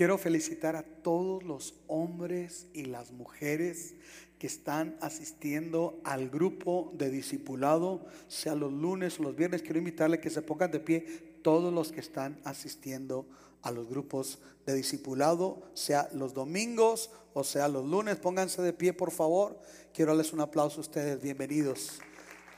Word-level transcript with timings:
Quiero 0.00 0.16
felicitar 0.16 0.76
a 0.76 0.82
todos 0.82 1.42
los 1.42 1.74
hombres 1.86 2.68
y 2.72 2.86
las 2.86 3.12
mujeres 3.12 3.96
que 4.38 4.46
están 4.46 4.96
asistiendo 5.02 6.00
al 6.04 6.30
grupo 6.30 6.90
de 6.94 7.10
discipulado, 7.10 8.06
sea 8.26 8.54
los 8.54 8.72
lunes 8.72 9.20
o 9.20 9.24
los 9.24 9.36
viernes. 9.36 9.60
Quiero 9.60 9.78
invitarle 9.78 10.18
que 10.18 10.30
se 10.30 10.40
pongan 10.40 10.70
de 10.70 10.80
pie 10.80 11.00
todos 11.42 11.70
los 11.70 11.92
que 11.92 12.00
están 12.00 12.40
asistiendo 12.44 13.26
a 13.60 13.72
los 13.72 13.90
grupos 13.90 14.38
de 14.64 14.72
discipulado, 14.72 15.70
sea 15.74 16.08
los 16.14 16.32
domingos 16.32 17.10
o 17.34 17.44
sea 17.44 17.68
los 17.68 17.84
lunes. 17.84 18.16
Pónganse 18.16 18.62
de 18.62 18.72
pie, 18.72 18.94
por 18.94 19.10
favor. 19.10 19.60
Quiero 19.92 20.12
darles 20.12 20.32
un 20.32 20.40
aplauso 20.40 20.78
a 20.78 20.80
ustedes. 20.80 21.20
Bienvenidos. 21.20 21.98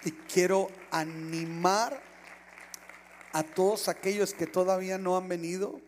Y 0.05 0.13
quiero 0.13 0.69
animar 0.93 2.01
a 3.33 3.43
todos 3.43 3.89
aquellos 3.89 4.33
que 4.33 4.47
todavía 4.47 4.97
no 4.97 5.17
han 5.17 5.27
venido 5.27 5.81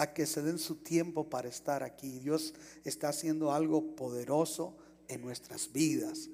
a 0.00 0.14
que 0.14 0.24
se 0.24 0.40
den 0.40 0.58
su 0.58 0.76
tiempo 0.76 1.28
para 1.28 1.50
estar 1.50 1.82
aquí. 1.82 2.20
Dios 2.20 2.54
está 2.84 3.10
haciendo 3.10 3.52
algo 3.52 3.94
poderoso 3.94 4.74
en 5.08 5.20
nuestras 5.20 5.70
vidas. 5.70 6.30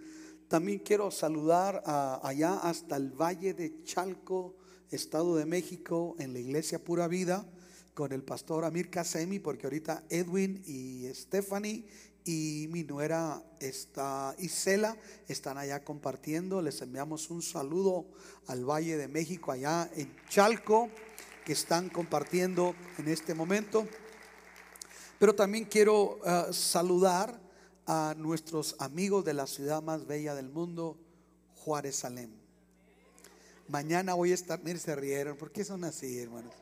También 0.47 0.79
quiero 0.79 1.11
saludar 1.11 1.83
allá 2.23 2.59
hasta 2.59 2.95
el 2.95 3.11
Valle 3.11 3.55
de 3.55 3.83
Chalco, 3.83 4.55
Estado 4.93 5.35
de 5.35 5.47
México, 5.47 6.15
en 6.21 6.33
la 6.33 6.39
Iglesia 6.39 6.79
Pura 6.79 7.09
Vida, 7.09 7.45
con 7.93 8.13
el 8.13 8.23
pastor 8.23 8.65
Amir 8.65 8.89
Kasemi, 8.89 9.41
porque 9.41 9.67
ahorita 9.67 10.05
Edwin 10.11 10.63
y 10.65 11.13
Stephanie 11.13 11.87
y 12.25 12.69
mi 12.71 12.85
nuera 12.85 13.43
está 13.59 14.37
Isela 14.39 14.97
están 15.27 15.59
allá 15.59 15.83
compartiendo. 15.83 16.63
Les 16.63 16.81
enviamos 16.83 17.31
un 17.31 17.43
saludo 17.43 18.07
al 18.47 18.65
Valle 18.65 18.97
de 18.97 19.09
México, 19.09 19.51
allá 19.51 19.91
en 19.97 20.15
Chalco, 20.29 20.89
que 21.47 21.53
están 21.53 21.89
compartiendo 21.91 22.75
en 22.99 23.07
este 23.07 23.33
momento. 23.33 23.87
Pero 25.21 25.33
también 25.33 25.65
quiero 25.65 26.17
uh, 26.17 26.53
saludar 26.53 27.41
a 27.87 28.15
nuestros 28.19 28.75
amigos 28.81 29.25
de 29.25 29.33
la 29.33 29.47
ciudad 29.47 29.81
más 29.81 30.07
bella 30.07 30.35
del 30.35 30.49
mundo, 30.49 30.99
Juárez 31.55 31.95
Salem. 31.95 32.33
Mañana 33.69 34.15
voy 34.15 34.33
a 34.33 34.35
estar, 34.35 34.59
miren, 34.59 34.81
se 34.81 34.97
rieron, 34.97 35.37
¿por 35.37 35.53
qué 35.53 35.65
son 35.65 35.85
así, 35.85 36.19
hermanos? 36.19 36.53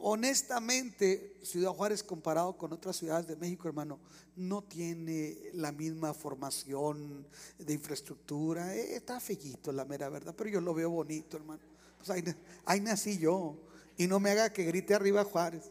Honestamente, 0.00 1.36
Ciudad 1.42 1.72
Juárez 1.72 2.02
comparado 2.02 2.56
con 2.56 2.72
otras 2.72 2.96
ciudades 2.96 3.26
de 3.26 3.36
México, 3.36 3.68
hermano, 3.68 4.00
no 4.36 4.62
tiene 4.62 5.36
la 5.52 5.70
misma 5.70 6.14
formación 6.14 7.26
de 7.58 7.74
infraestructura. 7.74 8.74
Eh, 8.74 8.96
está 8.96 9.20
fellito, 9.20 9.70
la 9.70 9.84
mera 9.84 10.08
verdad, 10.08 10.34
pero 10.34 10.48
yo 10.48 10.62
lo 10.62 10.72
veo 10.72 10.88
bonito, 10.88 11.36
hermano. 11.36 11.71
Pues 12.04 12.24
ahí, 12.66 12.80
nací 12.80 13.18
yo. 13.18 13.56
Y 13.96 14.06
no 14.06 14.18
me 14.18 14.30
haga 14.30 14.52
que 14.52 14.64
grite 14.64 14.94
arriba 14.94 15.24
Juárez. 15.24 15.70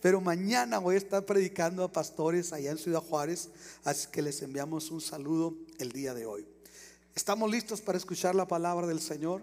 Pero 0.00 0.20
mañana 0.20 0.78
voy 0.78 0.96
a 0.96 0.98
estar 0.98 1.24
predicando 1.24 1.84
a 1.84 1.92
pastores 1.92 2.52
allá 2.52 2.72
en 2.72 2.78
Ciudad 2.78 3.00
Juárez, 3.00 3.50
así 3.84 4.08
que 4.10 4.20
les 4.20 4.42
enviamos 4.42 4.90
un 4.90 5.00
saludo 5.00 5.54
el 5.78 5.92
día 5.92 6.12
de 6.12 6.26
hoy. 6.26 6.44
¿Estamos 7.14 7.48
listos 7.48 7.80
para 7.80 7.98
escuchar 7.98 8.34
la 8.34 8.48
palabra 8.48 8.88
del 8.88 9.00
Señor? 9.00 9.42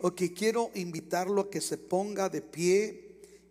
Ok, 0.00 0.22
quiero 0.36 0.72
invitarlo 0.74 1.42
a 1.42 1.50
que 1.50 1.60
se 1.60 1.78
ponga 1.78 2.28
de 2.28 2.42
pie 2.42 3.03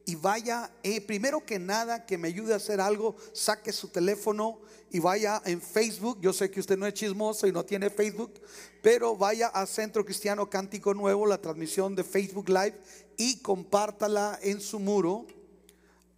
y 0.05 0.15
vaya, 0.15 0.69
eh, 0.83 0.99
primero 0.99 1.45
que 1.45 1.59
nada, 1.59 2.05
que 2.05 2.17
me 2.17 2.27
ayude 2.27 2.53
a 2.53 2.57
hacer 2.57 2.81
algo, 2.81 3.15
saque 3.31 3.71
su 3.71 3.87
teléfono 3.87 4.59
y 4.91 4.99
vaya 4.99 5.41
en 5.45 5.61
Facebook. 5.61 6.19
Yo 6.19 6.33
sé 6.33 6.51
que 6.51 6.59
usted 6.59 6.77
no 6.77 6.85
es 6.85 6.93
chismoso 6.93 7.47
y 7.47 7.53
no 7.53 7.63
tiene 7.63 7.89
Facebook, 7.89 8.41
pero 8.81 9.15
vaya 9.15 9.47
a 9.47 9.65
Centro 9.65 10.03
Cristiano 10.03 10.49
Cántico 10.49 10.93
Nuevo, 10.93 11.25
la 11.25 11.39
transmisión 11.39 11.95
de 11.95 12.03
Facebook 12.03 12.49
Live, 12.49 12.77
y 13.15 13.39
compártala 13.39 14.39
en 14.41 14.59
su 14.59 14.79
muro 14.79 15.25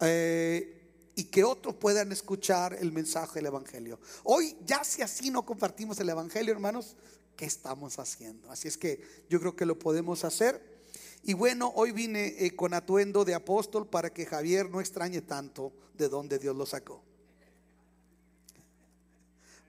eh, 0.00 1.12
y 1.14 1.24
que 1.24 1.44
otros 1.44 1.76
puedan 1.76 2.10
escuchar 2.10 2.74
el 2.74 2.90
mensaje 2.90 3.34
del 3.34 3.46
Evangelio. 3.46 4.00
Hoy 4.24 4.56
ya 4.66 4.82
si 4.82 5.00
así 5.02 5.30
no 5.30 5.46
compartimos 5.46 6.00
el 6.00 6.08
Evangelio, 6.08 6.52
hermanos, 6.52 6.96
¿qué 7.36 7.44
estamos 7.44 8.00
haciendo? 8.00 8.50
Así 8.50 8.66
es 8.66 8.76
que 8.76 9.00
yo 9.30 9.38
creo 9.38 9.54
que 9.54 9.64
lo 9.64 9.78
podemos 9.78 10.24
hacer. 10.24 10.75
Y 11.22 11.34
bueno, 11.34 11.72
hoy 11.74 11.92
vine 11.92 12.34
eh, 12.38 12.54
con 12.54 12.74
atuendo 12.74 13.24
de 13.24 13.34
apóstol 13.34 13.88
para 13.88 14.10
que 14.10 14.26
Javier 14.26 14.70
no 14.70 14.80
extrañe 14.80 15.22
tanto 15.22 15.72
de 15.94 16.08
dónde 16.08 16.38
Dios 16.38 16.54
lo 16.54 16.66
sacó. 16.66 17.02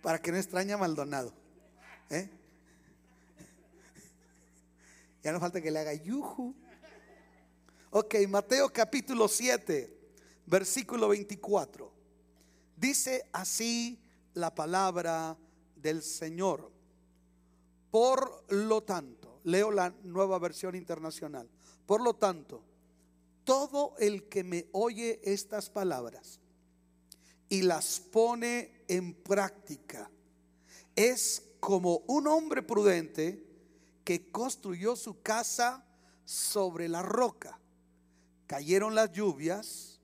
Para 0.01 0.21
que 0.21 0.31
no 0.31 0.37
extrañe 0.37 0.73
a 0.73 0.77
Maldonado. 0.77 1.33
¿eh? 2.09 2.29
Ya 5.23 5.31
no 5.31 5.39
falta 5.39 5.61
que 5.61 5.71
le 5.71 5.79
haga 5.79 5.93
yuju. 5.93 6.53
Ok, 7.91 8.15
Mateo 8.29 8.71
capítulo 8.71 9.27
7 9.27 9.97
versículo 10.47 11.09
24. 11.09 11.91
Dice 12.75 13.27
así 13.31 13.99
la 14.33 14.55
palabra 14.55 15.37
del 15.75 16.01
Señor. 16.01 16.71
Por 17.91 18.45
lo 18.49 18.81
tanto, 18.83 19.26
leo 19.47 19.71
la 19.71 19.93
nueva 20.03 20.39
versión 20.39 20.75
internacional. 20.75 21.49
Por 21.85 22.01
lo 22.01 22.15
tanto, 22.15 22.61
todo 23.43 23.95
el 23.99 24.27
que 24.27 24.43
me 24.43 24.67
oye 24.73 25.19
estas 25.23 25.69
palabras 25.69 26.39
y 27.49 27.61
las 27.61 27.99
pone 27.99 28.83
en 28.87 29.13
práctica 29.13 30.09
es 30.95 31.43
como 31.59 32.03
un 32.07 32.27
hombre 32.27 32.61
prudente 32.61 33.43
que 34.03 34.31
construyó 34.31 34.95
su 34.95 35.21
casa 35.21 35.85
sobre 36.25 36.89
la 36.89 37.01
roca. 37.01 37.59
Cayeron 38.47 38.95
las 38.95 39.11
lluvias 39.11 39.97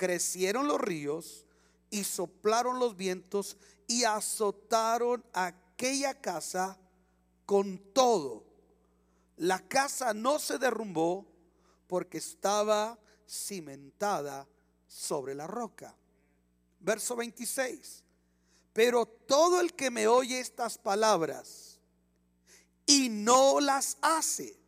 crecieron 0.00 0.66
los 0.66 0.80
ríos 0.80 1.44
y 1.90 2.04
soplaron 2.04 2.78
los 2.78 2.96
vientos 2.96 3.58
y 3.86 4.04
azotaron 4.04 5.22
aquella 5.34 6.18
casa 6.18 6.78
con 7.44 7.76
todo. 7.92 8.49
La 9.40 9.58
casa 9.58 10.12
no 10.12 10.38
se 10.38 10.58
derrumbó 10.58 11.26
porque 11.86 12.18
estaba 12.18 12.98
cimentada 13.26 14.46
sobre 14.86 15.34
la 15.34 15.46
roca. 15.46 15.96
Verso 16.78 17.16
26. 17.16 18.04
Pero 18.74 19.06
todo 19.06 19.62
el 19.62 19.72
que 19.72 19.90
me 19.90 20.06
oye 20.06 20.40
estas 20.40 20.76
palabras 20.76 21.80
y 22.84 23.08
no 23.08 23.60
las 23.60 23.96
hace, 24.02 24.60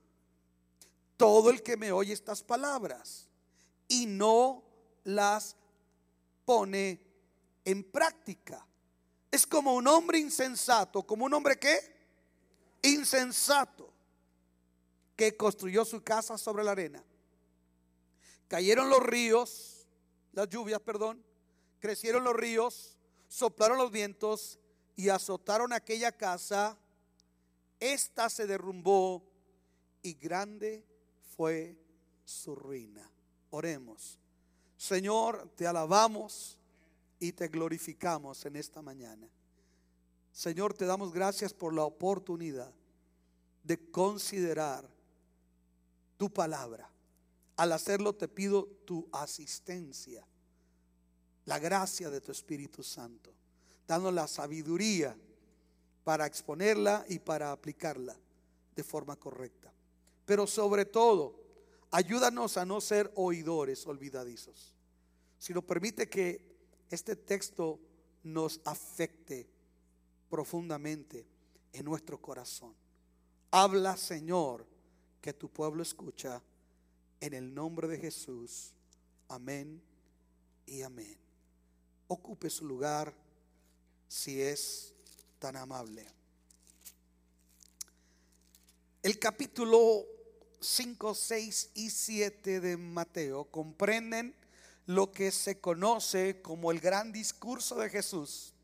todo 1.18 1.50
el 1.50 1.62
que 1.62 1.76
me 1.76 1.92
oye 1.92 2.14
estas 2.14 2.42
palabras 2.42 3.28
y 3.88 4.06
no 4.06 4.62
las 5.04 5.54
pone 6.46 6.98
en 7.66 7.84
práctica. 7.84 8.66
Es 9.30 9.46
como 9.46 9.74
un 9.74 9.86
hombre 9.86 10.18
insensato, 10.18 11.02
como 11.02 11.26
un 11.26 11.34
hombre 11.34 11.58
que 11.58 11.78
insensato, 12.82 13.91
que 15.16 15.36
construyó 15.36 15.84
su 15.84 16.02
casa 16.02 16.38
sobre 16.38 16.64
la 16.64 16.72
arena. 16.72 17.04
Cayeron 18.48 18.88
los 18.88 19.00
ríos, 19.00 19.86
las 20.32 20.48
lluvias, 20.48 20.80
perdón, 20.80 21.24
crecieron 21.78 22.24
los 22.24 22.34
ríos, 22.34 22.98
soplaron 23.28 23.78
los 23.78 23.90
vientos 23.90 24.58
y 24.94 25.08
azotaron 25.08 25.72
aquella 25.72 26.12
casa. 26.12 26.78
Esta 27.80 28.28
se 28.28 28.46
derrumbó 28.46 29.22
y 30.02 30.14
grande 30.14 30.84
fue 31.36 31.78
su 32.24 32.54
ruina. 32.54 33.10
Oremos. 33.50 34.18
Señor, 34.76 35.50
te 35.56 35.66
alabamos 35.66 36.58
y 37.18 37.32
te 37.32 37.48
glorificamos 37.48 38.44
en 38.46 38.56
esta 38.56 38.82
mañana. 38.82 39.28
Señor, 40.32 40.74
te 40.74 40.86
damos 40.86 41.12
gracias 41.12 41.54
por 41.54 41.72
la 41.74 41.84
oportunidad 41.84 42.72
de 43.62 43.90
considerar 43.90 44.91
tu 46.22 46.32
palabra. 46.32 46.88
Al 47.56 47.72
hacerlo 47.72 48.12
te 48.12 48.28
pido 48.28 48.68
tu 48.84 49.08
asistencia, 49.10 50.24
la 51.46 51.58
gracia 51.58 52.10
de 52.10 52.20
tu 52.20 52.30
Espíritu 52.30 52.84
Santo, 52.84 53.34
dando 53.88 54.12
la 54.12 54.28
sabiduría 54.28 55.16
para 56.04 56.26
exponerla 56.26 57.04
y 57.08 57.18
para 57.18 57.50
aplicarla 57.50 58.16
de 58.76 58.84
forma 58.84 59.16
correcta. 59.16 59.72
Pero 60.24 60.46
sobre 60.46 60.84
todo, 60.84 61.42
ayúdanos 61.90 62.56
a 62.56 62.64
no 62.64 62.80
ser 62.80 63.10
oidores 63.16 63.84
olvidadizos 63.88 64.76
sino 65.40 65.60
permite 65.60 66.08
que 66.08 66.40
este 66.88 67.16
texto 67.16 67.80
nos 68.22 68.60
afecte 68.64 69.50
profundamente 70.30 71.26
en 71.72 71.84
nuestro 71.84 72.22
corazón. 72.22 72.76
Habla, 73.50 73.96
Señor, 73.96 74.71
que 75.22 75.32
tu 75.32 75.48
pueblo 75.48 75.82
escucha 75.82 76.42
en 77.20 77.32
el 77.32 77.54
nombre 77.54 77.86
de 77.86 77.96
Jesús. 77.96 78.72
Amén 79.28 79.80
y 80.66 80.82
amén. 80.82 81.16
Ocupe 82.08 82.50
su 82.50 82.66
lugar 82.66 83.14
si 84.08 84.42
es 84.42 84.92
tan 85.38 85.56
amable. 85.56 86.04
El 89.00 89.18
capítulo 89.20 90.04
5, 90.60 91.14
6 91.14 91.70
y 91.74 91.90
7 91.90 92.60
de 92.60 92.76
Mateo 92.76 93.44
comprenden 93.44 94.34
lo 94.86 95.12
que 95.12 95.30
se 95.30 95.60
conoce 95.60 96.42
como 96.42 96.72
el 96.72 96.80
gran 96.80 97.12
discurso 97.12 97.76
de 97.76 97.90
Jesús, 97.90 98.54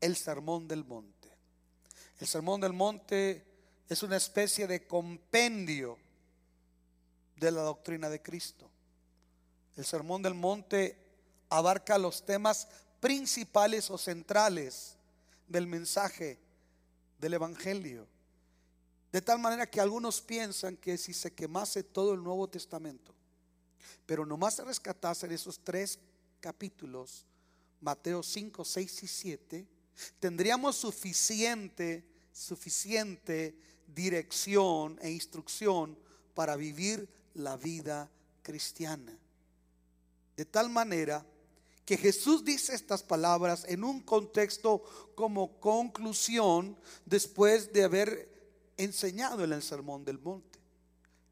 el 0.00 0.16
Sermón 0.16 0.66
del 0.66 0.84
Monte. 0.84 1.30
El 2.18 2.26
Sermón 2.26 2.60
del 2.60 2.72
Monte 2.72 3.53
es 3.88 4.02
una 4.02 4.16
especie 4.16 4.66
de 4.66 4.86
compendio 4.86 5.98
de 7.36 7.50
la 7.50 7.62
doctrina 7.62 8.08
de 8.08 8.22
Cristo. 8.22 8.70
El 9.76 9.84
Sermón 9.84 10.22
del 10.22 10.34
Monte 10.34 10.96
abarca 11.48 11.98
los 11.98 12.24
temas 12.24 12.68
principales 13.00 13.90
o 13.90 13.98
centrales 13.98 14.96
del 15.48 15.66
mensaje 15.66 16.38
del 17.18 17.34
Evangelio. 17.34 18.06
De 19.12 19.20
tal 19.20 19.38
manera 19.38 19.70
que 19.70 19.80
algunos 19.80 20.20
piensan 20.20 20.76
que 20.76 20.98
si 20.98 21.12
se 21.12 21.32
quemase 21.32 21.82
todo 21.82 22.14
el 22.14 22.22
Nuevo 22.22 22.48
Testamento, 22.48 23.14
pero 24.06 24.26
nomás 24.26 24.54
se 24.54 24.64
rescatasen 24.64 25.32
esos 25.32 25.60
tres 25.62 25.98
capítulos, 26.40 27.24
Mateo 27.80 28.22
5, 28.22 28.64
6 28.64 29.02
y 29.02 29.06
7, 29.06 29.66
tendríamos 30.18 30.76
suficiente, 30.76 32.04
suficiente 32.32 33.56
dirección 33.86 34.98
e 35.02 35.10
instrucción 35.10 35.96
para 36.34 36.56
vivir 36.56 37.08
la 37.34 37.56
vida 37.56 38.10
cristiana. 38.42 39.16
De 40.36 40.44
tal 40.44 40.70
manera 40.70 41.24
que 41.84 41.96
Jesús 41.96 42.44
dice 42.44 42.74
estas 42.74 43.02
palabras 43.02 43.64
en 43.68 43.84
un 43.84 44.00
contexto 44.00 44.82
como 45.14 45.60
conclusión 45.60 46.76
después 47.04 47.72
de 47.72 47.84
haber 47.84 48.28
enseñado 48.76 49.44
en 49.44 49.52
el 49.52 49.62
Sermón 49.62 50.04
del 50.04 50.18
Monte. 50.18 50.58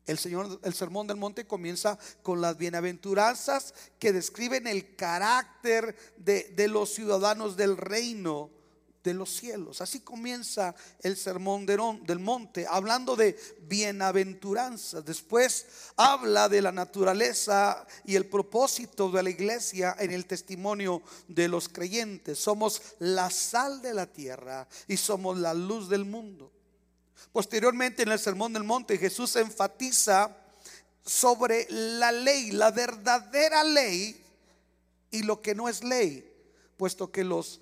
El, 0.06 0.18
Señor, 0.18 0.60
el 0.62 0.74
Sermón 0.74 1.06
del 1.06 1.16
Monte 1.16 1.46
comienza 1.46 1.98
con 2.22 2.40
las 2.40 2.58
bienaventuranzas 2.58 3.72
que 3.98 4.12
describen 4.12 4.66
el 4.66 4.94
carácter 4.96 5.96
de, 6.16 6.44
de 6.56 6.68
los 6.68 6.92
ciudadanos 6.92 7.56
del 7.56 7.76
reino 7.76 8.50
de 9.02 9.14
los 9.14 9.30
cielos. 9.30 9.80
Así 9.80 10.00
comienza 10.00 10.74
el 11.00 11.16
sermón 11.16 11.66
del 11.66 12.18
monte, 12.18 12.66
hablando 12.68 13.16
de 13.16 13.38
bienaventuranza. 13.62 15.02
Después 15.02 15.66
habla 15.96 16.48
de 16.48 16.62
la 16.62 16.72
naturaleza 16.72 17.86
y 18.04 18.16
el 18.16 18.26
propósito 18.26 19.10
de 19.10 19.22
la 19.22 19.30
iglesia 19.30 19.96
en 19.98 20.12
el 20.12 20.26
testimonio 20.26 21.02
de 21.28 21.48
los 21.48 21.68
creyentes. 21.68 22.38
Somos 22.38 22.80
la 22.98 23.30
sal 23.30 23.82
de 23.82 23.94
la 23.94 24.06
tierra 24.06 24.68
y 24.86 24.96
somos 24.96 25.38
la 25.38 25.54
luz 25.54 25.88
del 25.88 26.04
mundo. 26.04 26.52
Posteriormente 27.32 28.02
en 28.02 28.10
el 28.10 28.18
sermón 28.18 28.52
del 28.52 28.64
monte 28.64 28.98
Jesús 28.98 29.36
enfatiza 29.36 30.36
sobre 31.04 31.66
la 31.70 32.12
ley, 32.12 32.52
la 32.52 32.70
verdadera 32.70 33.64
ley 33.64 34.22
y 35.10 35.22
lo 35.22 35.40
que 35.42 35.54
no 35.54 35.68
es 35.68 35.82
ley, 35.82 36.28
puesto 36.76 37.10
que 37.10 37.24
los 37.24 37.60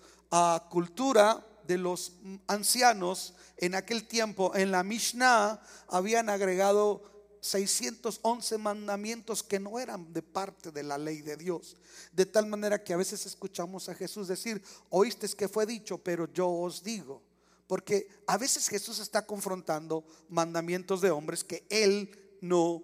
cultura 0.70 1.46
de 1.66 1.78
los 1.78 2.14
ancianos 2.46 3.34
en 3.56 3.74
aquel 3.74 4.06
tiempo, 4.06 4.54
en 4.54 4.70
la 4.70 4.82
Mishnah, 4.82 5.60
habían 5.88 6.28
agregado 6.28 7.02
611 7.40 8.58
mandamientos 8.58 9.42
que 9.42 9.58
no 9.58 9.78
eran 9.78 10.12
de 10.12 10.22
parte 10.22 10.70
de 10.70 10.82
la 10.82 10.98
ley 10.98 11.22
de 11.22 11.36
Dios. 11.36 11.76
De 12.12 12.26
tal 12.26 12.46
manera 12.46 12.82
que 12.82 12.92
a 12.92 12.98
veces 12.98 13.24
escuchamos 13.26 13.88
a 13.88 13.94
Jesús 13.94 14.28
decir, 14.28 14.62
oíste 14.88 15.28
que 15.28 15.48
fue 15.48 15.66
dicho, 15.66 15.98
pero 15.98 16.30
yo 16.32 16.48
os 16.48 16.82
digo. 16.82 17.22
Porque 17.66 18.08
a 18.26 18.36
veces 18.36 18.68
Jesús 18.68 18.98
está 18.98 19.24
confrontando 19.26 20.04
mandamientos 20.28 21.00
de 21.00 21.10
hombres 21.10 21.44
que 21.44 21.66
él 21.70 22.38
no 22.40 22.82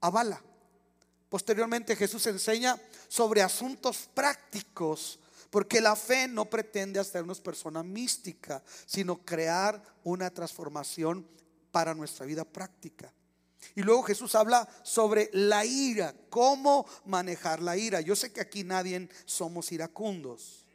avala. 0.00 0.42
Posteriormente 1.28 1.96
Jesús 1.96 2.26
enseña 2.26 2.80
sobre 3.08 3.42
asuntos 3.42 4.08
prácticos 4.14 5.18
porque 5.54 5.80
la 5.80 5.94
fe 5.94 6.26
no 6.26 6.46
pretende 6.46 6.98
hacernos 6.98 7.40
persona 7.40 7.84
mística, 7.84 8.60
sino 8.86 9.24
crear 9.24 9.80
una 10.02 10.28
transformación 10.28 11.24
para 11.70 11.94
nuestra 11.94 12.26
vida 12.26 12.44
práctica. 12.44 13.12
Y 13.76 13.82
luego 13.82 14.02
Jesús 14.02 14.34
habla 14.34 14.68
sobre 14.82 15.30
la 15.32 15.64
ira, 15.64 16.12
cómo 16.28 16.84
manejar 17.04 17.62
la 17.62 17.76
ira. 17.76 18.00
Yo 18.00 18.16
sé 18.16 18.32
que 18.32 18.40
aquí 18.40 18.64
nadie 18.64 19.08
somos 19.26 19.70
iracundos. 19.70 20.66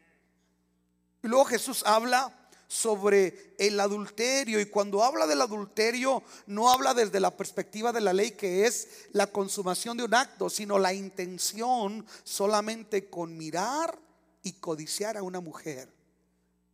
Y 1.21 1.27
luego 1.27 1.43
Jesús 1.43 1.83
habla 1.85 2.49
sobre 2.69 3.55
el 3.59 3.77
adulterio 3.81 4.61
y 4.61 4.67
cuando 4.67 5.03
habla 5.03 5.27
del 5.27 5.41
adulterio 5.41 6.23
no 6.47 6.71
habla 6.71 6.93
desde 6.93 7.19
la 7.19 7.35
perspectiva 7.35 7.91
de 7.91 7.99
la 7.99 8.13
ley 8.13 8.31
que 8.31 8.65
es 8.65 8.87
la 9.11 9.27
consumación 9.27 9.97
de 9.97 10.05
un 10.05 10.13
acto, 10.13 10.49
sino 10.49 10.79
la 10.79 10.93
intención 10.93 12.05
solamente 12.23 13.09
con 13.09 13.37
mirar 13.37 14.07
y 14.43 14.53
codiciar 14.53 15.17
a 15.17 15.23
una 15.23 15.39
mujer. 15.39 15.91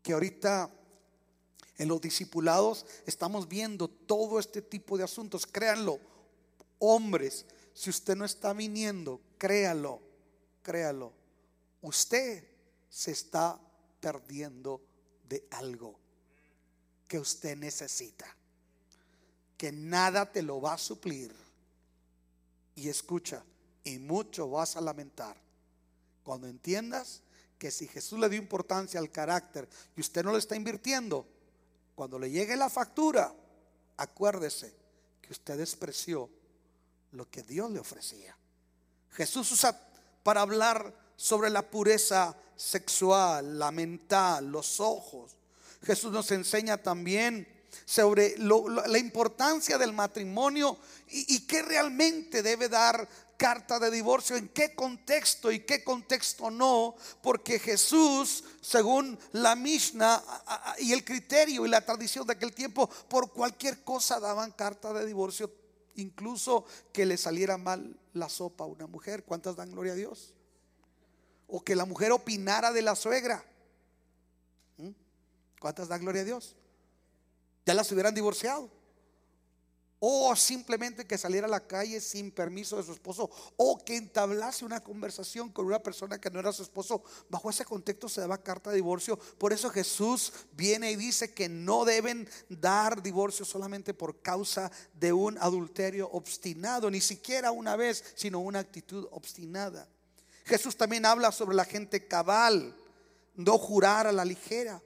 Que 0.02 0.14
ahorita 0.14 0.70
en 1.78 1.88
los 1.88 2.00
discipulados 2.02 2.86
estamos 3.06 3.48
viendo 3.48 3.88
todo 3.88 4.40
este 4.40 4.62
tipo 4.62 4.98
de 4.98 5.04
asuntos. 5.04 5.46
Créanlo, 5.46 6.00
hombres, 6.80 7.46
si 7.74 7.90
usted 7.90 8.16
no 8.16 8.26
está 8.26 8.54
viniendo, 8.54 9.22
créalo, 9.38 10.02
créalo. 10.62 11.14
Usted 11.82 12.48
se 12.90 13.12
está 13.12 13.60
perdiendo 14.00 14.82
de 15.28 15.46
algo 15.52 16.00
que 17.08 17.20
usted 17.20 17.58
necesita. 17.58 18.26
Que 19.58 19.72
nada 19.72 20.32
te 20.32 20.42
lo 20.42 20.62
va 20.62 20.74
a 20.74 20.78
suplir. 20.78 21.34
Y 22.76 22.90
escucha, 22.90 23.44
y 23.84 24.00
mucho 24.00 24.50
vas 24.50 24.76
a 24.76 24.82
lamentar. 24.82 25.38
Cuando 26.24 26.48
entiendas 26.48 27.22
que 27.58 27.72
si 27.72 27.88
Jesús 27.88 28.20
le 28.20 28.30
dio 28.30 28.40
importancia 28.40 29.00
al 29.00 29.12
carácter 29.12 29.68
y 29.96 30.02
usted 30.02 30.24
no 30.24 30.32
le 30.32 30.40
está 30.40 30.56
invirtiendo, 30.56 31.28
cuando 31.96 32.20
le 32.20 32.30
llegue 32.30 32.56
la 32.56 32.70
factura, 32.70 33.34
acuérdese 33.98 34.74
que 35.22 35.32
usted 35.32 35.58
despreció 35.58 36.30
lo 37.12 37.30
que 37.30 37.44
Dios 37.44 37.72
le 37.72 37.80
ofrecía. 37.80 38.38
Jesús 39.12 39.52
usa 39.52 39.80
para 40.24 40.42
hablar 40.42 40.94
sobre 41.16 41.50
la 41.50 41.70
pureza 41.70 42.36
sexual, 42.56 43.58
la 43.58 43.72
mental, 43.72 44.52
los 44.52 44.80
ojos. 44.80 45.38
Jesús 45.84 46.12
nos 46.12 46.30
enseña 46.32 46.78
también 46.78 47.48
sobre 47.86 48.36
la 48.38 48.98
importancia 48.98 49.78
del 49.78 49.94
matrimonio 49.94 50.78
y, 51.10 51.36
y 51.36 51.48
qué 51.48 51.62
realmente 51.62 52.42
debe 52.42 52.70
dar 52.70 53.08
carta 53.38 53.80
de 53.80 53.92
divorcio, 53.92 54.36
en 54.36 54.50
qué 54.50 54.76
contexto 54.76 55.52
y 55.52 55.60
qué 55.62 55.84
contexto 55.84 56.50
no, 56.50 56.96
porque 57.22 57.60
Jesús, 57.60 58.44
según 58.62 59.18
la 59.32 59.56
Mishnah 59.56 60.24
y 60.80 60.94
el 60.94 61.04
criterio 61.04 61.66
y 61.66 61.70
la 61.70 61.86
tradición 61.86 62.26
de 62.28 62.34
aquel 62.34 62.54
tiempo, 62.54 62.90
por 63.08 63.32
cualquier 63.32 63.84
cosa 63.84 64.20
daban 64.20 64.52
carta 64.52 64.94
de 64.94 65.06
divorcio, 65.06 65.52
incluso 65.96 66.66
que 66.92 67.06
le 67.06 67.18
saliera 67.18 67.58
mal 67.58 67.98
la 68.14 68.30
sopa 68.30 68.64
a 68.64 68.68
una 68.68 68.88
mujer. 68.88 69.24
¿Cuántas 69.24 69.56
dan 69.56 69.72
gloria 69.72 69.94
a 69.94 69.96
Dios? 69.96 70.34
O 71.48 71.64
que 71.64 71.76
la 71.76 71.86
mujer 71.86 72.12
opinara 72.12 72.72
de 72.72 72.82
la 72.82 72.96
suegra. 72.96 73.44
¿Mm? 74.78 74.90
¿Cuántas 75.60 75.88
dan 75.88 76.02
gloria 76.02 76.22
a 76.22 76.26
Dios? 76.26 76.56
Ya 77.66 77.74
las 77.74 77.92
hubieran 77.92 78.14
divorciado 78.14 78.70
o 80.08 80.36
simplemente 80.36 81.08
que 81.08 81.18
saliera 81.18 81.48
a 81.48 81.50
la 81.50 81.66
calle 81.66 82.00
sin 82.00 82.30
permiso 82.30 82.78
de 82.78 82.84
su 82.84 82.92
esposo, 82.92 83.28
o 83.58 83.84
que 83.84 83.96
entablase 83.96 84.64
una 84.64 84.84
conversación 84.84 85.50
con 85.50 85.66
una 85.66 85.82
persona 85.82 86.22
que 86.22 86.30
no 86.30 86.40
era 86.40 86.54
su 86.54 86.62
esposo, 86.62 87.04
bajo 87.28 87.50
ese 87.50 87.66
contexto 87.66 88.08
se 88.08 88.22
daba 88.22 88.38
carta 88.38 88.70
de 88.70 88.76
divorcio. 88.76 89.18
Por 89.40 89.52
eso 89.52 89.72
Jesús 89.72 90.32
viene 90.52 90.92
y 90.92 90.96
dice 90.96 91.34
que 91.34 91.50
no 91.50 91.86
deben 91.86 92.30
dar 92.50 93.02
divorcio 93.02 93.46
solamente 93.46 93.96
por 93.96 94.22
causa 94.22 94.72
de 94.94 95.12
un 95.12 95.40
adulterio 95.40 96.08
obstinado, 96.12 96.92
ni 96.92 97.02
siquiera 97.02 97.50
una 97.50 97.76
vez, 97.76 98.04
sino 98.16 98.42
una 98.42 98.60
actitud 98.60 99.08
obstinada. 99.10 99.90
Jesús 100.44 100.78
también 100.78 101.08
habla 101.08 101.32
sobre 101.32 101.56
la 101.56 101.66
gente 101.66 102.08
cabal, 102.08 102.76
no 103.34 103.58
jurar 103.58 104.06
a 104.06 104.12
la 104.12 104.24
ligera. 104.24 104.84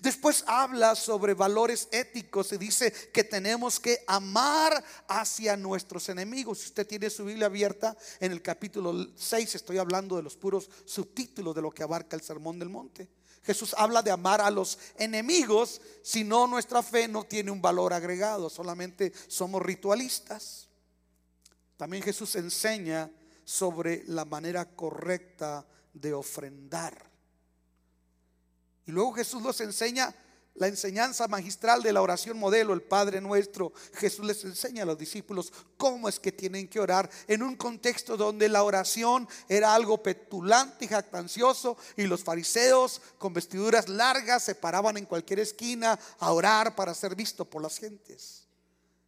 Después 0.00 0.44
habla 0.46 0.94
sobre 0.94 1.34
valores 1.34 1.88
éticos 1.92 2.52
y 2.52 2.58
dice 2.58 2.92
que 3.12 3.22
tenemos 3.22 3.78
que 3.78 4.02
amar 4.06 4.82
hacia 5.08 5.56
nuestros 5.56 6.08
enemigos. 6.08 6.60
Si 6.60 6.66
usted 6.66 6.86
tiene 6.86 7.10
su 7.10 7.24
Biblia 7.24 7.46
abierta 7.46 7.96
en 8.18 8.32
el 8.32 8.40
capítulo 8.40 9.08
6, 9.14 9.54
estoy 9.54 9.78
hablando 9.78 10.16
de 10.16 10.22
los 10.22 10.36
puros 10.36 10.70
subtítulos 10.86 11.54
de 11.54 11.62
lo 11.62 11.70
que 11.70 11.82
abarca 11.82 12.16
el 12.16 12.22
Sermón 12.22 12.58
del 12.58 12.70
Monte. 12.70 13.10
Jesús 13.42 13.74
habla 13.76 14.00
de 14.00 14.10
amar 14.10 14.40
a 14.40 14.50
los 14.50 14.78
enemigos, 14.96 15.82
si 16.02 16.24
no 16.24 16.46
nuestra 16.46 16.82
fe 16.82 17.06
no 17.06 17.24
tiene 17.24 17.50
un 17.50 17.60
valor 17.60 17.92
agregado, 17.92 18.48
solamente 18.48 19.12
somos 19.28 19.60
ritualistas. 19.60 20.68
También 21.76 22.02
Jesús 22.02 22.34
enseña 22.36 23.10
sobre 23.44 24.02
la 24.06 24.24
manera 24.24 24.64
correcta 24.74 25.66
de 25.92 26.14
ofrendar. 26.14 27.13
Y 28.86 28.92
luego 28.92 29.12
Jesús 29.12 29.42
nos 29.42 29.60
enseña 29.60 30.14
la 30.54 30.68
enseñanza 30.68 31.26
magistral 31.26 31.82
de 31.82 31.92
la 31.92 32.00
oración 32.00 32.38
modelo, 32.38 32.74
el 32.74 32.82
Padre 32.82 33.20
nuestro, 33.20 33.72
Jesús 33.94 34.24
les 34.24 34.44
enseña 34.44 34.84
a 34.84 34.86
los 34.86 34.96
discípulos 34.96 35.52
cómo 35.76 36.08
es 36.08 36.20
que 36.20 36.30
tienen 36.30 36.68
que 36.68 36.78
orar 36.78 37.10
en 37.26 37.42
un 37.42 37.56
contexto 37.56 38.16
donde 38.16 38.48
la 38.48 38.62
oración 38.62 39.28
era 39.48 39.74
algo 39.74 40.00
petulante 40.00 40.84
y 40.84 40.88
jactancioso 40.88 41.76
y 41.96 42.04
los 42.04 42.22
fariseos 42.22 43.02
con 43.18 43.34
vestiduras 43.34 43.88
largas 43.88 44.44
se 44.44 44.54
paraban 44.54 44.96
en 44.96 45.06
cualquier 45.06 45.40
esquina 45.40 45.98
a 46.20 46.32
orar 46.32 46.76
para 46.76 46.94
ser 46.94 47.16
visto 47.16 47.44
por 47.44 47.60
las 47.60 47.78
gentes. 47.78 48.44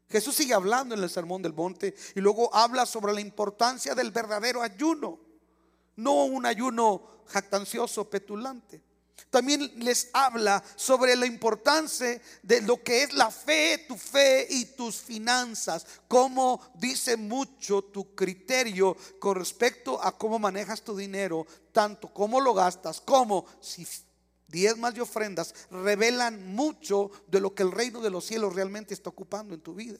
Jesús 0.08 0.34
sigue 0.34 0.54
hablando 0.54 0.96
en 0.96 1.02
el 1.02 1.10
Sermón 1.10 1.42
del 1.42 1.52
Monte 1.52 1.94
y 2.16 2.20
luego 2.20 2.52
habla 2.54 2.86
sobre 2.86 3.12
la 3.12 3.20
importancia 3.20 3.94
del 3.94 4.10
verdadero 4.10 4.62
ayuno, 4.62 5.20
no 5.94 6.24
un 6.24 6.44
ayuno 6.44 7.22
jactancioso, 7.26 8.10
petulante. 8.10 8.85
También 9.30 9.70
les 9.76 10.08
habla 10.12 10.62
sobre 10.76 11.16
la 11.16 11.26
importancia 11.26 12.20
de 12.42 12.60
lo 12.62 12.82
que 12.82 13.02
es 13.02 13.12
la 13.12 13.30
fe, 13.30 13.84
tu 13.88 13.96
fe 13.96 14.46
y 14.48 14.66
tus 14.66 14.96
finanzas. 14.96 15.86
Cómo 16.06 16.60
dice 16.74 17.16
mucho 17.16 17.82
tu 17.82 18.14
criterio 18.14 18.96
con 19.18 19.36
respecto 19.36 20.02
a 20.02 20.16
cómo 20.16 20.38
manejas 20.38 20.82
tu 20.82 20.96
dinero, 20.96 21.46
tanto 21.72 22.12
cómo 22.12 22.40
lo 22.40 22.54
gastas, 22.54 23.00
como 23.00 23.46
si 23.60 23.86
diezmas 24.48 24.96
y 24.96 25.00
ofrendas 25.00 25.54
revelan 25.70 26.54
mucho 26.54 27.10
de 27.26 27.40
lo 27.40 27.54
que 27.54 27.62
el 27.62 27.72
reino 27.72 28.00
de 28.00 28.10
los 28.10 28.24
cielos 28.24 28.54
realmente 28.54 28.94
está 28.94 29.10
ocupando 29.10 29.54
en 29.54 29.60
tu 29.60 29.74
vida. 29.74 29.98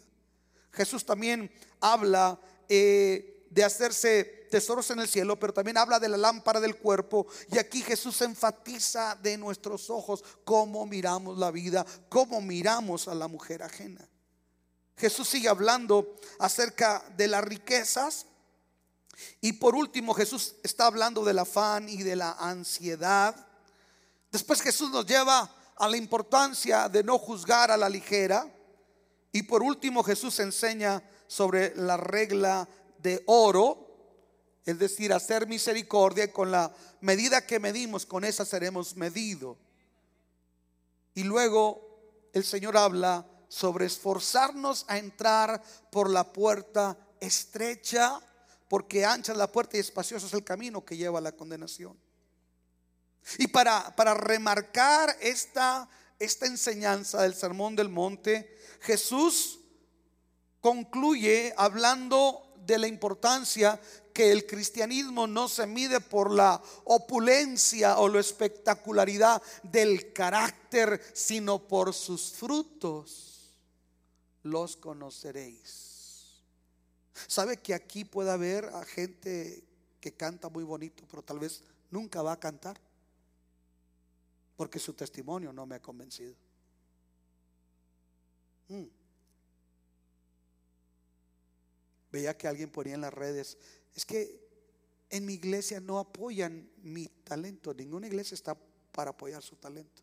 Jesús 0.73 1.05
también 1.05 1.51
habla 1.81 2.39
eh, 2.69 3.47
de 3.51 3.65
hacerse 3.65 4.36
tesoros 4.51 4.91
en 4.91 5.01
el 5.01 5.09
cielo, 5.09 5.39
pero 5.39 5.53
también 5.53 5.79
habla 5.79 5.99
de 5.99 6.09
la 6.09 6.17
lámpara 6.17 6.61
del 6.61 6.77
cuerpo. 6.77 7.27
Y 7.53 7.59
aquí 7.59 7.83
Jesús 7.83 8.21
enfatiza 8.23 9.17
de 9.17 9.37
nuestros 9.37 9.91
ojos 9.91 10.25
cómo 10.45 10.87
miramos 10.87 11.39
la 11.39 11.51
vida, 11.51 11.85
cómo 12.09 12.41
miramos 12.41 13.09
a 13.09 13.15
la 13.15 13.29
mujer 13.29 13.63
ajena. 13.63 14.09
Jesús 14.97 15.29
sigue 15.29 15.49
hablando 15.49 16.17
acerca 16.39 17.05
de 17.17 17.29
las 17.29 17.45
riquezas. 17.45 18.27
Y 19.41 19.55
por 19.55 19.75
último, 19.75 20.15
Jesús 20.15 20.57
está 20.63 20.87
hablando 20.87 21.25
del 21.25 21.39
afán 21.39 21.89
y 21.89 22.03
de 22.03 22.17
la 22.17 22.33
ansiedad. 22.33 23.47
Después 24.31 24.61
Jesús 24.61 24.91
nos 24.91 25.07
lleva 25.07 25.51
a 25.77 25.89
la 25.89 25.97
importancia 25.97 26.89
de 26.89 27.05
no 27.05 27.19
juzgar 27.19 27.71
a 27.71 27.77
la 27.77 27.89
ligera. 27.89 28.51
Y 29.33 29.43
por 29.43 29.63
último, 29.63 30.03
Jesús 30.03 30.39
enseña 30.41 31.03
sobre 31.27 31.75
la 31.77 31.97
regla 31.97 32.69
de 32.99 33.23
oro 33.27 33.86
es 34.67 34.81
decir, 34.81 35.13
hacer 35.13 35.47
misericordia 35.47 36.33
con 36.33 36.51
la 36.51 36.75
medida 37.01 37.47
que 37.47 37.61
medimos, 37.61 38.05
con 38.05 38.25
esa 38.25 38.45
seremos 38.45 38.97
medidos. 38.97 39.57
Y 41.15 41.23
luego 41.23 42.29
el 42.33 42.45
Señor 42.45 42.77
habla 42.77 43.25
sobre 43.49 43.87
esforzarnos 43.87 44.85
a 44.89 44.99
entrar 44.99 45.63
por 45.93 46.11
la 46.11 46.33
puerta 46.33 46.99
estrecha, 47.21 48.21
porque 48.69 49.05
ancha 49.05 49.31
es 49.31 49.39
la 49.39 49.51
puerta 49.51 49.77
y 49.77 49.81
espacioso 49.81 50.27
es 50.27 50.35
el 50.35 50.43
camino 50.43 50.85
que 50.85 50.97
lleva 50.97 51.21
a 51.21 51.23
la 51.23 51.33
condenación. 51.33 51.97
Y 53.39 53.47
para, 53.47 53.95
para 53.95 54.15
remarcar 54.15 55.17
esta, 55.21 55.89
esta 56.19 56.47
enseñanza 56.47 57.23
del 57.23 57.35
Sermón 57.35 57.77
del 57.77 57.89
Monte, 57.89 58.59
Jesús 58.81 59.61
concluye 60.61 61.55
hablando 61.57 62.53
de 62.67 62.79
la 62.79 62.89
importancia 62.89 63.81
que 64.17 64.33
el 64.33 64.47
cristianismo 64.47 65.27
no 65.27 65.47
se 65.47 65.67
mide 65.67 66.01
por 66.01 66.31
la 66.31 66.63
opulencia 66.85 67.99
o 67.99 68.09
la 68.09 68.21
espectacularidad 68.21 69.43
del 69.63 70.15
carácter, 70.15 71.03
sino 71.13 71.59
por 71.69 71.93
sus 71.93 72.31
frutos 72.31 73.53
los 74.43 74.79
conoceréis. 74.79 76.41
¿Sabe 77.27 77.59
que 77.59 77.75
aquí 77.75 78.07
puede 78.07 78.31
haber 78.31 78.65
a 78.65 78.87
gente 78.87 79.63
que 80.01 80.15
canta 80.15 80.49
muy 80.49 80.65
bonito, 80.65 81.05
pero 81.11 81.23
tal 81.23 81.39
vez 81.39 81.63
nunca 81.91 82.23
va 82.23 82.33
a 82.33 82.41
cantar? 82.41 82.81
Porque 84.57 84.79
su 84.79 84.95
testimonio 84.95 85.53
no 85.53 85.67
me 85.67 85.75
ha 85.75 85.83
convencido. 85.83 86.35
Mm. 88.69 88.85
Veía 92.11 92.35
que 92.35 92.49
alguien 92.49 92.71
ponía 92.71 92.95
en 92.95 93.03
las 93.03 93.13
redes, 93.13 93.59
es 93.97 94.05
que 94.05 94.47
en 95.11 95.25
mi 95.25 95.35
iglesia 95.35 95.81
no 95.81 95.99
apoyan 95.99 96.71
mi 96.83 97.09
talento, 97.25 97.75
ninguna 97.75 98.07
iglesia 98.07 98.35
está 98.35 98.57
para 98.93 99.11
apoyar 99.11 99.43
su 99.43 99.57
talento. 99.57 100.03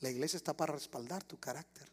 La 0.00 0.10
iglesia 0.10 0.36
está 0.36 0.54
para 0.54 0.72
respaldar 0.72 1.22
tu 1.22 1.38
carácter. 1.38 1.88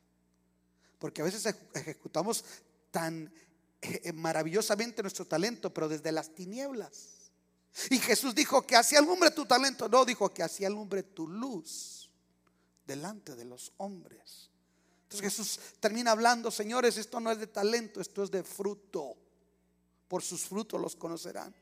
Porque 0.97 1.21
a 1.21 1.25
veces 1.25 1.55
ejecutamos 1.73 2.43
tan 2.91 3.31
eh, 3.81 4.11
maravillosamente 4.13 5.01
nuestro 5.03 5.25
talento, 5.25 5.73
pero 5.73 5.87
desde 5.87 6.11
las 6.11 6.33
tinieblas. 6.33 7.31
Y 7.91 7.99
Jesús 7.99 8.33
dijo 8.33 8.65
que 8.65 8.75
hacía 8.75 8.99
alumbre 8.99 9.31
tu 9.31 9.45
talento, 9.45 9.87
no 9.87 10.03
dijo 10.05 10.33
que 10.33 10.43
hacía 10.43 10.67
alumbre 10.67 11.03
tu 11.03 11.27
luz 11.27 12.09
delante 12.85 13.35
de 13.35 13.45
los 13.45 13.71
hombres. 13.77 14.49
Entonces 15.03 15.21
Jesús 15.21 15.59
termina 15.79 16.11
hablando, 16.11 16.51
señores, 16.51 16.97
esto 16.97 17.19
no 17.19 17.31
es 17.31 17.39
de 17.39 17.47
talento, 17.47 18.01
esto 18.01 18.23
es 18.23 18.31
de 18.31 18.43
fruto. 18.43 19.15
Por 20.09 20.21
sus 20.21 20.41
frutos 20.41 20.81
los 20.81 20.97
conocerán. 20.97 21.55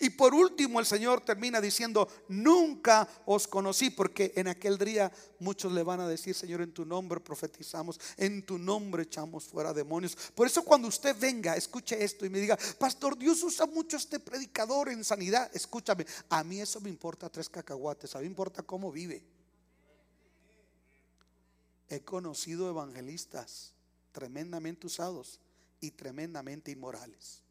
Y 0.00 0.10
por 0.10 0.32
último 0.32 0.78
el 0.78 0.86
Señor 0.86 1.22
termina 1.22 1.60
diciendo, 1.60 2.08
nunca 2.28 3.08
os 3.26 3.48
conocí, 3.48 3.90
porque 3.90 4.32
en 4.36 4.46
aquel 4.46 4.78
día 4.78 5.10
muchos 5.40 5.72
le 5.72 5.82
van 5.82 5.98
a 5.98 6.08
decir, 6.08 6.36
Señor, 6.36 6.60
en 6.60 6.72
tu 6.72 6.84
nombre 6.84 7.18
profetizamos, 7.18 7.98
en 8.16 8.44
tu 8.46 8.58
nombre 8.58 9.02
echamos 9.02 9.44
fuera 9.44 9.72
demonios. 9.72 10.16
Por 10.36 10.46
eso 10.46 10.62
cuando 10.64 10.86
usted 10.86 11.16
venga, 11.18 11.56
escuche 11.56 12.02
esto 12.02 12.24
y 12.24 12.30
me 12.30 12.38
diga, 12.38 12.56
Pastor, 12.78 13.18
Dios 13.18 13.42
usa 13.42 13.66
mucho 13.66 13.96
este 13.96 14.20
predicador 14.20 14.88
en 14.88 15.02
sanidad, 15.02 15.50
escúchame, 15.52 16.06
a 16.28 16.44
mí 16.44 16.60
eso 16.60 16.80
me 16.80 16.90
importa 16.90 17.28
tres 17.28 17.48
cacahuates, 17.48 18.14
a 18.14 18.18
mí 18.18 18.24
me 18.24 18.30
importa 18.30 18.62
cómo 18.62 18.92
vive. 18.92 19.24
He 21.88 22.02
conocido 22.02 22.68
evangelistas 22.68 23.72
tremendamente 24.12 24.86
usados 24.86 25.40
y 25.80 25.90
tremendamente 25.92 26.70
inmorales. 26.70 27.42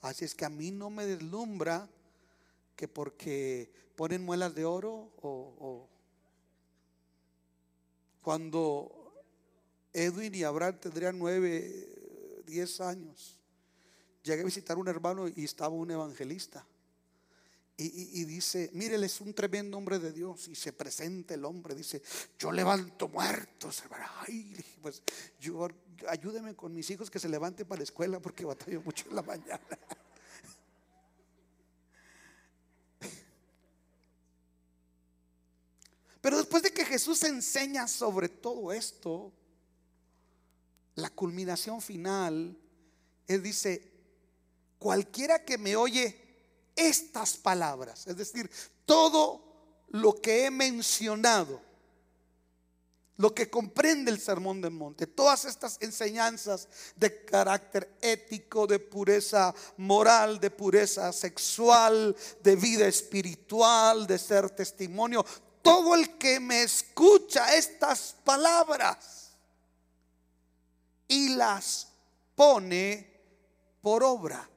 Así 0.00 0.24
es 0.24 0.34
que 0.34 0.44
a 0.44 0.48
mí 0.48 0.70
no 0.70 0.90
me 0.90 1.06
deslumbra 1.06 1.88
que 2.76 2.88
porque 2.88 3.70
ponen 3.94 4.24
muelas 4.24 4.54
de 4.54 4.64
oro 4.64 5.12
o, 5.22 5.88
cuando 8.22 9.24
Edwin 9.92 10.34
y 10.34 10.44
Abraham 10.44 10.78
tendrían 10.80 11.18
nueve, 11.18 12.42
diez 12.46 12.80
años, 12.80 13.38
llegué 14.22 14.42
a 14.42 14.44
visitar 14.44 14.78
un 14.78 14.88
hermano 14.88 15.28
y 15.28 15.44
estaba 15.44 15.74
un 15.74 15.90
evangelista. 15.90 16.66
Y, 17.84 18.24
dice, 18.24 18.70
mire, 18.74 18.94
él 18.94 19.04
es 19.04 19.20
un 19.20 19.34
tremendo 19.34 19.76
hombre 19.76 19.98
de 19.98 20.12
Dios. 20.12 20.46
Y 20.48 20.54
se 20.54 20.72
presenta 20.72 21.34
el 21.34 21.44
hombre, 21.44 21.74
dice, 21.74 22.00
yo 22.38 22.52
levanto 22.52 23.08
muertos. 23.08 23.82
Ay, 24.20 24.56
pues 24.80 25.02
yo, 25.40 25.68
ayúdeme 26.08 26.54
con 26.54 26.72
mis 26.72 26.88
hijos 26.90 27.10
que 27.10 27.18
se 27.18 27.28
levanten 27.28 27.66
para 27.66 27.80
la 27.80 27.84
escuela 27.84 28.20
porque 28.20 28.44
batallo 28.44 28.82
mucho 28.82 29.08
en 29.08 29.16
la 29.16 29.22
mañana. 29.22 29.60
Pero 36.20 36.36
después 36.38 36.62
de 36.62 36.70
que 36.70 36.84
Jesús 36.84 37.22
enseña 37.24 37.88
sobre 37.88 38.28
todo 38.28 38.72
esto, 38.72 39.32
la 40.94 41.10
culminación 41.10 41.82
final, 41.82 42.56
Él 43.26 43.42
dice, 43.42 43.90
cualquiera 44.78 45.44
que 45.44 45.58
me 45.58 45.74
oye 45.74 46.21
estas 46.88 47.36
palabras, 47.36 48.06
es 48.06 48.16
decir, 48.16 48.50
todo 48.84 49.52
lo 49.88 50.20
que 50.20 50.46
he 50.46 50.50
mencionado, 50.50 51.60
lo 53.16 53.34
que 53.34 53.50
comprende 53.50 54.10
el 54.10 54.18
Sermón 54.18 54.60
del 54.60 54.72
Monte, 54.72 55.06
todas 55.06 55.44
estas 55.44 55.78
enseñanzas 55.80 56.68
de 56.96 57.24
carácter 57.24 57.96
ético, 58.00 58.66
de 58.66 58.78
pureza 58.78 59.54
moral, 59.76 60.40
de 60.40 60.50
pureza 60.50 61.12
sexual, 61.12 62.16
de 62.42 62.56
vida 62.56 62.86
espiritual, 62.86 64.06
de 64.06 64.18
ser 64.18 64.50
testimonio, 64.50 65.24
todo 65.60 65.94
el 65.94 66.18
que 66.18 66.40
me 66.40 66.62
escucha 66.62 67.54
estas 67.54 68.16
palabras 68.24 69.30
y 71.06 71.30
las 71.30 71.88
pone 72.34 73.08
por 73.82 74.02
obra 74.02 74.48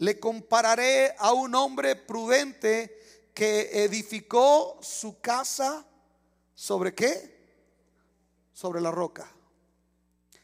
le 0.00 0.18
compararé 0.18 1.14
a 1.18 1.34
un 1.34 1.54
hombre 1.54 1.94
prudente 1.94 3.28
que 3.34 3.84
edificó 3.84 4.78
su 4.80 5.20
casa 5.20 5.86
sobre 6.54 6.94
qué? 6.94 7.38
Sobre 8.54 8.80
la 8.80 8.90
roca. 8.90 9.30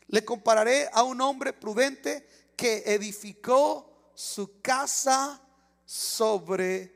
Le 0.09 0.25
compararé 0.27 0.91
a 0.93 1.03
un 1.05 1.23
hombre 1.23 1.55
prudente 1.55 2.29
que 2.55 2.83
edificó 2.85 4.13
su 4.15 4.61
casa 4.61 5.43
sobre 5.87 6.93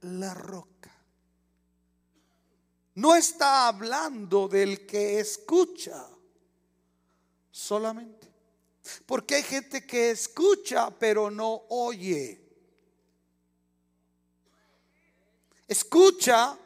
la 0.00 0.32
roca. 0.32 0.90
no 2.94 3.14
está 3.14 3.68
hablando 3.68 4.48
del 4.48 4.86
que 4.86 5.20
escucha 5.20 6.08
solamente. 7.50 8.17
Porque 9.06 9.36
hay 9.36 9.42
gente 9.42 9.86
que 9.86 10.10
escucha 10.10 10.90
pero 10.90 11.30
no 11.30 11.64
oye. 11.68 12.40
Escucha 15.66 16.58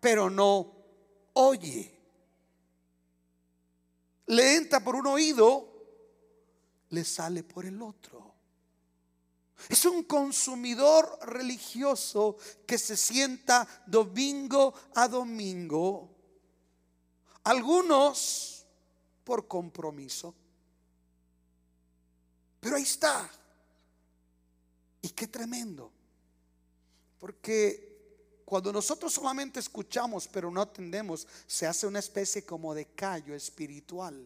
pero 0.00 0.30
no 0.30 0.72
oye. 1.34 1.92
Le 4.26 4.56
entra 4.56 4.80
por 4.80 4.96
un 4.96 5.06
oído, 5.06 5.68
le 6.90 7.04
sale 7.04 7.42
por 7.42 7.64
el 7.64 7.80
otro. 7.80 8.34
Es 9.68 9.84
un 9.84 10.04
consumidor 10.04 11.18
religioso 11.22 12.36
que 12.66 12.78
se 12.78 12.96
sienta 12.96 13.66
domingo 13.86 14.74
a 14.94 15.08
domingo. 15.08 16.10
Algunos 17.44 18.66
por 19.24 19.48
compromiso. 19.48 20.34
Pero 22.60 22.76
ahí 22.76 22.82
está. 22.82 23.30
Y 25.02 25.10
qué 25.10 25.26
tremendo. 25.26 25.92
Porque 27.18 28.42
cuando 28.44 28.72
nosotros 28.72 29.12
solamente 29.12 29.60
escuchamos 29.60 30.28
pero 30.28 30.50
no 30.50 30.60
atendemos, 30.60 31.26
se 31.46 31.66
hace 31.66 31.86
una 31.86 31.98
especie 31.98 32.44
como 32.44 32.74
de 32.74 32.86
callo 32.86 33.34
espiritual. 33.34 34.24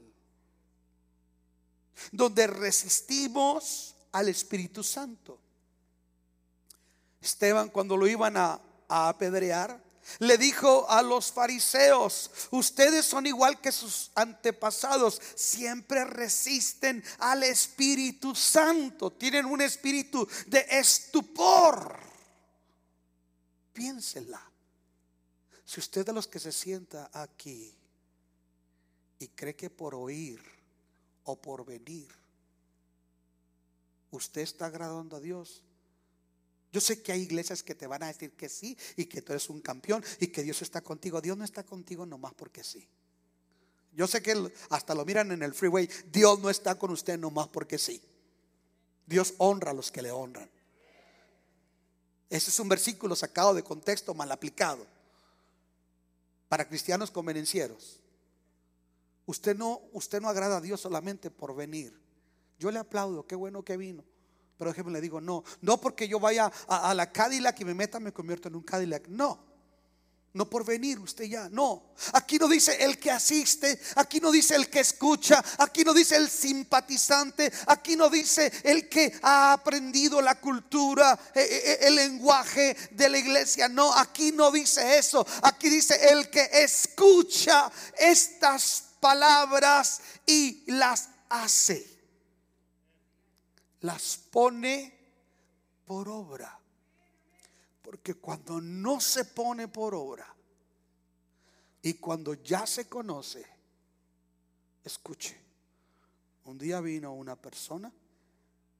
Donde 2.12 2.46
resistimos 2.46 3.94
al 4.12 4.28
Espíritu 4.28 4.82
Santo. 4.82 5.38
Esteban 7.20 7.68
cuando 7.68 7.96
lo 7.96 8.06
iban 8.06 8.36
a, 8.36 8.60
apedrear, 8.88 9.80
le 10.18 10.38
dijo 10.38 10.88
a 10.88 11.02
los 11.02 11.32
fariseos, 11.32 12.30
ustedes 12.50 13.04
son 13.04 13.26
igual 13.26 13.60
que 13.60 13.72
sus 13.72 14.10
antepasados, 14.14 15.20
siempre 15.34 16.04
resisten 16.04 17.02
al 17.18 17.42
Espíritu 17.42 18.34
Santo, 18.34 19.12
tienen 19.12 19.46
un 19.46 19.60
espíritu 19.60 20.28
de 20.46 20.66
estupor. 20.70 21.98
Piénsela. 23.72 24.42
Si 25.64 25.80
usted 25.80 26.04
de 26.04 26.12
los 26.12 26.26
que 26.26 26.40
se 26.40 26.52
sienta 26.52 27.10
aquí 27.12 27.72
y 29.18 29.28
cree 29.28 29.54
que 29.54 29.70
por 29.70 29.94
oír 29.94 30.42
o 31.24 31.40
por 31.40 31.64
venir 31.64 32.20
usted 34.10 34.42
está 34.42 34.66
agradando 34.66 35.16
a 35.16 35.20
Dios. 35.20 35.62
Yo 36.72 36.80
sé 36.80 37.02
que 37.02 37.12
hay 37.12 37.22
iglesias 37.22 37.62
que 37.62 37.74
te 37.74 37.86
van 37.86 38.02
a 38.02 38.06
decir 38.06 38.32
que 38.32 38.48
sí 38.48 38.76
y 38.96 39.06
que 39.06 39.22
tú 39.22 39.32
eres 39.32 39.50
un 39.50 39.60
campeón 39.60 40.04
y 40.20 40.28
que 40.28 40.42
Dios 40.42 40.62
está 40.62 40.80
contigo. 40.80 41.20
Dios 41.20 41.36
no 41.36 41.44
está 41.44 41.64
contigo 41.64 42.06
nomás 42.06 42.32
porque 42.34 42.62
sí. 42.62 42.86
Yo 43.92 44.06
sé 44.06 44.22
que 44.22 44.52
hasta 44.68 44.94
lo 44.94 45.04
miran 45.04 45.32
en 45.32 45.42
el 45.42 45.52
freeway. 45.52 45.88
Dios 46.12 46.38
no 46.40 46.48
está 46.48 46.76
con 46.76 46.90
usted 46.90 47.18
nomás 47.18 47.48
porque 47.48 47.76
sí. 47.76 48.00
Dios 49.06 49.34
honra 49.38 49.72
a 49.72 49.74
los 49.74 49.90
que 49.90 50.02
le 50.02 50.12
honran. 50.12 50.48
Ese 52.28 52.50
es 52.50 52.60
un 52.60 52.68
versículo 52.68 53.16
sacado 53.16 53.54
de 53.54 53.64
contexto 53.64 54.14
mal 54.14 54.30
aplicado 54.30 54.86
para 56.48 56.68
cristianos 56.68 57.10
convenencieros. 57.10 57.98
Usted 59.26 59.56
no, 59.56 59.82
usted 59.92 60.20
no 60.20 60.28
agrada 60.28 60.58
a 60.58 60.60
Dios 60.60 60.80
solamente 60.80 61.30
por 61.30 61.56
venir. 61.56 61.98
Yo 62.58 62.70
le 62.70 62.78
aplaudo, 62.78 63.26
qué 63.26 63.34
bueno 63.34 63.64
que 63.64 63.76
vino. 63.76 64.04
Pero 64.60 64.72
déjeme 64.72 64.92
le 64.92 65.00
digo, 65.00 65.22
no, 65.22 65.42
no 65.62 65.80
porque 65.80 66.06
yo 66.06 66.20
vaya 66.20 66.52
a, 66.68 66.92
la 66.92 67.10
Cadillac 67.10 67.58
y 67.60 67.64
me 67.64 67.72
meta, 67.72 67.98
me 67.98 68.12
convierto 68.12 68.48
en 68.48 68.56
un 68.56 68.62
Cadillac. 68.62 69.08
No, 69.08 69.42
no 70.34 70.50
por 70.50 70.66
venir 70.66 70.98
usted 70.98 71.24
ya, 71.24 71.48
no. 71.48 71.94
Aquí 72.12 72.36
no 72.36 72.46
dice 72.46 72.76
el 72.84 72.98
que 72.98 73.10
asiste, 73.10 73.80
aquí 73.96 74.20
no 74.20 74.30
dice 74.30 74.54
el 74.56 74.68
que 74.68 74.80
escucha, 74.80 75.42
aquí 75.56 75.82
no 75.82 75.94
dice 75.94 76.16
el 76.16 76.28
simpatizante, 76.28 77.50
aquí 77.68 77.96
no 77.96 78.10
dice 78.10 78.52
el 78.62 78.86
que 78.90 79.18
ha 79.22 79.54
aprendido 79.54 80.20
la 80.20 80.38
cultura, 80.38 81.18
eh, 81.34 81.40
eh, 81.40 81.62
eh, 81.64 81.78
el 81.86 81.94
lenguaje 81.94 82.76
de 82.90 83.08
la 83.08 83.16
iglesia. 83.16 83.66
No, 83.66 83.94
aquí 83.94 84.30
no 84.30 84.50
dice 84.50 84.98
eso. 84.98 85.26
Aquí 85.42 85.70
dice 85.70 86.10
el 86.10 86.28
que 86.28 86.50
escucha 86.52 87.72
estas 87.96 88.90
palabras 89.00 90.02
y 90.26 90.70
las 90.70 91.08
hace 91.30 91.99
las 93.80 94.16
pone 94.16 94.92
por 95.84 96.08
obra. 96.08 96.58
Porque 97.82 98.14
cuando 98.14 98.60
no 98.60 99.00
se 99.00 99.24
pone 99.24 99.68
por 99.68 99.94
obra 99.94 100.34
y 101.82 101.94
cuando 101.94 102.34
ya 102.34 102.66
se 102.66 102.88
conoce, 102.88 103.44
escuche, 104.84 105.36
un 106.44 106.58
día 106.58 106.80
vino 106.80 107.14
una 107.14 107.36
persona 107.36 107.92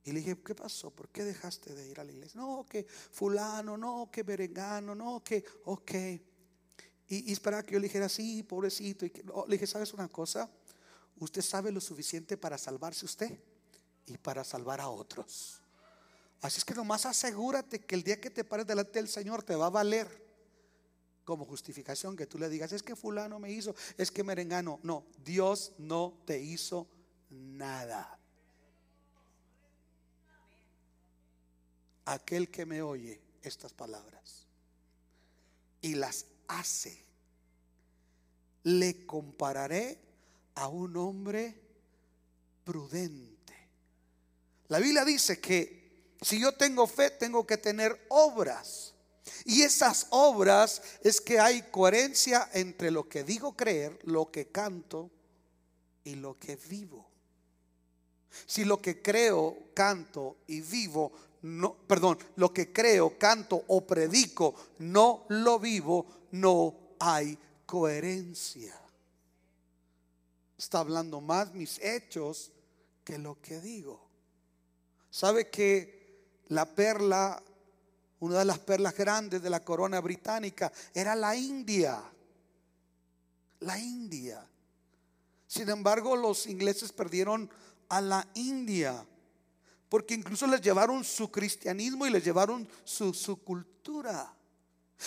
y 0.05 0.13
le 0.13 0.21
dije, 0.21 0.39
¿qué 0.43 0.55
pasó? 0.55 0.91
¿Por 0.91 1.09
qué 1.09 1.25
dejaste 1.25 1.75
de 1.75 1.89
ir 1.89 1.99
a 1.99 2.05
la 2.05 2.13
iglesia? 2.13 2.41
No, 2.41 2.67
que 2.69 2.85
fulano, 2.85 3.77
no, 3.77 4.11
que 4.13 4.23
berengano, 4.23 4.95
no, 4.95 5.23
que, 5.25 5.45
ok. 5.65 5.93
Y, 7.09 7.31
y 7.31 7.33
esperaba 7.33 7.63
que 7.63 7.73
yo 7.73 7.81
le 7.81 7.89
dijera, 7.89 8.09
sí, 8.09 8.43
pobrecito. 8.43 9.05
Y 9.05 9.13
le 9.49 9.57
dije, 9.57 9.67
¿sabes 9.67 9.93
una 9.93 10.09
cosa? 10.09 10.51
Usted 11.19 11.43
sabe 11.43 11.73
lo 11.73 11.81
suficiente 11.81 12.37
para 12.37 12.57
salvarse 12.57 13.05
usted 13.05 13.39
y 14.07 14.17
para 14.19 14.45
salvar 14.45 14.81
a 14.81 14.89
otros. 14.89 15.61
Así 16.41 16.59
es 16.59 16.65
que 16.65 16.75
nomás 16.75 17.05
asegúrate 17.07 17.81
que 17.81 17.95
el 17.95 18.03
día 18.03 18.21
que 18.21 18.31
te 18.31 18.45
pares 18.45 18.67
delante 18.67 18.99
del 18.99 19.09
Señor 19.09 19.43
te 19.43 19.55
va 19.55 19.67
a 19.67 19.71
valer 19.71 20.31
como 21.25 21.45
justificación 21.45 22.17
que 22.17 22.27
tú 22.27 22.39
le 22.39 22.49
digas, 22.49 22.73
es 22.73 22.83
que 22.83 22.97
fulano 22.97 23.39
me 23.39 23.53
hizo, 23.53 23.75
es 23.97 24.11
que 24.11 24.25
merengano. 24.25 24.81
No, 24.83 25.05
Dios 25.23 25.73
no 25.79 26.19
te 26.25 26.41
hizo 26.41 26.89
nada. 27.29 28.19
Aquel 32.07 32.51
que 32.51 32.67
me 32.67 32.83
oye 32.83 33.21
estas 33.43 33.73
palabras 33.73 34.47
y 35.83 35.95
las 35.95 36.27
hace, 36.49 37.05
le 38.65 39.07
compararé 39.07 39.99
a 40.55 40.69
un 40.69 40.97
hombre 40.97 41.61
prudente 42.65 43.30
la 44.71 44.79
Biblia 44.79 45.05
dice 45.05 45.41
que 45.41 46.15
si 46.23 46.39
yo 46.39 46.53
tengo 46.53 46.87
fe, 46.87 47.11
tengo 47.11 47.45
que 47.45 47.57
tener 47.57 48.07
obras. 48.09 48.95
Y 49.45 49.63
esas 49.63 50.07
obras 50.11 50.81
es 51.03 51.21
que 51.21 51.41
hay 51.41 51.63
coherencia 51.73 52.49
entre 52.53 52.93
lo 52.93 53.09
que 53.09 53.25
digo 53.25 53.57
creer, 53.57 53.99
lo 54.05 54.31
que 54.31 54.47
canto 54.47 55.11
y 56.05 56.15
lo 56.15 56.39
que 56.39 56.55
vivo. 56.55 57.11
Si 58.47 58.65
lo 58.65 58.81
que 58.81 59.03
creo, 59.03 59.59
canto 59.75 60.37
y 60.47 60.61
vivo, 60.61 61.11
no, 61.43 61.75
perdón, 61.75 62.19
lo 62.37 62.53
que 62.55 62.73
creo, 62.73 63.19
canto 63.19 63.65
o 63.67 63.85
predico, 63.85 64.55
no 64.79 65.25
lo 65.31 65.59
vivo, 65.59 66.07
no 66.31 66.95
hay 67.01 67.37
coherencia. 67.67 68.81
Está 70.57 70.79
hablando 70.79 71.21
más 71.21 71.53
mis 71.55 71.81
hechos 71.81 72.53
que 73.03 73.19
lo 73.19 73.41
que 73.41 73.61
digo. 73.61 74.10
¿Sabe 75.11 75.51
que 75.51 76.44
la 76.49 76.66
perla, 76.66 77.42
una 78.20 78.38
de 78.38 78.44
las 78.44 78.61
perlas 78.61 78.96
grandes 78.96 79.42
de 79.42 79.51
la 79.51 79.64
corona 79.64 80.01
británica, 80.01 80.73
era 80.94 81.16
la 81.16 81.35
India? 81.35 82.01
La 83.61 83.79
India. 83.79 84.46
Sin 85.46 85.68
embargo, 85.68 86.14
los 86.14 86.46
ingleses 86.46 86.92
perdieron 86.92 87.51
a 87.88 88.01
la 88.01 88.27
India, 88.35 89.05
porque 89.88 90.14
incluso 90.14 90.46
les 90.46 90.61
llevaron 90.61 91.03
su 91.03 91.29
cristianismo 91.29 92.07
y 92.07 92.11
les 92.11 92.25
llevaron 92.25 92.68
su, 92.85 93.12
su 93.12 93.42
cultura. 93.42 94.33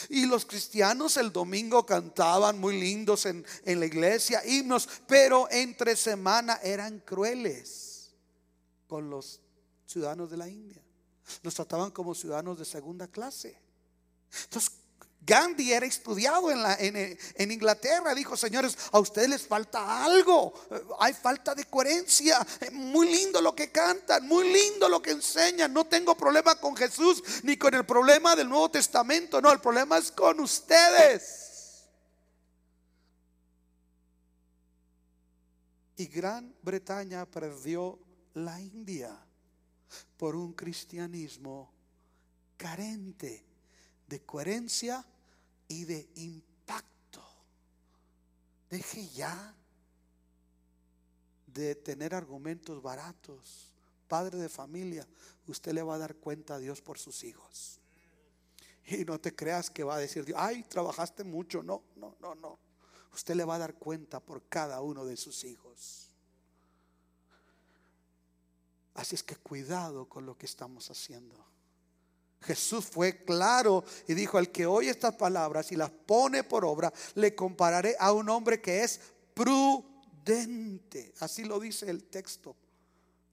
Y 0.10 0.26
los 0.26 0.46
cristianos 0.46 1.16
el 1.18 1.32
domingo 1.32 1.86
cantaban 1.86 2.60
muy 2.60 2.78
lindos 2.80 3.26
en, 3.26 3.46
en, 3.64 3.80
la 3.80 3.86
iglesia, 3.86 4.42
himnos, 4.46 4.90
pero 5.08 5.48
entre 5.50 5.96
semana 5.96 6.60
eran 6.62 7.00
crueles 7.00 8.12
con 8.88 9.10
los 9.10 9.43
ciudadanos 9.94 10.32
de 10.32 10.38
la 10.38 10.50
India. 10.50 10.84
Los 11.44 11.54
trataban 11.54 11.92
como 11.92 12.16
ciudadanos 12.16 12.58
de 12.58 12.66
segunda 12.66 13.08
clase. 13.08 13.58
Entonces, 14.46 14.72
Gandhi 15.26 15.72
era 15.72 15.86
estudiado 15.86 16.52
en, 16.52 16.62
la, 16.62 16.76
en, 16.78 17.52
Inglaterra. 17.52 18.14
Dijo, 18.14 18.36
señores, 18.36 18.78
a 18.92 19.00
ustedes 19.00 19.30
les 19.30 19.48
falta 19.48 20.04
algo. 20.04 20.54
Hay 21.00 21.14
falta 21.14 21.56
de 21.56 21.64
coherencia. 21.66 22.46
Muy 22.74 23.10
lindo 23.10 23.42
lo 23.42 23.56
que 23.56 23.72
cantan, 23.72 24.28
muy 24.28 24.52
lindo 24.52 24.90
lo 24.90 25.02
que 25.02 25.12
enseñan. 25.12 25.72
No 25.72 25.86
tengo 25.86 26.18
problema 26.18 26.56
con 26.56 26.76
Jesús 26.76 27.24
ni 27.44 27.56
con 27.56 27.74
el 27.74 27.86
problema 27.86 28.36
del 28.36 28.50
Nuevo 28.50 28.70
Testamento. 28.70 29.40
No, 29.40 29.52
el 29.52 29.62
problema 29.62 29.98
es 29.98 30.12
con 30.12 30.40
ustedes. 30.42 31.84
Y 35.96 36.08
Gran 36.08 36.54
Bretaña 36.62 37.26
perdió 37.26 37.98
la 38.34 38.60
India 38.60 39.18
por 40.18 40.36
un 40.36 40.54
cristianismo 40.54 41.72
carente 42.58 43.46
de 44.08 44.22
coherencia 44.22 45.06
y 45.68 45.86
de 45.86 46.10
impacto. 46.16 47.24
deje 48.70 49.08
ya 49.10 49.56
de 51.48 51.76
tener 51.76 52.16
argumentos 52.16 52.82
baratos. 52.82 53.72
Padre 54.08 54.38
de 54.38 54.50
familia, 54.50 55.08
usted 55.48 55.74
le 55.74 55.84
va 55.84 55.96
a 55.96 56.00
dar 56.00 56.16
cuenta 56.16 56.56
a 56.56 56.60
Dios 56.60 56.82
por 56.82 56.98
sus 57.00 57.24
hijos. 57.24 57.80
Y 58.86 59.06
no 59.06 59.20
te 59.20 59.36
creas 59.36 59.70
que 59.70 59.84
va 59.84 59.96
a 59.96 60.00
decir, 60.00 60.26
ay, 60.36 60.64
trabajaste 60.64 61.24
mucho. 61.24 61.64
No, 61.64 61.84
no, 61.96 62.16
no, 62.20 62.36
no. 62.36 62.60
Usted 63.14 63.36
le 63.36 63.46
va 63.46 63.56
a 63.56 63.60
dar 63.60 63.76
cuenta 63.76 64.20
por 64.20 64.48
cada 64.50 64.82
uno 64.82 65.06
de 65.06 65.16
sus 65.18 65.44
hijos. 65.44 66.13
Así 68.94 69.16
es 69.16 69.24
que 69.24 69.36
cuidado 69.36 70.08
con 70.08 70.26
lo 70.26 70.38
que 70.38 70.46
estamos 70.46 70.90
haciendo. 70.92 71.36
Jesús 72.42 72.86
fue 72.86 73.24
claro 73.24 73.84
y 74.08 74.14
dijo, 74.14 74.38
al 74.38 74.52
que 74.52 74.66
oye 74.66 74.90
estas 74.90 75.16
palabras 75.16 75.72
y 75.72 75.76
las 75.76 75.90
pone 75.90 76.44
por 76.44 76.66
obra, 76.66 76.92
le 77.16 77.34
compararé 77.34 77.96
a 78.00 78.12
un 78.12 78.30
hombre 78.30 78.62
que 78.62 78.84
es 78.84 79.00
prudente. 79.34 81.14
Así 81.20 81.46
lo 81.46 81.60
dice 81.60 81.90
el 81.90 82.04
texto. 82.04 82.56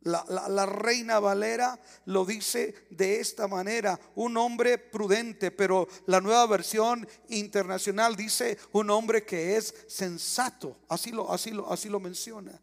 La, 0.02 0.64
reina 0.64 1.20
Valera 1.20 1.78
lo 2.06 2.24
dice 2.24 2.74
de 2.88 3.20
esta 3.20 3.46
manera, 3.46 4.00
un 4.14 4.34
hombre 4.38 4.78
prudente, 4.78 5.50
pero 5.50 5.88
la 6.06 6.22
nueva 6.22 6.46
versión 6.46 7.06
internacional 7.28 8.16
dice 8.16 8.56
un 8.72 8.88
hombre 8.88 9.26
que 9.26 9.58
es 9.58 9.74
sensato, 9.88 10.78
así 10.88 11.10
lo, 11.10 11.30
así 11.30 11.50
lo, 11.50 11.70
así 11.70 11.90
lo 11.90 12.00
menciona, 12.00 12.58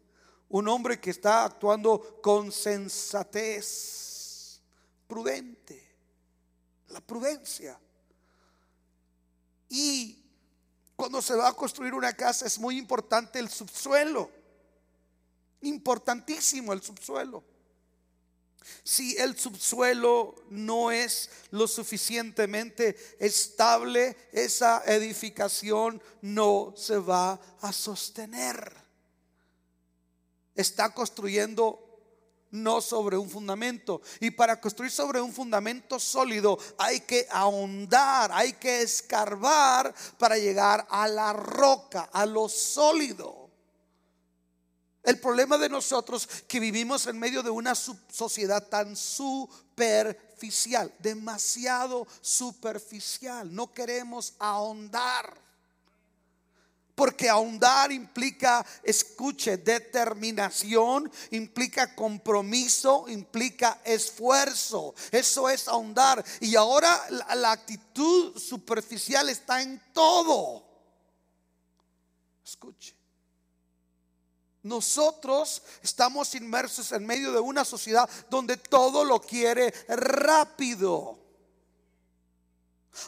un 0.48 0.68
hombre 0.68 1.00
que 1.00 1.10
está 1.10 1.44
actuando 1.44 2.20
con 2.22 2.50
sensatez, 2.50 4.60
prudente, 5.06 5.86
la 6.88 7.00
prudencia. 7.00 7.78
Y 9.68 10.24
cuando 10.96 11.20
se 11.20 11.34
va 11.34 11.48
a 11.48 11.52
construir 11.52 11.94
una 11.94 12.14
casa 12.14 12.46
es 12.46 12.58
muy 12.58 12.78
importante 12.78 13.38
el 13.38 13.48
subsuelo. 13.48 14.30
Importantísimo 15.60 16.72
el 16.72 16.82
subsuelo. 16.82 17.44
Si 18.84 19.16
el 19.16 19.38
subsuelo 19.38 20.34
no 20.50 20.90
es 20.90 21.30
lo 21.50 21.68
suficientemente 21.68 22.96
estable, 23.18 24.16
esa 24.32 24.82
edificación 24.86 26.02
no 26.20 26.74
se 26.76 26.98
va 26.98 27.40
a 27.60 27.72
sostener. 27.72 28.87
Está 30.58 30.92
construyendo 30.92 31.78
no 32.50 32.80
sobre 32.80 33.16
un 33.16 33.30
fundamento. 33.30 34.02
Y 34.18 34.32
para 34.32 34.60
construir 34.60 34.90
sobre 34.90 35.20
un 35.20 35.32
fundamento 35.32 36.00
sólido 36.00 36.58
hay 36.76 37.00
que 37.00 37.28
ahondar, 37.30 38.32
hay 38.32 38.54
que 38.54 38.82
escarbar 38.82 39.94
para 40.18 40.36
llegar 40.36 40.84
a 40.90 41.06
la 41.06 41.32
roca, 41.32 42.08
a 42.12 42.26
lo 42.26 42.48
sólido. 42.48 43.48
El 45.04 45.20
problema 45.20 45.56
de 45.56 45.68
nosotros 45.68 46.28
que 46.48 46.58
vivimos 46.58 47.06
en 47.06 47.20
medio 47.20 47.42
de 47.44 47.50
una 47.50 47.76
sociedad 47.76 48.66
tan 48.68 48.96
superficial, 48.96 50.92
demasiado 50.98 52.06
superficial, 52.20 53.54
no 53.54 53.72
queremos 53.72 54.34
ahondar. 54.40 55.47
Porque 56.98 57.28
ahondar 57.28 57.92
implica, 57.92 58.66
escuche, 58.82 59.58
determinación, 59.58 61.08
implica 61.30 61.94
compromiso, 61.94 63.04
implica 63.08 63.80
esfuerzo. 63.84 64.96
Eso 65.12 65.48
es 65.48 65.68
ahondar. 65.68 66.24
Y 66.40 66.56
ahora 66.56 67.00
la, 67.10 67.36
la 67.36 67.52
actitud 67.52 68.36
superficial 68.36 69.28
está 69.28 69.62
en 69.62 69.80
todo. 69.92 70.64
Escuche. 72.44 72.96
Nosotros 74.64 75.62
estamos 75.80 76.34
inmersos 76.34 76.90
en 76.90 77.06
medio 77.06 77.30
de 77.30 77.38
una 77.38 77.64
sociedad 77.64 78.10
donde 78.28 78.56
todo 78.56 79.04
lo 79.04 79.20
quiere 79.20 79.72
rápido. 79.86 81.17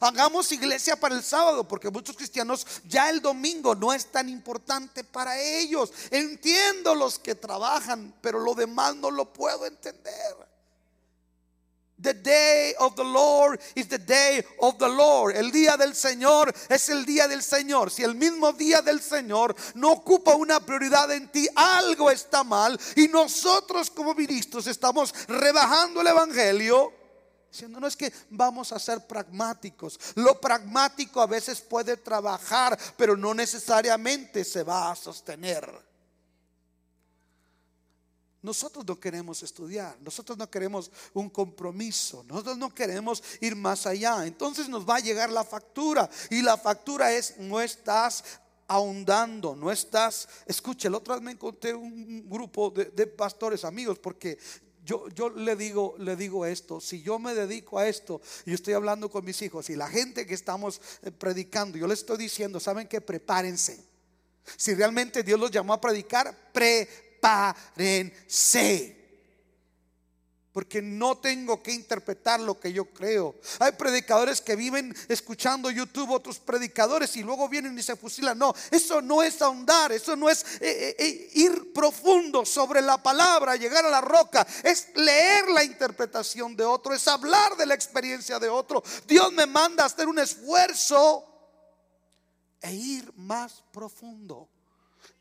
Hagamos 0.01 0.53
iglesia 0.53 0.97
para 0.97 1.15
el 1.15 1.23
sábado, 1.23 1.67
porque 1.67 1.91
muchos 1.91 2.17
cristianos 2.17 2.67
ya 2.85 3.11
el 3.11 3.21
domingo 3.21 3.75
no 3.75 3.93
es 3.93 4.07
tan 4.07 4.29
importante 4.29 5.05
para 5.05 5.39
ellos. 5.41 5.93
Entiendo 6.11 6.95
los 6.95 7.19
que 7.19 7.35
trabajan, 7.35 8.15
pero 8.21 8.41
lo 8.41 8.55
demás 8.55 8.95
no 8.97 9.11
lo 9.11 9.33
puedo 9.33 9.67
entender. 9.67 10.51
The 12.01 12.15
day 12.15 12.75
of 12.79 12.95
the 12.95 13.05
Lord 13.05 13.61
is 13.75 13.89
the 13.89 13.99
day 13.99 14.43
of 14.61 14.79
the 14.79 14.89
Lord. 14.89 15.37
El 15.37 15.51
día 15.51 15.77
del 15.77 15.95
Señor 15.95 16.55
es 16.71 16.89
el 16.89 17.05
día 17.05 17.29
del 17.29 17.43
Señor. 17.43 17.91
Si 17.91 18.03
el 18.03 18.15
mismo 18.15 18.53
día 18.55 18.81
del 18.81 19.03
Señor 19.03 19.55
no 19.75 19.93
ocupa 19.93 20.35
una 20.35 20.61
prioridad 20.61 21.13
en 21.13 21.31
ti, 21.31 21.47
algo 21.55 22.11
está 22.11 22.43
mal. 22.43 22.81
Y 22.97 23.09
nosotros 23.09 23.91
como 23.91 24.15
ministros 24.15 24.67
estamos 24.67 25.15
rebajando 25.29 26.01
el 26.01 26.07
Evangelio. 26.07 27.00
Diciendo, 27.51 27.81
no 27.81 27.87
es 27.87 27.97
que 27.97 28.13
vamos 28.31 28.73
a 28.73 28.79
ser 28.79 29.07
pragmáticos. 29.07 29.99
Lo 30.15 30.41
pragmático 30.41 31.21
a 31.21 31.27
veces 31.27 31.61
puede 31.61 31.97
trabajar, 31.97 32.79
pero 32.97 33.17
no 33.17 33.35
necesariamente 33.35 34.45
se 34.45 34.63
va 34.63 34.93
a 34.93 34.97
sostener. 34.97 35.69
Nosotros 38.43 38.87
no 38.87 38.99
queremos 38.99 39.43
estudiar, 39.43 39.99
nosotros 40.01 40.39
no 40.39 40.49
queremos 40.49 40.91
un 41.13 41.29
compromiso, 41.29 42.25
nosotros 42.27 42.57
no 42.57 42.75
queremos 42.75 43.23
ir 43.41 43.55
más 43.55 43.85
allá. 43.85 44.25
Entonces 44.25 44.69
nos 44.69 44.89
va 44.89 44.97
a 44.97 45.01
llegar 45.01 45.31
la 45.31 45.45
factura 45.45 46.09
y 46.31 46.41
la 46.41 46.57
factura 46.57 47.13
es 47.13 47.37
no 47.39 47.61
estás 47.61 48.25
ahondando, 48.67 49.57
no 49.57 49.71
estás, 49.71 50.29
escuche, 50.47 50.89
el 50.89 50.95
otro 50.95 51.15
vez 51.15 51.23
me 51.23 51.33
encontré 51.33 51.75
un 51.75 52.31
grupo 52.31 52.71
de, 52.71 53.07
pastores 53.09 53.65
amigos 53.65 53.99
porque 53.99 54.39
yo, 54.91 55.09
yo, 55.11 55.31
le 55.31 55.57
digo, 55.57 55.95
le 55.99 56.17
digo 56.17 56.45
esto, 56.45 56.81
si 56.81 57.03
yo 57.03 57.19
me 57.19 57.35
dedico 57.35 57.79
a 57.79 57.89
esto 57.89 58.21
y 58.45 58.53
estoy 58.53 58.75
hablando 58.75 59.11
con 59.11 59.25
mis 59.25 59.41
hijos 59.43 59.71
y 59.71 59.77
la 59.77 59.89
gente 59.89 60.27
que 60.27 60.35
estamos 60.35 60.81
eh, 61.03 61.11
predicando, 61.11 61.79
yo 61.79 61.87
les 61.87 62.01
estoy 62.01 62.19
diciendo, 62.19 62.59
saben 62.59 62.89
que 62.89 63.01
prepárense. 63.01 63.85
Si 64.57 64.75
realmente 64.75 65.23
Dios 65.23 65.39
los 65.39 65.51
llamó 65.51 65.75
a 65.75 65.81
predicar, 65.81 66.53
prepárense 66.53 67.11
prepárense. 67.21 68.97
Porque 70.53 70.83
no 70.83 71.19
tengo 71.19 71.63
que 71.63 71.73
interpretar 71.73 72.41
lo 72.41 72.59
que 72.59 72.73
yo 72.73 72.87
creo. 72.87 73.37
Hay 73.61 73.73
predicadores 73.73 74.41
que 74.41 74.57
viven 74.57 74.95
escuchando 75.09 75.71
YouTube, 75.71 76.11
otros 76.11 76.41
predicadores 76.41 77.17
y 77.17 77.23
luego 77.23 77.49
vienen 77.49 77.79
y 77.79 77.83
se 77.83 77.95
fusilan. 77.95 78.37
No, 78.37 78.53
eso 78.71 79.01
no 79.01 79.23
es 79.23 79.41
ahondar, 79.43 79.93
eso 79.93 80.17
no 80.17 80.29
es 80.29 80.43
eh, 80.61 80.61
eh, 80.61 80.97
eh, 80.99 81.31
ir 81.35 81.73
profundo 81.73 82.45
sobre 82.45 82.83
la 82.83 83.01
palabra, 83.01 83.57
llegar 83.57 83.85
a 83.85 83.91
la 83.91 84.01
roca. 84.01 84.47
Es 84.65 84.89
leer 84.97 85.49
la 85.51 85.63
interpretación 85.63 86.57
de 86.57 86.65
otro, 86.65 86.95
es 86.95 87.07
hablar 87.07 87.57
de 87.57 87.67
la 87.67 87.75
experiencia 87.75 88.39
de 88.39 88.49
otro. 88.49 88.83
Dios 89.07 89.33
me 89.33 89.47
manda 89.47 89.85
a 89.85 89.87
hacer 89.87 90.09
un 90.09 90.19
esfuerzo 90.19 91.27
e 92.61 92.75
ir 92.75 93.13
más 93.17 93.63
profundo 93.73 94.49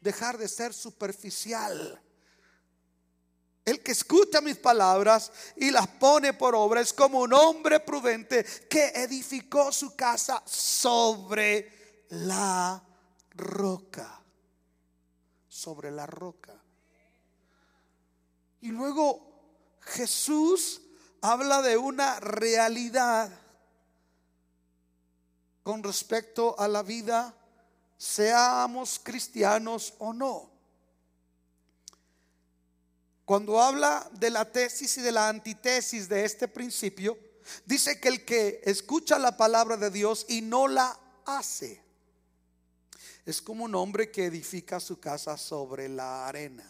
dejar 0.01 0.37
de 0.37 0.47
ser 0.47 0.73
superficial. 0.73 2.01
El 3.69 3.81
que 3.81 3.91
escucha 3.91 4.41
mis 4.41 4.57
palabras 4.57 5.31
y 5.55 5.69
las 5.69 5.87
pone 5.87 6.33
por 6.33 6.55
obra 6.55 6.81
es 6.81 6.91
como 6.91 7.19
un 7.19 7.33
hombre 7.33 7.79
prudente 7.79 8.43
que 8.67 8.87
edificó 8.95 9.71
su 9.71 9.95
casa 9.95 10.41
sobre 10.43 12.05
la 12.09 12.83
roca. 13.35 14.23
Sobre 15.47 15.91
la 15.91 16.07
roca. 16.07 16.59
Y 18.61 18.69
luego 18.69 19.77
Jesús 19.81 20.81
habla 21.21 21.61
de 21.61 21.77
una 21.77 22.19
realidad 22.19 23.29
con 25.61 25.83
respecto 25.83 26.59
a 26.59 26.67
la 26.67 26.81
vida 26.81 27.35
seamos 27.99 28.99
cristianos 29.03 29.93
o 29.99 30.11
no. 30.11 30.58
Cuando 33.29 33.61
habla 33.61 34.09
de 34.13 34.31
la 34.31 34.51
tesis 34.51 34.97
y 34.97 35.01
de 35.01 35.11
la 35.11 35.29
antitesis 35.29 36.09
de 36.09 36.25
este 36.25 36.47
principio, 36.47 37.15
dice 37.63 37.99
que 37.99 38.07
el 38.07 38.25
que 38.25 38.59
escucha 38.63 39.19
la 39.19 39.37
palabra 39.37 39.77
de 39.77 39.91
Dios 39.91 40.25
y 40.29 40.41
no 40.41 40.67
la 40.67 40.99
hace, 41.27 41.79
es 43.27 43.39
como 43.39 43.65
un 43.65 43.75
hombre 43.75 44.09
que 44.09 44.25
edifica 44.25 44.79
su 44.79 44.99
casa 44.99 45.37
sobre 45.37 45.87
la 45.87 46.27
arena. 46.27 46.65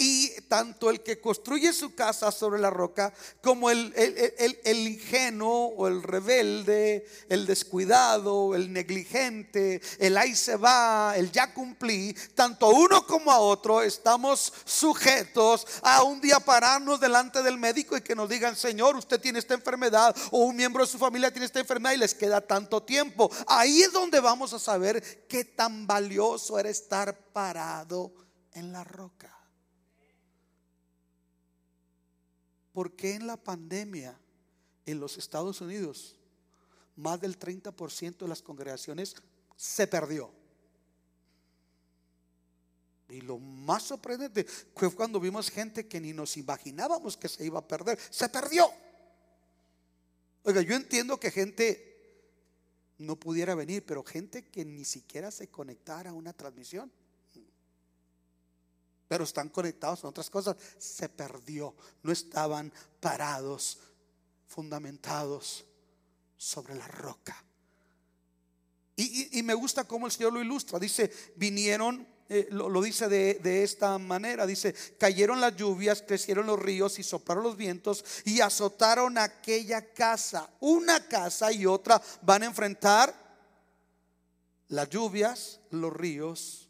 Y 0.00 0.30
tanto 0.42 0.90
el 0.90 1.02
que 1.02 1.20
construye 1.20 1.72
su 1.72 1.92
casa 1.92 2.30
sobre 2.30 2.60
la 2.60 2.70
roca 2.70 3.12
como 3.42 3.68
el, 3.68 3.92
el, 3.96 4.78
ingenuo 4.86 5.74
o 5.76 5.88
el 5.88 6.04
rebelde, 6.04 7.04
el 7.28 7.46
descuidado, 7.46 8.54
el 8.54 8.72
negligente, 8.72 9.80
el 9.98 10.16
ahí 10.16 10.36
se 10.36 10.54
va, 10.54 11.14
el 11.16 11.32
ya 11.32 11.52
cumplí, 11.52 12.14
tanto 12.36 12.68
uno 12.68 13.04
como 13.08 13.32
a 13.32 13.40
otro 13.40 13.82
estamos 13.82 14.52
sujetos 14.64 15.66
a 15.82 16.04
un 16.04 16.20
día 16.20 16.38
pararnos 16.38 17.00
delante 17.00 17.42
del 17.42 17.58
médico 17.58 17.96
y 17.96 18.02
que 18.02 18.14
nos 18.14 18.28
digan, 18.28 18.54
Señor, 18.54 18.94
usted 18.94 19.20
tiene 19.20 19.40
esta 19.40 19.54
enfermedad 19.54 20.14
o 20.30 20.44
un 20.44 20.54
miembro 20.54 20.84
de 20.84 20.92
su 20.92 20.98
familia 20.98 21.32
tiene 21.32 21.46
esta 21.46 21.58
enfermedad 21.58 21.94
y 21.94 21.98
les 21.98 22.14
queda 22.14 22.40
tanto 22.40 22.84
tiempo. 22.84 23.32
Ahí 23.48 23.82
es 23.82 23.92
donde 23.92 24.20
vamos 24.20 24.52
a 24.52 24.60
saber 24.60 25.26
qué 25.26 25.44
tan 25.44 25.88
valioso 25.88 26.56
era 26.56 26.70
estar 26.70 27.18
parado 27.32 28.12
en 28.52 28.70
la 28.70 28.84
roca. 28.84 29.37
¿Por 32.78 32.92
qué 32.92 33.14
en 33.14 33.26
la 33.26 33.36
pandemia 33.36 34.16
en 34.86 35.00
los 35.00 35.18
Estados 35.18 35.60
Unidos 35.60 36.16
más 36.94 37.20
del 37.20 37.36
30% 37.36 38.18
de 38.18 38.28
las 38.28 38.40
congregaciones 38.40 39.16
se 39.56 39.88
perdió? 39.88 40.30
Y 43.08 43.20
lo 43.22 43.40
más 43.40 43.82
sorprendente 43.82 44.44
fue 44.44 44.94
cuando 44.94 45.18
vimos 45.18 45.50
gente 45.50 45.88
que 45.88 46.00
ni 46.00 46.12
nos 46.12 46.36
imaginábamos 46.36 47.16
que 47.16 47.28
se 47.28 47.44
iba 47.44 47.58
a 47.58 47.66
perder. 47.66 47.98
Se 48.10 48.28
perdió. 48.28 48.70
Oiga, 50.44 50.62
yo 50.62 50.76
entiendo 50.76 51.18
que 51.18 51.32
gente 51.32 52.22
no 52.96 53.16
pudiera 53.16 53.56
venir, 53.56 53.84
pero 53.84 54.04
gente 54.04 54.44
que 54.44 54.64
ni 54.64 54.84
siquiera 54.84 55.32
se 55.32 55.48
conectara 55.48 56.10
a 56.10 56.12
una 56.14 56.32
transmisión 56.32 56.92
pero 59.08 59.24
están 59.24 59.48
conectados 59.48 60.04
a 60.04 60.08
otras 60.08 60.30
cosas. 60.30 60.56
Se 60.78 61.08
perdió. 61.08 61.74
No 62.02 62.12
estaban 62.12 62.72
parados, 63.00 63.78
fundamentados 64.46 65.64
sobre 66.36 66.74
la 66.74 66.86
roca. 66.86 67.42
Y, 68.96 69.42
me 69.44 69.54
gusta 69.54 69.84
cómo 69.84 70.06
el 70.06 70.12
Señor 70.12 70.32
lo 70.32 70.42
ilustra. 70.42 70.78
Dice, 70.80 71.10
vinieron, 71.36 72.04
eh, 72.28 72.48
lo, 72.50 72.82
dice 72.82 73.08
de, 73.08 73.34
de, 73.34 73.62
esta 73.62 73.96
manera. 73.96 74.44
Dice, 74.44 74.74
cayeron 74.98 75.40
las 75.40 75.54
lluvias, 75.54 76.02
crecieron 76.02 76.46
los 76.46 76.58
ríos 76.58 76.98
y 76.98 77.04
soplaron 77.04 77.44
los 77.44 77.56
vientos 77.56 78.04
y 78.24 78.40
azotaron 78.40 79.16
aquella 79.16 79.94
casa. 79.94 80.50
Una 80.58 81.06
casa 81.06 81.52
y 81.52 81.64
otra 81.64 82.02
van 82.22 82.42
a 82.42 82.46
enfrentar 82.46 83.14
las 84.66 84.90
lluvias, 84.90 85.60
los 85.70 85.92
ríos 85.92 86.68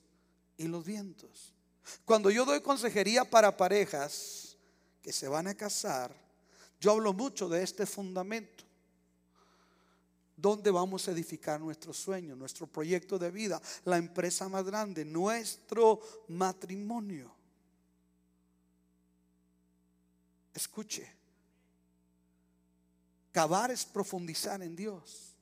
y 0.58 0.64
los 0.64 0.84
vientos. 0.84 1.54
Cuando 2.04 2.30
yo 2.30 2.44
doy 2.44 2.60
consejería 2.60 3.24
para 3.24 3.56
parejas 3.56 4.56
que 5.02 5.12
se 5.12 5.28
van 5.28 5.46
a 5.46 5.54
casar, 5.54 6.14
yo 6.80 6.92
hablo 6.92 7.12
mucho 7.12 7.48
de 7.48 7.62
este 7.62 7.86
fundamento. 7.86 8.64
¿Dónde 10.36 10.70
vamos 10.70 11.08
a 11.08 11.10
edificar 11.10 11.60
nuestro 11.60 11.92
sueño, 11.92 12.36
nuestro 12.36 12.68
proyecto 12.68 13.18
de 13.18 13.30
vida, 13.30 13.60
la 13.84 13.96
empresa 13.96 14.48
más 14.48 14.64
grande, 14.64 15.04
nuestro 15.04 16.00
matrimonio? 16.28 17.34
Escuche, 20.54 21.12
cavar 23.32 23.72
es 23.72 23.84
profundizar 23.84 24.62
en 24.62 24.76
Dios. 24.76 25.34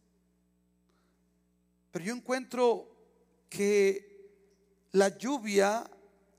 Pero 1.90 2.04
yo 2.04 2.14
encuentro 2.14 2.88
que 3.48 4.30
la 4.92 5.09
lluvia 5.16 5.90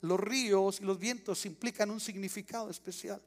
los 0.02 0.20
ríos 0.20 0.80
y 0.80 0.84
los 0.84 1.00
vientos 1.00 1.46
implican 1.46 1.90
un 1.90 2.00
significado 2.00 2.70
especial. 2.70 3.22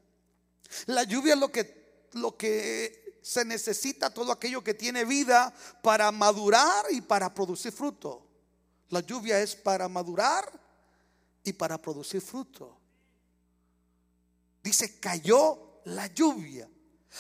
La 0.87 1.03
lluvia 1.05 1.35
es 1.35 1.41
lo 1.41 1.51
que, 1.51 2.09
lo 2.13 2.37
que 2.37 3.19
se 3.23 3.45
necesita, 3.45 4.13
todo 4.13 4.33
aquello 4.33 4.63
que 4.63 4.75
tiene 4.75 5.05
vida 5.05 5.53
para 5.83 6.11
madurar 6.13 6.87
y 6.91 7.01
para 7.01 7.33
producir 7.35 7.73
fruto. 7.73 8.27
La 8.89 9.01
lluvia 9.01 9.41
es 9.41 9.55
para 9.57 9.89
madurar 9.89 10.51
y 11.45 11.53
para 11.53 11.81
producir 11.81 12.21
fruto. 12.21 12.77
Dice, 14.63 14.99
cayó 14.99 15.81
la 15.85 16.07
lluvia. 16.09 16.69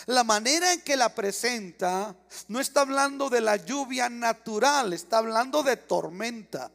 La 0.06 0.22
manera 0.22 0.72
en 0.72 0.82
que 0.82 0.96
la 0.96 1.14
presenta 1.14 2.16
no 2.48 2.60
está 2.60 2.82
hablando 2.82 3.28
de 3.28 3.40
la 3.40 3.56
lluvia 3.56 4.08
natural, 4.08 4.92
está 4.92 5.18
hablando 5.18 5.62
de 5.62 5.76
tormenta. 5.76 6.70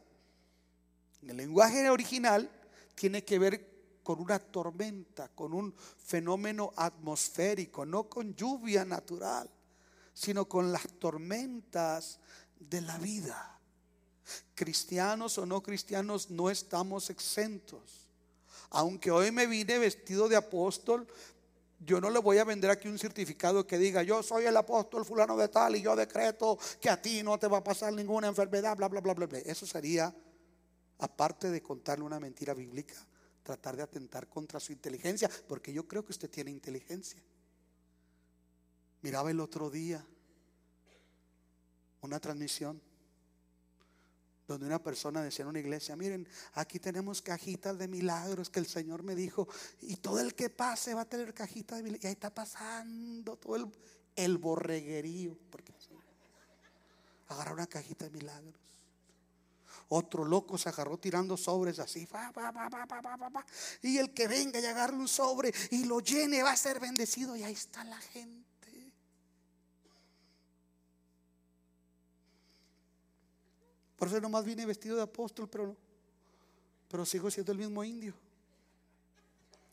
En 1.22 1.30
el 1.30 1.36
lenguaje 1.38 1.88
original 1.88 2.50
tiene 2.96 3.22
que 3.24 3.38
ver 3.38 3.76
con 4.02 4.20
una 4.20 4.38
tormenta, 4.38 5.28
con 5.28 5.52
un 5.52 5.74
fenómeno 5.74 6.72
atmosférico, 6.76 7.84
no 7.84 8.08
con 8.08 8.34
lluvia 8.34 8.84
natural, 8.84 9.48
sino 10.14 10.48
con 10.48 10.72
las 10.72 10.86
tormentas 10.98 12.18
de 12.58 12.80
la 12.80 12.98
vida. 12.98 13.60
Cristianos 14.54 15.38
o 15.38 15.46
no 15.46 15.62
cristianos 15.62 16.30
no 16.30 16.50
estamos 16.50 17.10
exentos. 17.10 18.08
Aunque 18.70 19.10
hoy 19.10 19.30
me 19.30 19.46
vine 19.46 19.78
vestido 19.78 20.28
de 20.28 20.36
apóstol, 20.36 21.06
yo 21.80 22.00
no 22.00 22.10
le 22.10 22.18
voy 22.18 22.38
a 22.38 22.44
vender 22.44 22.70
aquí 22.70 22.88
un 22.88 22.98
certificado 22.98 23.66
que 23.66 23.76
diga, 23.76 24.02
yo 24.02 24.22
soy 24.22 24.46
el 24.46 24.56
apóstol 24.56 25.04
fulano 25.04 25.36
de 25.36 25.48
tal 25.48 25.76
y 25.76 25.82
yo 25.82 25.94
decreto 25.94 26.58
que 26.80 26.88
a 26.88 27.00
ti 27.00 27.22
no 27.22 27.38
te 27.38 27.48
va 27.48 27.58
a 27.58 27.64
pasar 27.64 27.92
ninguna 27.92 28.28
enfermedad, 28.28 28.76
bla, 28.76 28.88
bla, 28.88 29.00
bla, 29.00 29.14
bla. 29.14 29.38
Eso 29.40 29.66
sería 29.66 30.14
aparte 30.98 31.50
de 31.50 31.62
contarle 31.62 32.04
una 32.04 32.20
mentira 32.20 32.54
bíblica, 32.54 32.94
tratar 33.42 33.76
de 33.76 33.82
atentar 33.82 34.28
contra 34.28 34.60
su 34.60 34.72
inteligencia, 34.72 35.30
porque 35.48 35.72
yo 35.72 35.86
creo 35.86 36.04
que 36.04 36.12
usted 36.12 36.30
tiene 36.30 36.50
inteligencia. 36.50 37.22
Miraba 39.02 39.30
el 39.30 39.40
otro 39.40 39.70
día 39.70 40.04
una 42.00 42.18
transmisión 42.20 42.80
donde 44.46 44.66
una 44.66 44.82
persona 44.82 45.22
decía 45.22 45.42
en 45.42 45.48
una 45.48 45.58
iglesia, 45.58 45.96
miren, 45.96 46.26
aquí 46.54 46.78
tenemos 46.78 47.20
cajitas 47.20 47.78
de 47.78 47.88
milagros 47.88 48.48
que 48.48 48.60
el 48.60 48.66
Señor 48.66 49.02
me 49.02 49.16
dijo, 49.16 49.48
y 49.80 49.96
todo 49.96 50.20
el 50.20 50.34
que 50.34 50.50
pase 50.50 50.94
va 50.94 51.02
a 51.02 51.08
tener 51.08 51.34
cajitas 51.34 51.78
de 51.78 51.82
milagros. 51.82 52.04
Y 52.04 52.06
ahí 52.06 52.12
está 52.12 52.32
pasando 52.32 53.36
todo 53.36 53.56
el, 53.56 53.66
el 54.14 54.38
borreguerío, 54.38 55.36
porque 55.50 55.74
agarra 57.28 57.52
una 57.52 57.66
cajita 57.66 58.04
de 58.04 58.10
milagros. 58.12 58.75
Otro 59.88 60.24
loco 60.24 60.58
se 60.58 60.68
agarró 60.68 60.98
tirando 60.98 61.36
sobres 61.36 61.78
así. 61.78 62.08
y 63.82 63.98
el 63.98 64.12
que 64.12 64.26
venga 64.26 64.58
y 64.58 64.66
agarre 64.66 64.96
un 64.96 65.06
sobre 65.06 65.52
y 65.70 65.84
lo 65.84 66.00
llene 66.00 66.42
va 66.42 66.50
a 66.50 66.56
ser 66.56 66.80
bendecido. 66.80 67.36
Y 67.36 67.44
ahí 67.44 67.52
está 67.52 67.84
la 67.84 67.98
gente. 67.98 68.46
Por 73.96 74.08
eso 74.08 74.20
nomás 74.20 74.44
vine 74.44 74.66
vestido 74.66 74.96
de 74.96 75.02
apóstol, 75.02 75.48
pero, 75.48 75.76
pero 76.88 77.06
sigo 77.06 77.30
siendo 77.30 77.52
el 77.52 77.58
mismo 77.58 77.82
indio. 77.82 78.14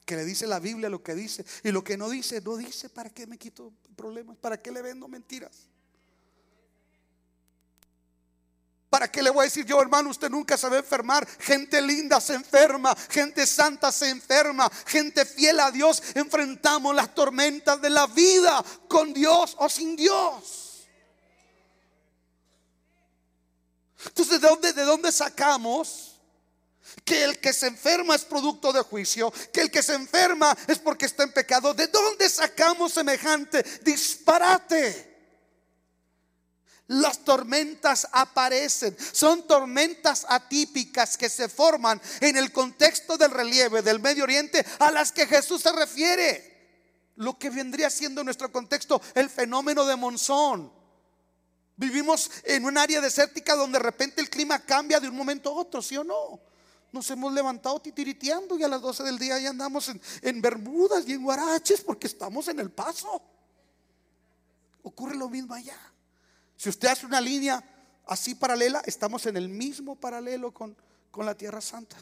Que 0.05 0.15
le 0.15 0.25
dice 0.25 0.45
la 0.47 0.59
Biblia 0.59 0.89
lo 0.89 1.01
que 1.01 1.15
dice. 1.15 1.43
Y 1.63 1.71
lo 1.71 1.83
que 1.83 1.97
no 1.97 2.09
dice, 2.09 2.39
no 2.41 2.55
dice. 2.55 2.89
¿Para 2.89 3.09
qué 3.09 3.25
me 3.25 3.37
quito 3.37 3.73
problemas? 3.95 4.37
¿Para 4.37 4.61
qué 4.61 4.71
le 4.71 4.81
vendo 4.81 5.07
mentiras? 5.07 5.67
¿Para 8.93 9.09
qué 9.09 9.23
le 9.23 9.31
voy 9.31 9.41
a 9.41 9.45
decir 9.45 9.65
yo, 9.65 9.81
hermano? 9.81 10.11
Usted 10.11 10.29
nunca 10.29 10.55
se 10.55 10.69
va 10.69 10.75
a 10.75 10.77
enfermar. 10.77 11.27
Gente 11.39 11.81
linda 11.81 12.21
se 12.21 12.35
enferma, 12.35 12.95
gente 13.09 13.47
santa 13.47 13.91
se 13.91 14.07
enferma, 14.07 14.71
gente 14.85 15.25
fiel 15.25 15.59
a 15.61 15.71
Dios. 15.71 15.99
Enfrentamos 16.13 16.93
las 16.93 17.15
tormentas 17.15 17.81
de 17.81 17.89
la 17.89 18.05
vida 18.05 18.63
con 18.87 19.11
Dios 19.11 19.55
o 19.57 19.67
sin 19.67 19.95
Dios. 19.95 20.83
Entonces, 24.05 24.39
¿de 24.39 24.47
dónde, 24.47 24.73
de 24.73 24.83
dónde 24.83 25.11
sacamos? 25.11 26.11
que 27.03 27.23
el 27.23 27.39
que 27.39 27.51
se 27.51 27.65
enferma 27.65 28.13
es 28.13 28.25
producto 28.25 28.71
de 28.71 28.81
juicio, 28.81 29.33
que 29.51 29.61
el 29.61 29.71
que 29.71 29.81
se 29.81 29.95
enferma 29.95 30.55
es 30.67 30.77
porque 30.77 31.07
está 31.07 31.23
en 31.23 31.33
pecado. 31.33 31.73
¿De 31.73 31.87
dónde 31.87 32.29
sacamos 32.29 32.93
semejante 32.93 33.63
disparate? 33.81 35.12
Las 36.87 37.23
tormentas 37.23 38.07
aparecen. 38.11 38.95
Son 39.13 39.47
tormentas 39.47 40.25
atípicas 40.27 41.17
que 41.17 41.29
se 41.29 41.47
forman 41.47 42.01
en 42.19 42.35
el 42.35 42.51
contexto 42.51 43.17
del 43.17 43.31
relieve 43.31 43.81
del 43.81 44.01
Medio 44.01 44.25
Oriente 44.25 44.65
a 44.79 44.91
las 44.91 45.11
que 45.11 45.25
Jesús 45.25 45.61
se 45.61 45.71
refiere. 45.71 46.51
Lo 47.15 47.37
que 47.37 47.49
vendría 47.49 47.89
siendo 47.89 48.21
en 48.21 48.25
nuestro 48.25 48.51
contexto 48.51 49.01
el 49.15 49.29
fenómeno 49.29 49.85
de 49.85 49.95
monzón. 49.95 50.73
Vivimos 51.75 52.29
en 52.43 52.65
un 52.65 52.77
área 52.77 53.01
desértica 53.01 53.55
donde 53.55 53.79
de 53.79 53.83
repente 53.83 54.21
el 54.21 54.29
clima 54.29 54.59
cambia 54.59 54.99
de 54.99 55.07
un 55.07 55.15
momento 55.15 55.49
a 55.49 55.53
otro, 55.53 55.81
¿sí 55.81 55.97
o 55.97 56.03
no? 56.03 56.39
Nos 56.91 57.09
hemos 57.09 57.33
levantado 57.33 57.79
titiriteando 57.81 58.57
y 58.57 58.63
a 58.63 58.67
las 58.67 58.81
12 58.81 59.03
del 59.03 59.17
día 59.17 59.39
ya 59.39 59.49
andamos 59.49 59.89
en, 59.89 59.99
en 60.21 60.41
Bermudas 60.41 61.05
y 61.07 61.13
en 61.13 61.23
Guaraches 61.23 61.81
porque 61.81 62.07
estamos 62.07 62.47
en 62.49 62.59
el 62.59 62.69
paso. 62.71 63.21
Ocurre 64.83 65.15
lo 65.15 65.29
mismo 65.29 65.53
allá. 65.53 65.92
Si 66.55 66.69
usted 66.69 66.89
hace 66.89 67.05
una 67.05 67.21
línea 67.21 67.63
así 68.05 68.35
paralela, 68.35 68.81
estamos 68.85 69.25
en 69.25 69.37
el 69.37 69.49
mismo 69.49 69.95
paralelo 69.95 70.53
con, 70.53 70.75
con 71.11 71.25
la 71.25 71.35
Tierra 71.35 71.61
Santa. 71.61 71.97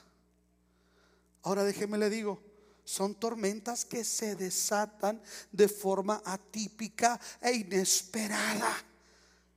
Ahora 1.44 1.64
déjeme 1.64 1.98
le 1.98 2.10
digo, 2.10 2.42
son 2.84 3.16
tormentas 3.16 3.86
que 3.86 4.04
se 4.04 4.36
desatan 4.36 5.22
de 5.52 5.68
forma 5.68 6.22
atípica 6.26 7.20
e 7.42 7.54
inesperada. 7.54 8.76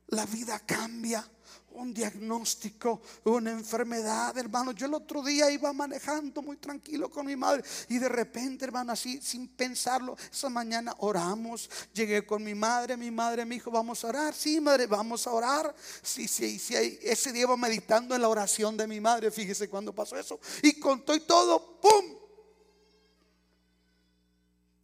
La 0.07 0.25
vida 0.25 0.59
cambia 0.59 1.27
un 1.75 1.93
diagnóstico, 1.93 3.01
una 3.25 3.51
enfermedad, 3.51 4.37
hermano. 4.37 4.71
Yo 4.71 4.85
el 4.85 4.93
otro 4.93 5.23
día 5.23 5.49
iba 5.51 5.71
manejando 5.73 6.41
muy 6.41 6.57
tranquilo 6.57 7.09
con 7.09 7.25
mi 7.25 7.35
madre 7.35 7.63
y 7.89 7.97
de 7.97 8.09
repente, 8.09 8.65
hermano, 8.65 8.91
así 8.91 9.21
sin 9.21 9.47
pensarlo, 9.47 10.17
esa 10.31 10.49
mañana 10.49 10.95
oramos. 10.99 11.69
Llegué 11.93 12.25
con 12.25 12.43
mi 12.43 12.55
madre, 12.55 12.97
mi 12.97 13.11
madre 13.11 13.45
me 13.45 13.55
dijo, 13.55 13.71
vamos 13.71 14.03
a 14.03 14.07
orar. 14.07 14.33
Sí, 14.33 14.59
madre, 14.59 14.87
vamos 14.87 15.27
a 15.27 15.31
orar. 15.31 15.75
Sí, 16.01 16.27
sí, 16.27 16.59
sí. 16.59 16.75
Ese 17.01 17.31
día 17.31 17.43
iba 17.43 17.57
meditando 17.57 18.15
en 18.15 18.21
la 18.21 18.29
oración 18.29 18.77
de 18.77 18.87
mi 18.87 18.99
madre. 18.99 19.31
Fíjese 19.31 19.69
cuando 19.69 19.93
pasó 19.93 20.17
eso. 20.17 20.39
Y 20.61 20.79
contó 20.79 21.13
y 21.15 21.21
todo, 21.21 21.79
¡pum! 21.81 22.05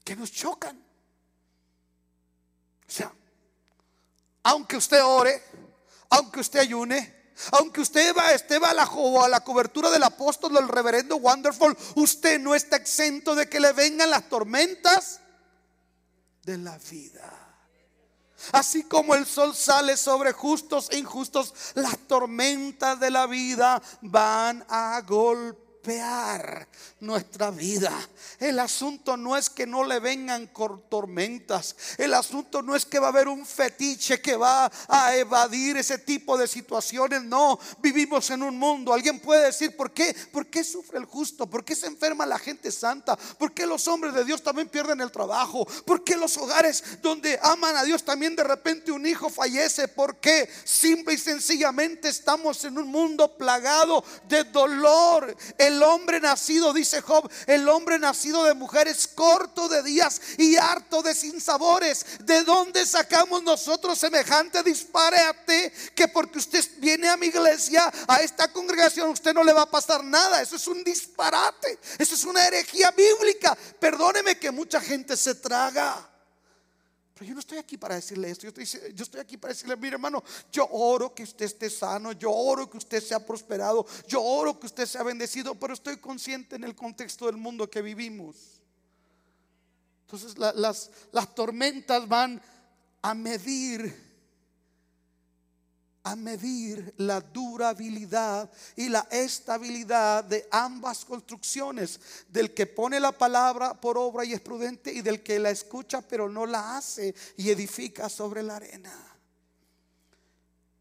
Que 0.03 0.15
nos 0.15 0.31
chocan. 0.31 0.77
O 2.87 2.93
sea, 2.93 3.13
aunque 4.43 4.75
usted 4.75 5.01
ore, 5.03 5.41
aunque 6.11 6.41
usted 6.41 6.59
ayune, 6.59 7.21
aunque 7.53 7.81
usted 7.81 8.15
va, 8.15 8.33
esté 8.33 8.57
a, 8.57 8.69
a 8.69 9.29
la 9.29 9.39
cobertura 9.43 9.89
del 9.89 10.03
apóstol, 10.03 10.53
del 10.53 10.67
reverendo 10.67 11.15
Wonderful, 11.15 11.75
usted 11.95 12.39
no 12.39 12.53
está 12.53 12.75
exento 12.75 13.33
de 13.33 13.49
que 13.49 13.59
le 13.59 13.71
vengan 13.71 14.09
las 14.09 14.29
tormentas 14.29 15.21
de 16.43 16.57
la 16.57 16.77
vida. 16.77 17.37
Así 18.51 18.83
como 18.83 19.15
el 19.15 19.25
sol 19.25 19.55
sale 19.55 19.95
sobre 19.97 20.33
justos 20.33 20.89
e 20.91 20.97
injustos, 20.97 21.53
las 21.75 21.97
tormentas 22.07 22.99
de 22.99 23.11
la 23.11 23.27
vida 23.27 23.81
van 24.01 24.65
a 24.67 25.01
golpear 25.01 25.60
nuestra 26.99 27.51
vida. 27.51 27.91
El 28.39 28.59
asunto 28.59 29.17
no 29.17 29.35
es 29.35 29.49
que 29.49 29.65
no 29.65 29.83
le 29.83 29.99
vengan 29.99 30.51
tormentas. 30.89 31.75
El 31.97 32.13
asunto 32.13 32.61
no 32.61 32.75
es 32.75 32.85
que 32.85 32.99
va 32.99 33.07
a 33.07 33.09
haber 33.09 33.27
un 33.27 33.45
fetiche 33.45 34.21
que 34.21 34.35
va 34.35 34.71
a 34.87 35.15
evadir 35.15 35.77
ese 35.77 35.97
tipo 35.97 36.37
de 36.37 36.47
situaciones. 36.47 37.23
No, 37.23 37.59
vivimos 37.79 38.29
en 38.29 38.43
un 38.43 38.57
mundo. 38.57 38.93
Alguien 38.93 39.19
puede 39.19 39.45
decir, 39.45 39.75
¿por 39.75 39.91
qué? 39.91 40.15
¿Por 40.31 40.47
qué 40.47 40.63
sufre 40.63 40.99
el 40.99 41.05
justo? 41.05 41.47
¿Por 41.47 41.65
qué 41.65 41.75
se 41.75 41.87
enferma 41.87 42.25
la 42.25 42.37
gente 42.37 42.71
santa? 42.71 43.15
¿Por 43.15 43.53
qué 43.53 43.65
los 43.65 43.87
hombres 43.87 44.13
de 44.13 44.23
Dios 44.23 44.43
también 44.43 44.69
pierden 44.69 45.01
el 45.01 45.11
trabajo? 45.11 45.65
¿Por 45.85 46.03
qué 46.03 46.15
los 46.15 46.37
hogares 46.37 47.01
donde 47.01 47.39
aman 47.41 47.75
a 47.75 47.83
Dios 47.83 48.03
también 48.03 48.35
de 48.35 48.43
repente 48.43 48.91
un 48.91 49.05
hijo 49.05 49.29
fallece? 49.29 49.87
¿Por 49.87 50.17
qué? 50.17 50.47
Simple 50.63 51.15
y 51.15 51.17
sencillamente 51.17 52.09
estamos 52.09 52.63
en 52.65 52.77
un 52.77 52.87
mundo 52.87 53.35
plagado 53.35 54.03
de 54.27 54.43
dolor. 54.45 55.35
Hombre 55.83 56.19
nacido, 56.19 56.73
dice 56.73 57.01
Job, 57.01 57.29
el 57.45 57.69
hombre 57.69 57.99
nacido 57.99 58.43
de 58.43 58.55
mujeres 58.55 59.07
corto 59.07 59.69
de 59.69 59.83
días 59.83 60.19
y 60.37 60.55
harto 60.55 61.03
de 61.03 61.13
sinsabores. 61.13 62.05
¿De 62.23 62.43
dónde 62.43 62.85
sacamos 62.85 63.43
nosotros 63.43 63.99
semejante 63.99 64.63
disparate 64.63 65.71
que 65.93 66.07
porque 66.07 66.39
usted 66.39 66.65
viene 66.77 67.07
a 67.09 67.17
mi 67.17 67.27
iglesia, 67.27 67.91
a 68.07 68.17
esta 68.17 68.51
congregación, 68.51 69.09
usted 69.09 69.33
no 69.33 69.43
le 69.43 69.53
va 69.53 69.63
a 69.63 69.71
pasar 69.71 70.03
nada? 70.03 70.41
Eso 70.41 70.55
es 70.55 70.67
un 70.67 70.83
disparate. 70.83 71.79
Eso 71.97 72.15
es 72.15 72.23
una 72.23 72.45
herejía 72.47 72.91
bíblica. 72.91 73.57
Perdóneme 73.79 74.39
que 74.39 74.51
mucha 74.51 74.81
gente 74.81 75.15
se 75.15 75.35
traga 75.35 76.10
yo 77.25 77.33
no 77.33 77.39
estoy 77.39 77.57
aquí 77.57 77.77
para 77.77 77.95
decirle 77.95 78.29
esto. 78.29 78.43
Yo 78.43 78.61
estoy, 78.61 78.93
yo 78.93 79.03
estoy 79.03 79.19
aquí 79.21 79.37
para 79.37 79.53
decirle, 79.53 79.75
mire 79.75 79.95
hermano, 79.95 80.23
yo 80.51 80.67
oro 80.71 81.13
que 81.13 81.23
usted 81.23 81.45
esté 81.45 81.69
sano, 81.69 82.11
yo 82.11 82.31
oro 82.31 82.69
que 82.69 82.77
usted 82.77 83.01
sea 83.01 83.25
prosperado, 83.25 83.85
yo 84.07 84.21
oro 84.21 84.59
que 84.59 84.65
usted 84.65 84.85
sea 84.85 85.03
bendecido, 85.03 85.55
pero 85.55 85.73
estoy 85.73 85.97
consciente 85.97 86.55
en 86.55 86.63
el 86.63 86.75
contexto 86.75 87.25
del 87.25 87.37
mundo 87.37 87.69
que 87.69 87.81
vivimos. 87.81 88.35
Entonces 90.05 90.37
las, 90.37 90.89
las 91.11 91.35
tormentas 91.35 92.07
van 92.07 92.41
a 93.01 93.13
medir 93.13 94.10
a 96.03 96.15
medir 96.15 96.93
la 96.97 97.21
durabilidad 97.21 98.51
y 98.75 98.89
la 98.89 99.07
estabilidad 99.11 100.23
de 100.23 100.47
ambas 100.51 101.05
construcciones, 101.05 101.99
del 102.29 102.53
que 102.53 102.65
pone 102.65 102.99
la 102.99 103.11
palabra 103.11 103.79
por 103.79 103.97
obra 103.97 104.25
y 104.25 104.33
es 104.33 104.41
prudente 104.41 104.91
y 104.91 105.01
del 105.01 105.21
que 105.21 105.37
la 105.39 105.51
escucha 105.51 106.01
pero 106.01 106.27
no 106.27 106.45
la 106.45 106.77
hace 106.77 107.13
y 107.37 107.49
edifica 107.49 108.09
sobre 108.09 108.41
la 108.41 108.55
arena. 108.55 108.93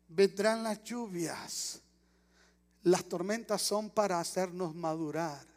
Vendrán 0.09 0.65
las 0.65 0.83
lluvias, 0.83 1.81
las 2.83 3.05
tormentas 3.05 3.61
son 3.63 3.91
para 3.91 4.19
hacernos 4.19 4.75
madurar. 4.75 5.51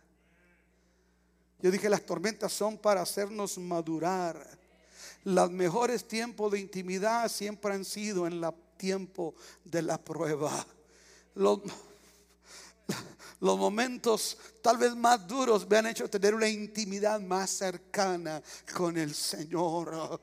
Yo 1.59 1.71
dije, 1.71 1.87
las 1.87 2.05
tormentas 2.05 2.51
son 2.51 2.77
para 2.77 3.01
hacernos 3.01 3.57
madurar. 3.57 4.45
Los 5.23 5.49
mejores 5.49 6.05
tiempos 6.05 6.51
de 6.51 6.59
intimidad 6.59 7.29
siempre 7.29 7.73
han 7.73 7.85
sido 7.85 8.27
en 8.27 8.41
la 8.41 8.53
tiempo 8.83 9.33
de 9.63 9.81
la 9.81 9.97
prueba. 9.97 10.51
Los, 11.35 11.61
momentos 13.39 14.37
tal 14.61 14.77
vez 14.77 14.93
más 14.93 15.25
duros 15.25 15.65
me 15.69 15.77
han 15.77 15.87
hecho 15.87 16.09
tener 16.09 16.35
una 16.35 16.49
intimidad 16.49 17.21
más 17.21 17.49
cercana 17.49 18.43
con 18.75 18.97
el 18.97 19.15
Señor 19.15 20.19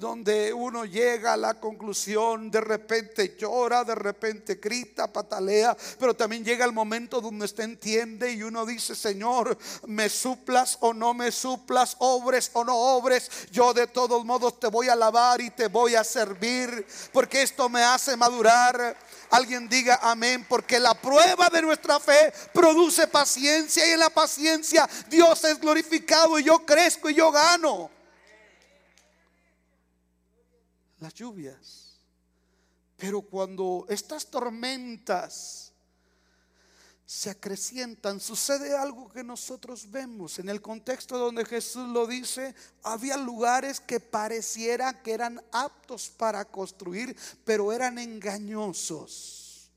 donde 0.00 0.50
uno 0.54 0.86
llega 0.86 1.34
a 1.34 1.36
la 1.36 1.60
conclusión, 1.60 2.50
de 2.50 2.62
repente 2.62 3.36
llora, 3.38 3.84
de 3.84 3.94
repente 3.94 4.54
grita, 4.54 5.12
patalea, 5.12 5.76
pero 5.98 6.16
también 6.16 6.42
llega 6.42 6.64
el 6.64 6.72
momento 6.72 7.20
donde 7.20 7.44
usted 7.44 7.64
entiende 7.64 8.32
y 8.32 8.42
uno 8.42 8.64
dice, 8.64 8.96
Señor, 8.96 9.58
me 9.86 10.08
suplas 10.08 10.78
o 10.80 10.94
no 10.94 11.12
me 11.12 11.30
suplas, 11.30 11.96
obres 11.98 12.50
o 12.54 12.64
no 12.64 12.74
obres, 12.74 13.30
yo 13.52 13.74
de 13.74 13.86
todos 13.88 14.24
modos 14.24 14.58
te 14.58 14.68
voy 14.68 14.88
a 14.88 14.94
alabar 14.94 15.42
y 15.42 15.50
te 15.50 15.68
voy 15.68 15.94
a 15.94 16.02
servir, 16.02 16.86
porque 17.12 17.42
esto 17.42 17.68
me 17.68 17.82
hace 17.82 18.16
madurar. 18.16 18.96
Alguien 19.28 19.68
diga 19.68 20.00
amén, 20.02 20.46
porque 20.48 20.80
la 20.80 20.94
prueba 20.94 21.48
de 21.50 21.60
nuestra 21.60 22.00
fe 22.00 22.32
produce 22.54 23.06
paciencia 23.06 23.86
y 23.86 23.90
en 23.90 24.00
la 24.00 24.10
paciencia 24.10 24.88
Dios 25.08 25.44
es 25.44 25.60
glorificado 25.60 26.38
y 26.38 26.44
yo 26.44 26.64
crezco 26.64 27.10
y 27.10 27.14
yo 27.14 27.30
gano 27.30 27.99
las 31.00 31.14
lluvias. 31.14 31.98
Pero 32.96 33.22
cuando 33.22 33.86
estas 33.88 34.26
tormentas 34.26 35.72
se 37.06 37.30
acrecientan, 37.30 38.20
sucede 38.20 38.76
algo 38.76 39.08
que 39.08 39.24
nosotros 39.24 39.90
vemos. 39.90 40.38
En 40.38 40.48
el 40.48 40.62
contexto 40.62 41.18
donde 41.18 41.44
Jesús 41.44 41.88
lo 41.88 42.06
dice, 42.06 42.54
había 42.84 43.16
lugares 43.16 43.80
que 43.80 43.98
pareciera 43.98 45.02
que 45.02 45.12
eran 45.12 45.42
aptos 45.50 46.08
para 46.08 46.44
construir, 46.44 47.16
pero 47.44 47.72
eran 47.72 47.98
engañosos. 47.98 49.70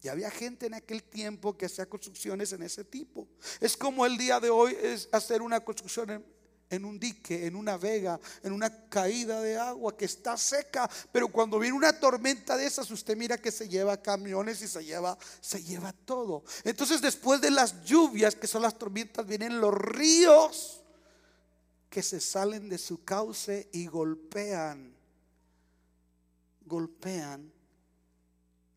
Y 0.00 0.08
había 0.08 0.30
gente 0.30 0.66
en 0.66 0.74
aquel 0.74 1.02
tiempo 1.02 1.56
que 1.56 1.66
hacía 1.66 1.86
construcciones 1.86 2.52
en 2.52 2.62
ese 2.62 2.84
tipo. 2.84 3.28
Es 3.60 3.76
como 3.76 4.06
el 4.06 4.16
día 4.16 4.38
de 4.38 4.48
hoy 4.48 4.76
es 4.80 5.08
hacer 5.12 5.42
una 5.42 5.60
construcción 5.60 6.08
en, 6.10 6.37
en 6.70 6.84
un 6.84 6.98
dique, 6.98 7.46
en 7.46 7.56
una 7.56 7.76
vega, 7.76 8.20
en 8.42 8.52
una 8.52 8.88
caída 8.88 9.40
de 9.40 9.58
agua 9.58 9.96
que 9.96 10.04
está 10.04 10.36
seca, 10.36 10.88
pero 11.12 11.28
cuando 11.28 11.58
viene 11.58 11.76
una 11.76 11.98
tormenta 11.98 12.56
de 12.56 12.66
esas, 12.66 12.90
usted 12.90 13.16
mira 13.16 13.38
que 13.38 13.50
se 13.50 13.68
lleva 13.68 14.02
camiones 14.02 14.60
y 14.62 14.68
se 14.68 14.84
lleva, 14.84 15.16
se 15.40 15.62
lleva 15.62 15.92
todo. 15.92 16.44
Entonces, 16.64 17.00
después 17.00 17.40
de 17.40 17.50
las 17.50 17.84
lluvias, 17.84 18.34
que 18.34 18.46
son 18.46 18.62
las 18.62 18.78
tormentas, 18.78 19.26
vienen 19.26 19.60
los 19.60 19.74
ríos 19.74 20.82
que 21.88 22.02
se 22.02 22.20
salen 22.20 22.68
de 22.68 22.78
su 22.78 23.02
cauce 23.02 23.68
y 23.72 23.86
golpean, 23.86 24.94
golpean 26.66 27.52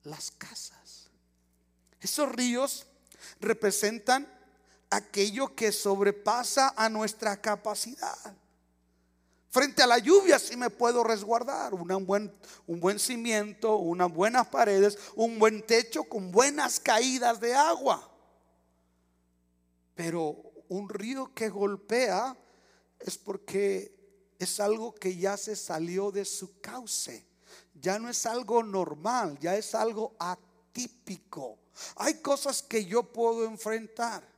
las 0.04 0.32
casas. 0.32 1.10
Esos 1.99 2.32
ríos 2.32 2.88
representan 3.39 4.27
aquello 4.91 5.56
que 5.56 5.71
sobrepasa 5.71 6.73
a 6.75 6.89
nuestra 6.89 7.41
capacidad. 7.41 8.36
Frente 9.49 9.82
a 9.82 9.88
la 9.88 9.97
lluvia 9.97 10.39
sí 10.39 10.56
me 10.56 10.69
puedo 10.69 11.04
resguardar, 11.04 11.73
un, 11.73 12.06
buen, 12.06 12.34
un 12.67 12.80
buen 12.80 12.99
cimiento, 12.99 13.77
unas 13.77 14.13
buenas 14.13 14.47
paredes, 14.47 14.97
un 15.15 15.39
buen 15.39 15.65
techo 15.65 16.04
con 16.04 16.32
buenas 16.32 16.80
caídas 16.80 17.39
de 17.41 17.54
agua. 17.54 18.10
Pero 19.95 20.41
un 20.69 20.88
río 20.88 21.34
que 21.34 21.49
golpea 21.49 22.38
es 22.99 23.17
porque 23.17 24.34
es 24.39 24.60
algo 24.60 24.95
que 24.95 25.17
ya 25.17 25.36
se 25.36 25.56
salió 25.56 26.12
de 26.12 26.23
su 26.23 26.62
cauce. 26.62 27.25
Ya 27.73 27.99
no 27.99 28.10
es 28.10 28.25
algo 28.25 28.63
normal, 28.63 29.38
ya 29.39 29.58
es 29.58 29.75
algo 29.75 30.15
atípico. 30.17 31.60
Hay 31.98 32.21
cosas 32.21 32.63
que 32.63 32.85
yo 32.85 33.04
puedo 33.04 33.44
enfrentar. 33.44 34.31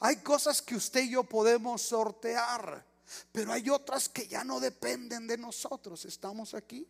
Hay 0.00 0.16
cosas 0.16 0.62
que 0.62 0.76
usted 0.76 1.02
y 1.02 1.10
yo 1.10 1.24
podemos 1.24 1.82
sortear, 1.82 2.86
pero 3.32 3.52
hay 3.52 3.68
otras 3.70 4.08
que 4.08 4.26
ya 4.26 4.44
no 4.44 4.60
dependen 4.60 5.26
de 5.26 5.38
nosotros. 5.38 6.04
¿Estamos 6.04 6.54
aquí? 6.54 6.86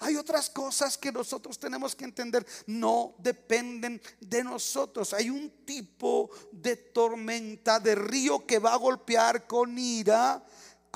Hay 0.00 0.16
otras 0.16 0.50
cosas 0.50 0.98
que 0.98 1.10
nosotros 1.10 1.58
tenemos 1.58 1.96
que 1.96 2.04
entender, 2.04 2.46
no 2.66 3.14
dependen 3.18 4.00
de 4.20 4.44
nosotros. 4.44 5.14
Hay 5.14 5.30
un 5.30 5.64
tipo 5.64 6.30
de 6.52 6.76
tormenta, 6.76 7.80
de 7.80 7.94
río 7.94 8.46
que 8.46 8.58
va 8.58 8.74
a 8.74 8.78
golpear 8.78 9.46
con 9.46 9.78
ira 9.78 10.44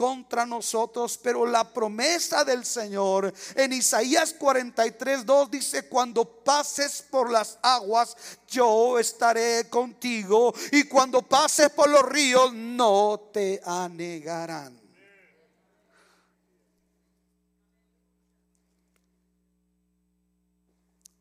contra 0.01 0.47
nosotros, 0.47 1.19
pero 1.23 1.45
la 1.45 1.75
promesa 1.75 2.43
del 2.43 2.65
Señor 2.65 3.35
en 3.55 3.75
Isaías 3.75 4.33
43, 4.33 5.27
2 5.27 5.51
dice, 5.51 5.89
cuando 5.91 6.25
pases 6.43 7.03
por 7.03 7.31
las 7.31 7.59
aguas, 7.61 8.17
yo 8.49 8.99
estaré 8.99 9.69
contigo, 9.69 10.55
y 10.73 10.85
cuando 10.85 11.21
pases 11.21 11.69
por 11.69 11.91
los 11.91 12.01
ríos, 12.01 12.51
no 12.55 13.29
te 13.31 13.61
anegarán. 13.63 14.81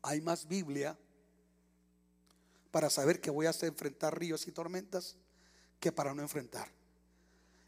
Hay 0.00 0.22
más 0.22 0.48
Biblia 0.48 0.96
para 2.70 2.88
saber 2.88 3.20
que 3.20 3.28
voy 3.28 3.44
a 3.44 3.50
enfrentar 3.60 4.18
ríos 4.18 4.46
y 4.46 4.52
tormentas 4.52 5.16
que 5.78 5.92
para 5.92 6.14
no 6.14 6.22
enfrentar. 6.22 6.79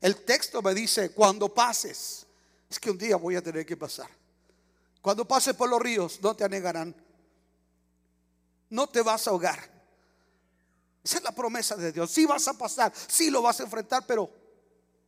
El 0.03 0.25
texto 0.25 0.61
me 0.61 0.75
dice, 0.75 1.13
cuando 1.13 1.55
pases, 1.55 2.27
es 2.69 2.81
que 2.81 2.91
un 2.91 2.99
día 2.99 3.15
voy 3.17 3.37
a 3.37 3.43
tener 3.43 3.65
que 3.65 3.77
pasar. 3.77 4.11
Cuando 5.01 5.27
pases 5.27 5.55
por 5.55 5.71
los 5.71 5.81
ríos, 5.81 6.19
no 6.21 6.35
te 6.35 6.43
anegarán. 6.43 6.93
No 8.69 8.89
te 8.89 9.01
vas 9.01 9.27
a 9.29 9.31
ahogar. 9.31 9.61
Esa 11.05 11.19
es 11.19 11.23
la 11.23 11.31
promesa 11.31 11.77
de 11.77 11.93
Dios. 11.93 12.11
Sí 12.11 12.27
vas 12.27 12.49
a 12.49 12.55
pasar, 12.55 12.93
sí 13.07 13.31
lo 13.31 13.43
vas 13.43 13.61
a 13.61 13.63
enfrentar, 13.63 14.05
pero 14.05 14.29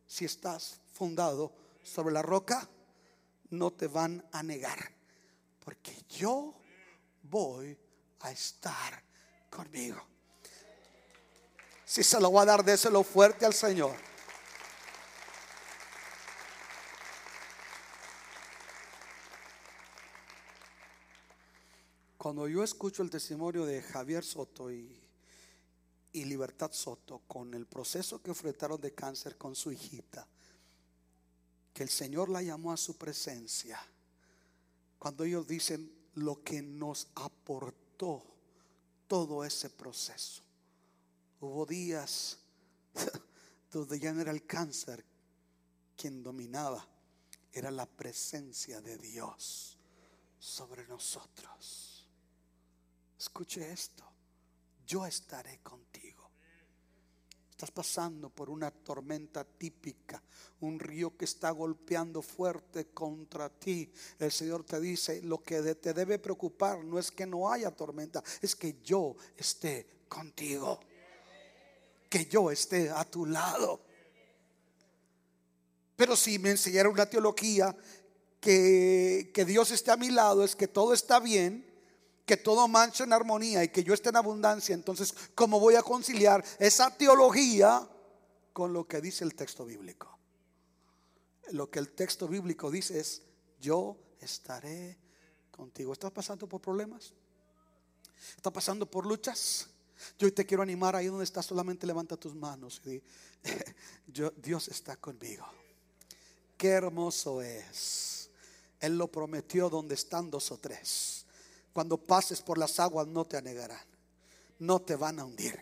si 0.07 0.23
estás 0.23 0.79
fundado 0.93 1.51
sobre 1.83 2.13
la 2.13 2.21
roca, 2.21 2.65
no 3.49 3.71
te 3.71 3.87
van 3.87 4.25
a 4.31 4.43
negar. 4.43 4.93
Porque 5.63 5.93
yo 6.09 6.53
voy 7.23 7.77
a 8.21 8.31
estar 8.31 9.03
conmigo. 9.49 10.01
Si 11.83 12.01
se 12.01 12.19
lo 12.21 12.31
va 12.31 12.43
a 12.43 12.45
dar, 12.45 12.63
déselo 12.63 13.03
fuerte 13.03 13.45
al 13.45 13.53
Señor. 13.53 14.14
Cuando 22.25 22.47
yo 22.47 22.63
escucho 22.63 23.03
el 23.03 23.11
testimonio 23.11 23.67
de 23.67 23.83
Javier 23.83 24.23
Soto 24.23 24.71
y, 24.71 24.99
Libertad 26.11 26.71
Soto 26.71 27.21
con 27.27 27.53
el 27.53 27.67
proceso 27.67 28.19
que 28.19 28.31
enfrentaron 28.31 28.81
de 28.81 28.95
cáncer 28.95 29.37
con 29.37 29.53
su 29.53 29.71
hijita, 29.71 30.27
que 31.71 31.83
el 31.83 31.89
Señor 31.89 32.29
la 32.29 32.41
llamó 32.41 32.73
a 32.73 32.77
su 32.77 32.97
presencia, 32.97 33.79
cuando 34.97 35.23
ellos 35.23 35.47
dicen 35.47 35.87
lo 36.15 36.43
que 36.43 36.63
nos 36.63 37.09
aportó 37.13 38.23
todo 39.07 39.45
ese 39.45 39.69
proceso. 39.69 40.41
Hubo 41.41 41.63
días 41.67 42.39
donde 43.71 43.99
ya 43.99 44.13
no 44.13 44.21
era 44.21 44.31
el 44.31 44.47
cáncer 44.47 45.05
quien 45.95 46.23
dominaba, 46.23 46.87
era 47.53 47.69
la 47.69 47.85
presencia 47.85 48.81
de 48.81 48.97
Dios 48.97 49.77
sobre 50.39 50.87
nosotros. 50.87 51.84
Escuche 53.25 53.71
esto, 53.71 54.03
yo 54.85 55.03
estaré 55.03 55.59
contigo. 55.63 56.29
Estás 57.49 57.71
pasando 57.71 58.29
por 58.29 58.51
una 58.51 58.69
tormenta 58.69 59.43
típica, 59.43 60.21
un 60.59 60.79
río 60.79 61.17
que 61.17 61.25
está 61.25 61.49
golpeando 61.49 62.21
fuerte 62.21 62.89
contra 62.93 63.49
ti. 63.49 63.91
El 64.19 64.31
Señor 64.31 64.63
te 64.63 64.79
dice, 64.79 65.23
lo 65.23 65.41
que 65.41 65.59
te 65.73 65.95
debe 65.95 66.19
preocupar 66.19 66.85
no 66.85 66.99
es 66.99 67.09
que 67.09 67.25
no 67.25 67.51
haya 67.51 67.71
tormenta, 67.71 68.23
es 68.41 68.55
que 68.55 68.77
yo 68.83 69.15
esté 69.35 70.03
contigo. 70.07 70.79
Que 72.07 72.27
yo 72.27 72.51
esté 72.51 72.91
a 72.91 73.05
tu 73.05 73.25
lado. 73.25 73.81
Pero 75.95 76.15
si 76.15 76.37
me 76.37 76.51
enseñaron 76.51 76.93
una 76.93 77.09
teología 77.09 77.75
que, 78.39 79.31
que 79.33 79.45
Dios 79.45 79.71
esté 79.71 79.89
a 79.89 79.97
mi 79.97 80.11
lado, 80.11 80.43
es 80.43 80.55
que 80.55 80.67
todo 80.67 80.93
está 80.93 81.19
bien 81.19 81.74
que 82.25 82.37
todo 82.37 82.67
mancha 82.67 83.03
en 83.03 83.13
armonía 83.13 83.63
y 83.63 83.69
que 83.69 83.83
yo 83.83 83.93
esté 83.93 84.09
en 84.09 84.15
abundancia, 84.15 84.73
entonces, 84.73 85.13
¿cómo 85.35 85.59
voy 85.59 85.75
a 85.75 85.83
conciliar 85.83 86.43
esa 86.59 86.95
teología 86.95 87.87
con 88.51 88.73
lo 88.73 88.87
que 88.87 88.99
dice 88.99 89.23
el 89.23 89.35
texto 89.35 89.65
bíblico? 89.65 90.17
Lo 91.51 91.69
que 91.69 91.79
el 91.79 91.89
texto 91.89 92.27
bíblico 92.27 92.71
dice 92.71 92.99
es, 92.99 93.21
yo 93.59 93.97
estaré 94.19 94.97
contigo. 95.51 95.93
¿Estás 95.93 96.11
pasando 96.11 96.49
por 96.49 96.61
problemas? 96.61 97.13
¿Estás 98.35 98.51
pasando 98.51 98.89
por 98.89 99.05
luchas? 99.05 99.67
Yo 100.17 100.33
te 100.33 100.45
quiero 100.45 100.63
animar 100.63 100.95
ahí 100.95 101.07
donde 101.07 101.23
estás, 101.23 101.45
solamente 101.45 101.85
levanta 101.85 102.17
tus 102.17 102.35
manos 102.35 102.81
y 102.85 102.89
di, 102.89 103.03
yo, 104.07 104.31
Dios 104.31 104.67
está 104.67 104.97
conmigo. 104.97 105.45
Qué 106.57 106.69
hermoso 106.69 107.41
es. 107.41 108.29
Él 108.79 108.97
lo 108.97 109.11
prometió 109.11 109.69
donde 109.69 109.95
están 109.95 110.31
dos 110.31 110.51
o 110.51 110.57
tres. 110.57 111.24
Cuando 111.75 111.97
pases 111.97 112.41
por 112.41 112.57
las 112.57 112.79
aguas 112.79 113.05
no 113.05 113.25
te 113.25 113.35
anegarán, 113.35 113.85
no 114.59 114.81
te 114.81 114.95
van 114.95 115.19
a 115.19 115.25
hundir. 115.25 115.59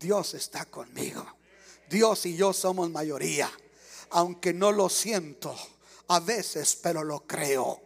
Dios 0.00 0.34
está 0.34 0.64
conmigo. 0.64 1.24
Dios 1.88 2.26
y 2.26 2.34
yo 2.34 2.52
somos 2.52 2.90
mayoría. 2.90 3.48
Aunque 4.10 4.52
no 4.52 4.72
lo 4.72 4.88
siento 4.88 5.54
a 6.08 6.18
veces, 6.18 6.74
pero 6.82 7.04
lo 7.04 7.24
creo. 7.24 7.83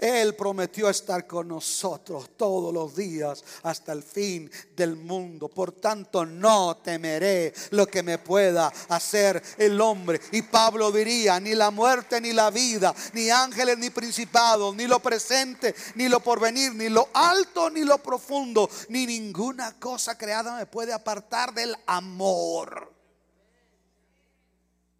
Él 0.00 0.34
prometió 0.34 0.88
estar 0.88 1.26
con 1.26 1.48
nosotros 1.48 2.30
todos 2.36 2.72
los 2.72 2.96
días 2.96 3.44
hasta 3.62 3.92
el 3.92 4.02
fin 4.02 4.50
del 4.74 4.96
mundo. 4.96 5.48
Por 5.48 5.72
tanto, 5.72 6.24
no 6.24 6.78
temeré 6.78 7.52
lo 7.70 7.86
que 7.86 8.02
me 8.02 8.16
pueda 8.16 8.72
hacer 8.88 9.42
el 9.58 9.78
hombre. 9.80 10.18
Y 10.32 10.40
Pablo 10.42 10.90
diría, 10.90 11.38
ni 11.38 11.54
la 11.54 11.70
muerte 11.70 12.18
ni 12.20 12.32
la 12.32 12.50
vida, 12.50 12.94
ni 13.12 13.28
ángeles 13.28 13.76
ni 13.76 13.90
principados, 13.90 14.74
ni 14.74 14.86
lo 14.86 15.00
presente, 15.00 15.74
ni 15.96 16.08
lo 16.08 16.20
porvenir, 16.20 16.74
ni 16.74 16.88
lo 16.88 17.10
alto 17.12 17.68
ni 17.68 17.82
lo 17.82 17.98
profundo, 17.98 18.70
ni 18.88 19.04
ninguna 19.04 19.78
cosa 19.78 20.16
creada 20.16 20.56
me 20.56 20.64
puede 20.64 20.94
apartar 20.94 21.52
del 21.52 21.76
amor 21.86 22.90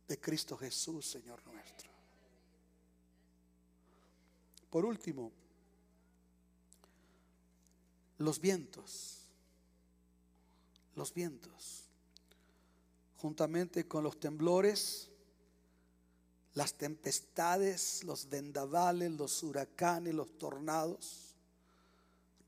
de 0.07 0.19
Cristo 0.19 0.57
Jesús, 0.57 1.07
Señor 1.07 1.41
nuestro. 1.47 1.90
Por 4.71 4.85
último, 4.85 5.33
los 8.19 8.41
vientos. 8.41 9.19
Los 10.95 11.13
vientos. 11.13 11.85
Juntamente 13.19 13.87
con 13.87 14.05
los 14.05 14.19
temblores, 14.19 15.11
las 16.55 16.75
tempestades, 16.75 18.03
los 18.05 18.29
vendavales, 18.29 19.11
los 19.13 19.43
huracanes, 19.43 20.15
los 20.15 20.39
tornados 20.39 21.30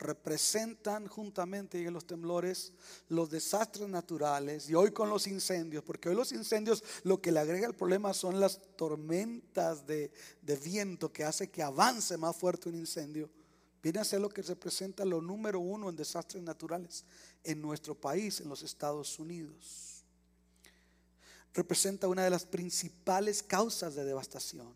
representan 0.03 1.07
juntamente 1.07 1.82
en 1.82 1.92
los 1.92 2.07
temblores 2.07 2.72
los 3.09 3.30
desastres 3.30 3.88
naturales 3.88 4.68
y 4.68 4.74
hoy 4.74 4.90
con 4.90 5.09
los 5.09 5.26
incendios, 5.26 5.84
porque 5.84 6.09
hoy 6.09 6.14
los 6.14 6.32
incendios 6.32 6.82
lo 7.05 7.20
que 7.20 7.32
le 7.32 7.40
agrega 7.40 7.66
el 7.66 7.74
problema 7.74 8.12
son 8.12 8.40
las 8.40 8.61
tormentas 8.76 9.86
de, 9.86 10.12
de 10.42 10.57
viento 10.57 11.12
que 11.12 11.24
hace 11.24 11.50
que 11.50 11.62
avance 11.62 12.16
más 12.16 12.36
fuerte 12.36 12.68
un 12.68 12.76
incendio. 12.76 13.30
Viene 13.82 13.98
a 13.98 14.05
ser 14.05 14.20
lo 14.20 14.28
que 14.28 14.42
representa 14.42 15.05
lo 15.05 15.20
número 15.20 15.59
uno 15.59 15.88
en 15.88 15.96
desastres 15.96 16.42
naturales 16.42 17.05
en 17.42 17.61
nuestro 17.61 17.94
país, 17.94 18.40
en 18.40 18.48
los 18.48 18.62
Estados 18.62 19.18
Unidos. 19.18 20.05
Representa 21.53 22.07
una 22.07 22.22
de 22.22 22.30
las 22.30 22.46
principales 22.46 23.42
causas 23.42 23.94
de 23.94 24.05
devastación. 24.05 24.74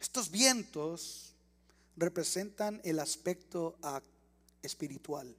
Estos 0.00 0.30
vientos 0.30 1.33
representan 1.96 2.80
el 2.84 2.98
aspecto 2.98 3.76
espiritual. 4.62 5.36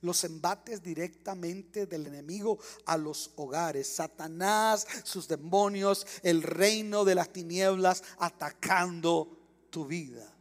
Los 0.00 0.22
embates 0.24 0.82
directamente 0.82 1.86
del 1.86 2.06
enemigo 2.06 2.58
a 2.86 2.96
los 2.96 3.32
hogares. 3.36 3.88
Satanás, 3.88 4.86
sus 5.02 5.26
demonios, 5.26 6.06
el 6.22 6.42
reino 6.42 7.04
de 7.04 7.14
las 7.14 7.32
tinieblas 7.32 8.04
atacando 8.18 9.38
tu 9.70 9.86
vida. 9.86 10.32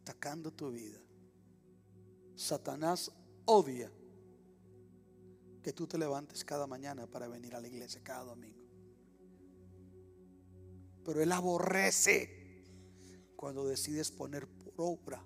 Atacando 0.00 0.52
tu 0.52 0.70
vida. 0.70 0.98
Satanás 2.34 3.10
odia 3.44 3.90
que 5.62 5.72
tú 5.72 5.86
te 5.86 5.98
levantes 5.98 6.44
cada 6.44 6.66
mañana 6.66 7.06
para 7.06 7.28
venir 7.28 7.54
a 7.54 7.60
la 7.60 7.68
iglesia 7.68 8.00
cada 8.02 8.24
domingo. 8.24 8.64
Pero 11.04 11.22
él 11.22 11.30
aborrece 11.30 12.45
cuando 13.36 13.66
decides 13.66 14.10
poner 14.10 14.48
por 14.48 14.72
obra 14.78 15.22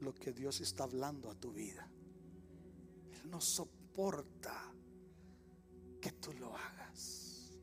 lo 0.00 0.14
que 0.14 0.32
Dios 0.32 0.60
está 0.60 0.84
hablando 0.84 1.30
a 1.30 1.34
tu 1.34 1.52
vida. 1.52 1.90
Él 3.12 3.30
no 3.30 3.40
soporta 3.40 4.72
que 6.00 6.12
tú 6.12 6.32
lo 6.34 6.56
hagas. 6.56 7.58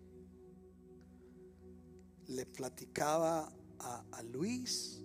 Le 2.28 2.46
platicaba 2.46 3.52
a, 3.80 4.24
Luis. 4.24 5.02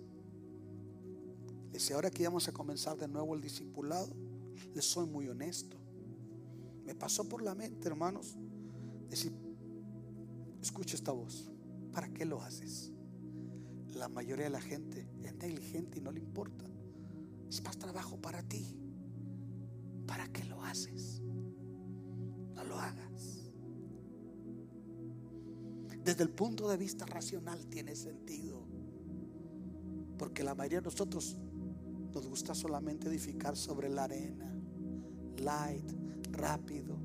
Le 1.67 1.73
decía, 1.73 1.95
ahora 1.95 2.11
que 2.11 2.23
vamos 2.23 2.47
a 2.47 2.51
comenzar 2.51 2.97
de 2.97 3.07
nuevo 3.07 3.35
el 3.35 3.41
discipulado, 3.41 4.13
le 4.73 4.81
soy 4.81 5.07
muy 5.07 5.29
honesto. 5.29 5.77
Me 6.83 6.95
pasó 6.95 7.23
por 7.29 7.41
la 7.41 7.55
mente, 7.55 7.87
hermanos, 7.87 8.35
decir, 9.07 9.31
escucha 10.61 10.95
esta 10.95 11.11
voz, 11.11 11.49
¿para 11.93 12.09
qué 12.09 12.25
lo 12.25 12.41
haces? 12.41 12.91
La 14.01 14.09
mayoría 14.09 14.45
de 14.45 14.49
la 14.49 14.59
gente 14.59 15.07
es 15.21 15.35
negligente 15.35 15.99
y 15.99 16.01
no 16.01 16.11
le 16.11 16.19
importa. 16.19 16.65
Es 17.47 17.63
más 17.63 17.77
trabajo 17.77 18.19
para 18.19 18.41
ti. 18.41 18.75
¿Para 20.07 20.27
qué 20.29 20.43
lo 20.45 20.63
haces? 20.63 21.21
No 22.55 22.63
lo 22.63 22.79
hagas. 22.79 23.51
Desde 26.03 26.23
el 26.23 26.31
punto 26.31 26.67
de 26.67 26.77
vista 26.77 27.05
racional 27.05 27.67
tiene 27.67 27.95
sentido. 27.95 28.65
Porque 30.17 30.43
la 30.43 30.55
mayoría 30.55 30.79
de 30.79 30.85
nosotros 30.85 31.37
nos 32.11 32.25
gusta 32.25 32.55
solamente 32.55 33.07
edificar 33.07 33.55
sobre 33.55 33.87
la 33.87 34.05
arena. 34.05 34.51
Light, 35.37 35.91
rápido. 36.31 36.97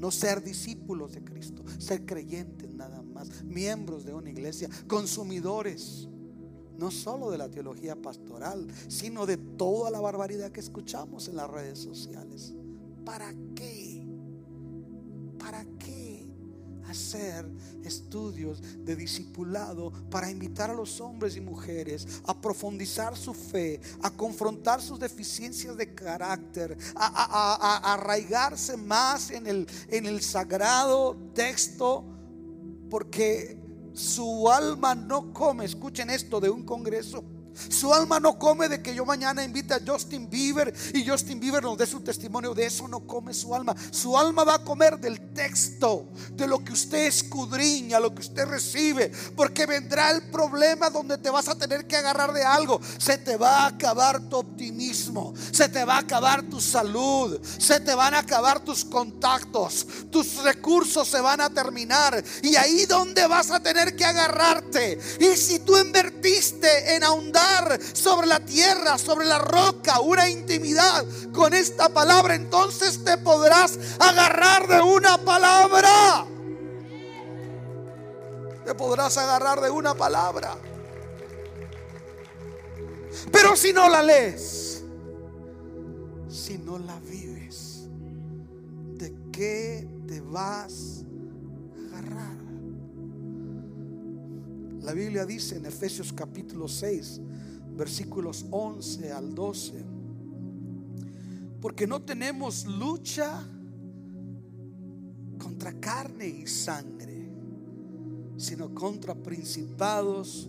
No 0.00 0.10
ser 0.10 0.42
discípulos 0.42 1.12
de 1.12 1.22
Cristo, 1.22 1.62
ser 1.78 2.06
creyentes 2.06 2.70
nada 2.70 3.02
más, 3.02 3.44
miembros 3.44 4.04
de 4.06 4.14
una 4.14 4.30
iglesia, 4.30 4.68
consumidores, 4.88 6.08
no 6.78 6.90
solo 6.90 7.30
de 7.30 7.36
la 7.36 7.50
teología 7.50 7.94
pastoral, 7.94 8.66
sino 8.88 9.26
de 9.26 9.36
toda 9.36 9.90
la 9.90 10.00
barbaridad 10.00 10.50
que 10.50 10.60
escuchamos 10.60 11.28
en 11.28 11.36
las 11.36 11.50
redes 11.50 11.78
sociales. 11.78 12.54
¿Para 13.04 13.34
qué? 13.54 13.79
Estudios 17.84 18.62
de 18.84 18.96
discipulado 18.96 19.92
para 20.10 20.30
invitar 20.30 20.70
a 20.70 20.74
los 20.74 21.00
hombres 21.00 21.36
y 21.36 21.40
mujeres 21.40 22.06
a 22.26 22.40
profundizar 22.40 23.16
su 23.16 23.34
fe, 23.34 23.80
a 24.02 24.10
confrontar 24.10 24.80
sus 24.80 24.98
deficiencias 24.98 25.76
de 25.76 25.94
carácter, 25.94 26.76
a, 26.94 27.92
arraigarse 27.92 28.76
más 28.76 29.30
en 29.30 29.46
el, 29.46 29.66
en 29.88 30.06
el 30.06 30.20
sagrado 30.20 31.16
texto, 31.34 32.04
porque 32.88 33.58
su 33.92 34.50
alma 34.50 34.94
no 34.94 35.32
come, 35.32 35.64
escuchen 35.64 36.10
esto, 36.10 36.40
de 36.40 36.50
un 36.50 36.64
congreso 36.64 37.24
su 37.68 37.92
alma 37.92 38.20
no 38.20 38.38
come 38.38 38.68
de 38.68 38.82
que 38.82 38.94
yo 38.94 39.04
mañana 39.04 39.44
invite 39.44 39.74
a 39.74 39.80
Justin 39.84 40.28
Bieber 40.30 40.72
y 40.94 41.06
Justin 41.06 41.40
Bieber 41.40 41.62
nos 41.62 41.76
dé 41.76 41.86
su 41.86 42.00
testimonio. 42.00 42.54
De 42.54 42.66
eso 42.66 42.88
no 42.88 43.00
come 43.00 43.34
su 43.34 43.54
alma. 43.54 43.74
Su 43.90 44.16
alma 44.16 44.44
va 44.44 44.56
a 44.56 44.64
comer 44.64 44.98
del 44.98 45.32
texto, 45.32 46.08
de 46.32 46.46
lo 46.46 46.64
que 46.64 46.72
usted 46.72 47.06
escudriña, 47.06 48.00
lo 48.00 48.14
que 48.14 48.20
usted 48.20 48.46
recibe. 48.46 49.12
Porque 49.36 49.66
vendrá 49.66 50.10
el 50.10 50.30
problema 50.30 50.90
donde 50.90 51.18
te 51.18 51.30
vas 51.30 51.48
a 51.48 51.56
tener 51.56 51.86
que 51.86 51.96
agarrar 51.96 52.32
de 52.32 52.44
algo. 52.44 52.80
Se 52.98 53.18
te 53.18 53.36
va 53.36 53.64
a 53.64 53.66
acabar 53.66 54.20
tu 54.28 54.36
optimismo. 54.36 55.34
Se 55.52 55.68
te 55.68 55.84
va 55.84 55.96
a 55.96 56.00
acabar 56.00 56.42
tu 56.42 56.60
salud. 56.60 57.40
Se 57.58 57.80
te 57.80 57.94
van 57.94 58.14
a 58.14 58.20
acabar 58.20 58.60
tus 58.60 58.84
contactos. 58.84 59.86
Tus 60.10 60.42
recursos 60.42 61.08
se 61.08 61.20
van 61.20 61.40
a 61.40 61.50
terminar. 61.50 62.22
Y 62.42 62.56
ahí 62.56 62.86
donde 62.86 63.26
vas 63.26 63.50
a 63.50 63.60
tener 63.60 63.96
que 63.96 64.04
agarrarte. 64.04 64.98
Y 65.18 65.36
si 65.36 65.60
tú 65.60 65.76
invertiste 65.78 66.94
en 66.94 67.04
ahondar 67.04 67.49
sobre 67.92 68.26
la 68.26 68.40
tierra, 68.40 68.98
sobre 68.98 69.26
la 69.26 69.38
roca, 69.38 70.00
una 70.00 70.28
intimidad 70.28 71.04
con 71.32 71.54
esta 71.54 71.88
palabra, 71.88 72.34
entonces 72.34 73.04
te 73.04 73.18
podrás 73.18 73.78
agarrar 73.98 74.66
de 74.66 74.80
una 74.80 75.18
palabra. 75.18 76.26
Te 78.64 78.74
podrás 78.74 79.16
agarrar 79.16 79.60
de 79.60 79.70
una 79.70 79.94
palabra. 79.94 80.56
Pero 83.32 83.56
si 83.56 83.72
no 83.72 83.88
la 83.88 84.02
lees, 84.02 84.82
si 86.28 86.58
no 86.58 86.78
la 86.78 86.98
vives, 87.00 87.88
¿de 88.94 89.14
qué 89.32 89.88
te 90.06 90.20
vas 90.20 91.04
a 91.92 91.98
agarrar? 91.98 92.49
La 94.82 94.94
Biblia 94.94 95.26
dice 95.26 95.56
en 95.56 95.66
Efesios 95.66 96.12
capítulo 96.12 96.66
6, 96.66 97.20
versículos 97.76 98.46
11 98.50 99.12
al 99.12 99.34
12. 99.34 99.84
Porque 101.60 101.86
no 101.86 102.00
tenemos 102.00 102.64
lucha 102.64 103.46
contra 105.38 105.72
carne 105.78 106.26
y 106.26 106.46
sangre, 106.46 107.30
sino 108.38 108.74
contra 108.74 109.14
principados, 109.14 110.48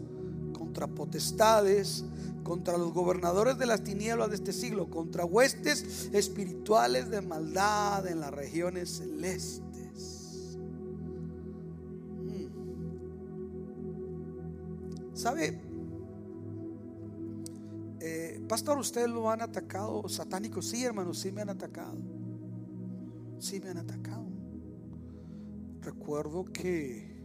contra 0.54 0.88
potestades, 0.88 2.06
contra 2.44 2.78
los 2.78 2.94
gobernadores 2.94 3.58
de 3.58 3.66
las 3.66 3.84
tinieblas 3.84 4.30
de 4.30 4.36
este 4.36 4.54
siglo, 4.54 4.90
contra 4.90 5.26
huestes 5.26 6.10
espirituales 6.14 7.10
de 7.10 7.22
maldad 7.22 8.08
en 8.08 8.22
las 8.22 8.32
regiones 8.32 8.98
celestes. 8.98 9.71
¿Sabe? 15.22 15.62
Eh, 18.00 18.44
pastor, 18.50 18.80
¿ustedes 18.80 19.08
lo 19.08 19.30
han 19.30 19.44
atacado 19.44 20.10
satánicos? 20.10 20.68
Sí, 20.68 20.84
hermanos, 20.84 21.20
sí 21.20 21.32
me 21.32 21.42
han 21.42 21.50
atacado. 21.50 21.96
Sí 23.38 23.60
me 23.60 23.70
han 23.70 23.78
atacado. 23.78 24.26
Recuerdo 25.82 26.46
que 26.46 27.22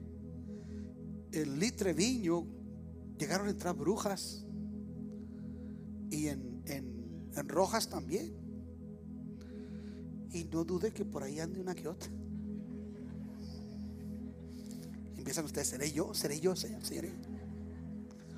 en 1.32 1.58
Litre 1.58 1.94
Viño 1.94 2.44
llegaron 3.18 3.46
a 3.46 3.50
entrar 3.52 3.74
brujas 3.74 4.44
y 6.10 6.26
en, 6.26 6.62
en 6.66 7.48
Rojas 7.48 7.88
también. 7.88 8.34
Y 10.32 10.44
no 10.44 10.64
dude 10.64 10.92
que 10.92 11.06
por 11.06 11.22
ahí 11.22 11.40
ande 11.40 11.62
una 11.62 11.74
que 11.74 11.88
otra. 11.88 12.10
Empiezan 15.16 15.46
ustedes, 15.46 15.68
¿seré 15.68 15.90
yo? 15.90 16.12
¿Seré 16.12 16.38
yo, 16.38 16.54
señor? 16.54 16.84
¿Seré? 16.84 17.10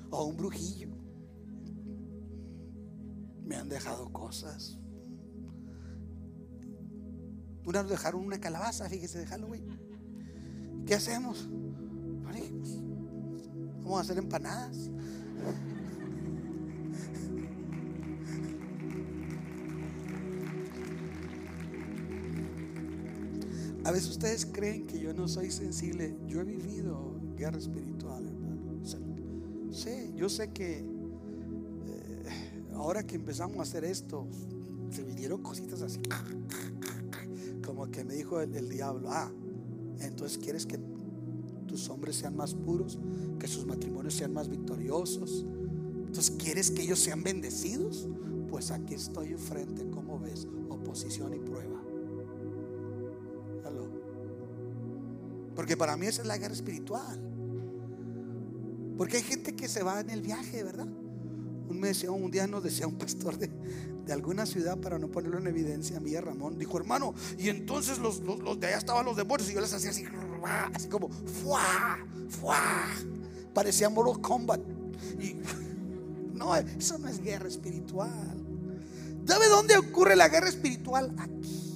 O 0.09 0.25
un 0.25 0.37
brujillo 0.37 0.89
me 3.45 3.55
han 3.55 3.69
dejado 3.69 4.11
cosas. 4.11 4.77
Una 7.65 7.81
nos 7.81 7.91
dejaron 7.91 8.25
una 8.25 8.39
calabaza, 8.39 8.89
fíjese, 8.89 9.19
de 9.19 9.27
Halloween. 9.27 9.65
¿Qué 10.85 10.95
hacemos? 10.95 11.47
Vamos 13.89 14.01
a 14.01 14.01
hacer 14.03 14.19
empanadas. 14.19 14.91
A 23.83 23.91
veces 23.91 24.09
ustedes 24.11 24.45
creen 24.45 24.85
que 24.85 24.99
yo 24.99 25.11
no 25.15 25.27
soy 25.27 25.49
sensible. 25.49 26.15
Yo 26.27 26.41
he 26.41 26.43
vivido 26.43 27.19
guerra 27.35 27.57
espiritual, 27.57 28.23
Sí, 29.71 30.11
yo 30.15 30.29
sé 30.29 30.51
que 30.51 30.83
ahora 32.75 33.03
que 33.03 33.15
empezamos 33.15 33.57
a 33.57 33.61
hacer 33.63 33.83
esto, 33.83 34.25
se 34.89 35.03
vinieron 35.03 35.43
cositas 35.43 35.81
así. 35.81 36.01
Como 37.65 37.91
que 37.91 38.03
me 38.03 38.15
dijo 38.15 38.41
el, 38.41 38.69
diablo, 38.69 39.09
ah, 39.11 39.31
entonces 39.99 40.37
quieres 40.37 40.65
que 40.65 40.79
tus 41.67 41.89
hombres 41.89 42.15
sean 42.15 42.35
más 42.35 42.55
puros, 42.55 42.97
que 43.37 43.47
sus 43.47 43.65
matrimonios 43.65 44.15
sean 44.15 44.33
más 44.33 44.49
victoriosos. 44.49 45.45
Entonces, 46.07 46.31
¿quieres 46.39 46.71
que 46.71 46.81
ellos 46.81 46.99
sean 46.99 47.21
bendecidos? 47.21 48.09
Pues 48.49 48.71
aquí 48.71 48.95
estoy 48.95 49.33
enfrente, 49.33 49.87
como 49.91 50.19
ves? 50.19 50.47
Oposición 50.69 51.35
y 51.35 51.39
prueba. 51.39 51.79
Porque 55.55 55.75
para 55.75 55.97
mí 55.97 56.05
esa 56.05 56.21
es 56.21 56.27
la 56.27 56.37
guerra 56.37 56.53
espiritual. 56.53 57.19
Porque 58.99 59.15
hay 59.15 59.23
gente 59.23 59.55
que 59.55 59.69
se 59.69 59.81
va 59.81 60.01
en 60.01 60.09
el 60.09 60.21
viaje, 60.21 60.61
¿verdad? 60.61 60.85
Un, 60.85 61.79
decía, 61.79 62.11
un 62.11 62.29
día 62.29 62.47
nos 62.47 62.61
decía 62.61 62.85
un 62.85 62.97
pastor 62.97 63.37
de, 63.37 63.49
alguna 64.11 64.45
ciudad, 64.45 64.77
para 64.77 64.99
no 64.99 65.07
ponerlo 65.07 65.37
en 65.37 65.47
evidencia, 65.47 66.01
a 66.17 66.21
Ramón, 66.21 66.59
dijo, 66.59 66.77
hermano, 66.77 67.13
y 67.37 67.47
entonces 67.47 67.97
los, 67.97 68.21
de 68.59 68.67
allá 68.67 68.77
estaban 68.77 69.05
los 69.05 69.15
demonios 69.15 69.49
y 69.49 69.53
yo 69.53 69.61
les 69.61 69.73
hacía 69.73 69.91
así, 69.91 70.03
así 70.73 70.89
como, 70.89 71.07
¡fuá! 71.07 71.97
¡fuá! 72.27 72.89
Parecía 73.53 73.89
Mortal 73.89 74.21
Kombat. 74.21 74.59
Y 75.17 75.37
no, 76.37 76.53
eso 76.57 76.97
no 76.97 77.07
es 77.07 77.21
guerra 77.21 77.47
espiritual. 77.47 78.35
¿Sabe 79.25 79.47
dónde 79.47 79.77
ocurre 79.77 80.17
la 80.17 80.27
guerra 80.27 80.49
espiritual? 80.49 81.15
Aquí. 81.17 81.68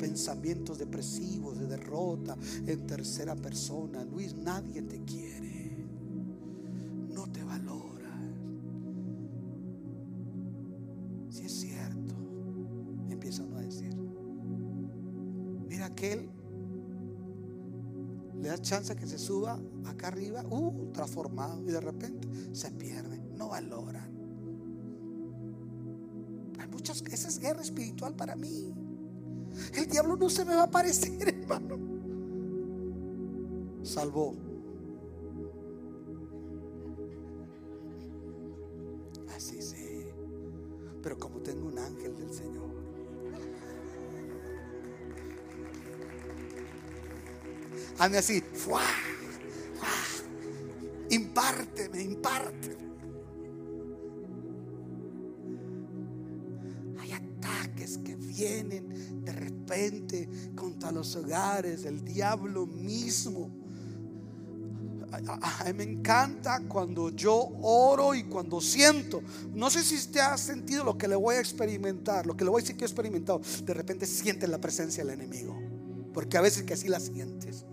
Pensamientos 0.00 0.78
depresivos, 0.78 1.58
de 1.58 1.66
derrota, 1.66 2.36
en 2.66 2.86
tercera 2.86 3.36
persona. 3.36 4.04
Luis, 4.04 4.34
nadie 4.34 4.82
te 4.82 5.04
quiere. 5.04 5.86
No 7.10 7.30
te 7.30 7.44
valora. 7.44 7.70
le 18.40 18.48
da 18.48 18.58
chance 18.58 18.96
que 18.96 19.06
se 19.06 19.18
suba 19.18 19.60
acá 19.84 20.08
arriba, 20.08 20.42
uh, 20.48 20.90
transformado, 20.92 21.62
y 21.62 21.72
de 21.72 21.80
repente 21.80 22.28
se 22.52 22.70
pierde, 22.70 23.18
no 23.36 23.48
valoran. 23.48 24.10
Hay 26.58 26.68
muchas, 26.68 27.02
esa 27.02 27.28
es 27.28 27.38
guerra 27.38 27.60
espiritual 27.60 28.14
para 28.14 28.36
mí. 28.36 28.74
El 29.74 29.86
diablo 29.86 30.16
no 30.16 30.28
se 30.30 30.44
me 30.44 30.54
va 30.54 30.62
a 30.62 30.64
aparecer, 30.64 31.28
hermano. 31.40 31.78
Salvó. 33.82 34.34
Así 39.34 39.62
sí. 39.62 40.06
Pero 41.02 41.18
como 41.18 41.40
tengo 41.40 41.68
un 41.68 41.78
ángel 41.78 42.16
del 42.16 42.32
Señor. 42.32 42.70
Ande 47.98 48.18
así. 48.18 48.40
¡fua! 48.40 48.82
Contra 60.54 60.92
los 60.92 61.16
hogares 61.16 61.82
del 61.82 62.04
diablo 62.04 62.66
mismo. 62.66 63.50
Me 65.74 65.82
encanta 65.82 66.60
cuando 66.68 67.10
yo 67.10 67.34
oro 67.62 68.14
y 68.14 68.24
cuando 68.24 68.60
siento. 68.60 69.22
No 69.52 69.68
sé 69.70 69.82
si 69.82 69.96
usted 69.96 70.20
ha 70.20 70.38
sentido 70.38 70.84
lo 70.84 70.96
que 70.96 71.08
le 71.08 71.16
voy 71.16 71.36
a 71.36 71.40
experimentar, 71.40 72.26
lo 72.26 72.36
que 72.36 72.44
le 72.44 72.50
voy 72.50 72.60
a 72.60 72.62
decir 72.62 72.76
que 72.76 72.84
he 72.84 72.86
experimentado. 72.86 73.40
De 73.64 73.74
repente 73.74 74.06
siente 74.06 74.46
la 74.46 74.60
presencia 74.60 75.04
del 75.04 75.14
enemigo. 75.14 75.58
Porque 76.12 76.36
a 76.36 76.40
veces 76.40 76.62
que 76.62 76.74
así 76.74 76.88
la 76.88 77.00
sientes. 77.00 77.64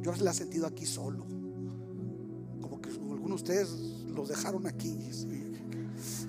Yo 0.00 0.12
la 0.14 0.30
he 0.30 0.34
sentido 0.34 0.66
aquí 0.66 0.86
solo. 0.86 1.26
Como 2.60 2.80
que 2.80 2.90
algunos 2.90 3.44
de 3.44 3.52
ustedes 3.52 3.70
los 4.06 4.28
dejaron 4.28 4.66
aquí. 4.66 4.96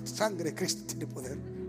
Sangre 0.04 0.54
Cristo 0.54 0.84
tiene 0.86 1.06
poder. 1.06 1.59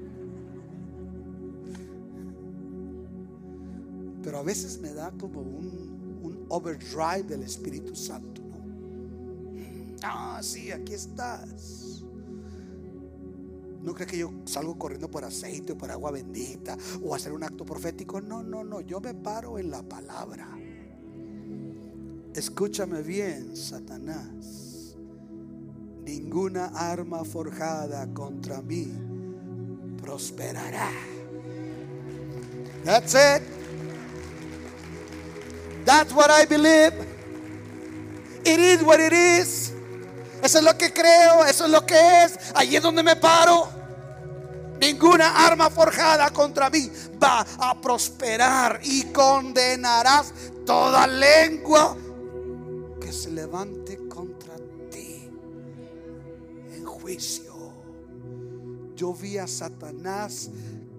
Pero 4.24 4.38
a 4.38 4.44
veces 4.44 4.80
me 4.80 4.94
da 4.94 5.12
como 5.12 5.42
un, 5.42 6.20
un 6.24 6.46
overdrive 6.50 7.24
del 7.24 7.44
Espíritu 7.44 7.96
Santo. 7.96 8.42
¿no? 8.42 8.62
Ah, 10.04 10.40
sí, 10.44 10.72
aquí 10.72 10.94
estás. 10.94 12.04
No 13.82 13.96
creo 13.96 14.08
que 14.08 14.18
yo 14.18 14.32
salgo 14.46 14.78
corriendo 14.78 15.10
por 15.10 15.26
aceite 15.26 15.74
o 15.74 15.78
por 15.78 15.90
agua 15.90 16.12
bendita 16.12 16.78
o 17.04 17.16
hacer 17.16 17.34
un 17.34 17.44
acto 17.44 17.66
profético. 17.66 18.22
No, 18.22 18.44
no, 18.44 18.64
no. 18.64 18.82
Yo 18.82 19.02
me 19.02 19.14
paro 19.14 19.58
en 19.58 19.72
la 19.72 19.82
palabra. 19.82 20.48
Escúchame 22.36 23.02
bien, 23.02 23.56
Satanás. 23.56 24.96
Ninguna 26.06 26.68
arma 26.68 27.24
forjada 27.24 28.08
contra 28.14 28.62
mí 28.62 28.88
prosperará. 30.02 30.92
That's 32.84 33.14
it. 33.14 33.61
That's 35.86 36.14
what 36.14 36.30
I 36.30 36.46
believe. 36.46 36.94
It 38.44 38.60
is 38.60 38.82
what 38.84 39.00
it 39.00 39.14
is. 39.14 39.74
Eso 40.44 40.58
es 40.58 40.64
lo 40.64 40.78
que 40.78 40.92
creo, 40.92 41.46
eso 41.46 41.66
es 41.66 41.72
lo 41.72 41.86
que 41.86 42.24
es. 42.24 42.38
Allí 42.56 42.76
es 42.76 42.84
donde 42.84 43.04
me 43.04 43.16
paro. 43.16 43.70
Ninguna 44.80 45.46
arma 45.46 45.70
forjada 45.70 46.32
contra 46.32 46.70
mí 46.70 46.90
va 47.22 47.46
a 47.60 47.80
prosperar 47.80 48.80
y 48.84 49.04
condenarás 49.12 50.34
toda 50.66 51.06
lengua 51.06 51.96
se 53.12 53.32
levante 53.32 53.98
contra 54.08 54.56
ti 54.90 55.30
en 56.74 56.86
juicio. 56.86 57.52
Yo 58.96 59.14
vi 59.14 59.38
a 59.38 59.48
Satanás 59.48 60.50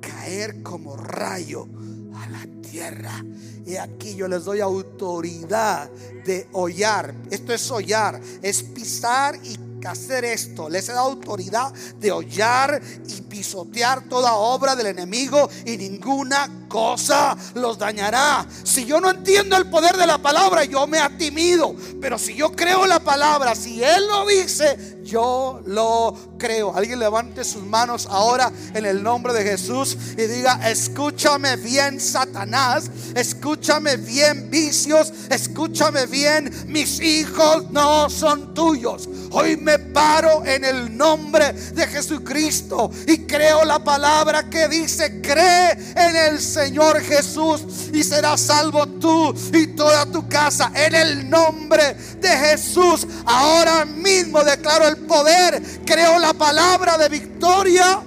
caer 0.01 0.63
como 0.63 0.97
rayo 0.97 1.67
a 2.15 2.29
la 2.29 2.47
tierra. 2.63 3.25
Y 3.67 3.77
aquí 3.77 4.15
yo 4.15 4.29
les 4.29 4.45
doy 4.45 4.61
autoridad 4.61 5.91
de 6.25 6.49
hollar. 6.53 7.15
Esto 7.31 7.53
es 7.53 7.71
hollar, 7.71 8.21
es 8.43 8.63
pisar 8.63 9.39
y 9.45 9.59
hacer 9.87 10.25
esto. 10.25 10.69
Les 10.69 10.89
he 10.89 10.93
dado 10.93 11.09
autoridad 11.09 11.73
de 11.99 12.13
hollar 12.13 12.81
y 13.07 13.23
pisotear 13.23 14.09
toda 14.09 14.35
obra 14.35 14.77
del 14.77 14.87
enemigo 14.87 15.49
y 15.65 15.77
ninguna 15.77 16.62
cosa 16.73 17.37
los 17.55 17.77
dañará. 17.77 18.47
Si 18.65 18.87
yo 18.87 18.99
no 18.99 19.11
entiendo 19.11 19.59
el 19.59 19.69
poder 19.69 19.95
de 19.99 20.07
la 20.07 20.17
palabra, 20.17 20.65
yo 20.65 20.87
me 20.87 20.99
atimido. 20.99 21.77
Pero 22.01 22.19
si 22.19 22.35
yo 22.35 22.53
creo 22.53 22.87
la 22.87 22.99
palabra, 22.99 23.55
si 23.55 23.85
Él 23.85 24.07
lo 24.07 24.27
dice, 24.27 25.01
yo 25.05 25.61
lo 25.67 26.17
creo. 26.39 26.75
Alguien 26.75 26.99
levante 26.99 27.45
sus 27.45 27.63
manos 27.63 28.07
ahora 28.11 28.51
en 28.73 28.87
el 28.87 29.03
nombre 29.03 29.35
de 29.35 29.45
Jesús 29.45 29.99
y 30.17 30.23
diga, 30.23 30.71
escúchame 30.71 31.57
bien 31.57 32.01
Satanás, 32.01 32.91
escúchame 33.15 33.99
bien 33.99 34.51
vicios, 34.51 35.13
escúchame 35.29 36.07
bien, 36.07 36.51
mis 36.69 37.01
hijos 37.01 37.71
no 37.71 38.09
son 38.09 38.55
tuyos. 38.55 39.09
Hoy 39.31 39.59
me 39.59 39.79
paro 39.79 40.45
en 40.47 40.65
el 40.65 40.97
nombre 40.97 41.53
de 41.53 41.87
Jesucristo 41.87 42.91
y 43.07 43.27
creo 43.27 43.65
la 43.65 43.85
palabra 43.85 44.49
que 44.49 44.69
dice, 44.69 45.21
cree 45.21 45.73
en 45.95 46.17
el 46.17 46.41
Señor 46.41 46.62
Jesús 47.01 47.91
y 47.93 48.03
serás 48.03 48.41
salvo 48.41 48.87
tú 48.87 49.35
y 49.53 49.69
toda 49.69 50.07
tu 50.07 50.29
casa. 50.29 50.71
En 50.75 50.95
el 50.95 51.29
nombre 51.29 51.95
de 52.21 52.29
Jesús, 52.29 53.07
ahora 53.25 53.85
mismo 53.85 54.43
declaro 54.45 54.89
el 54.89 54.99
poder, 54.99 55.63
creo 55.85 56.19
la 56.19 56.33
palabra 56.35 56.99
de 56.99 57.09
victoria 57.09 58.03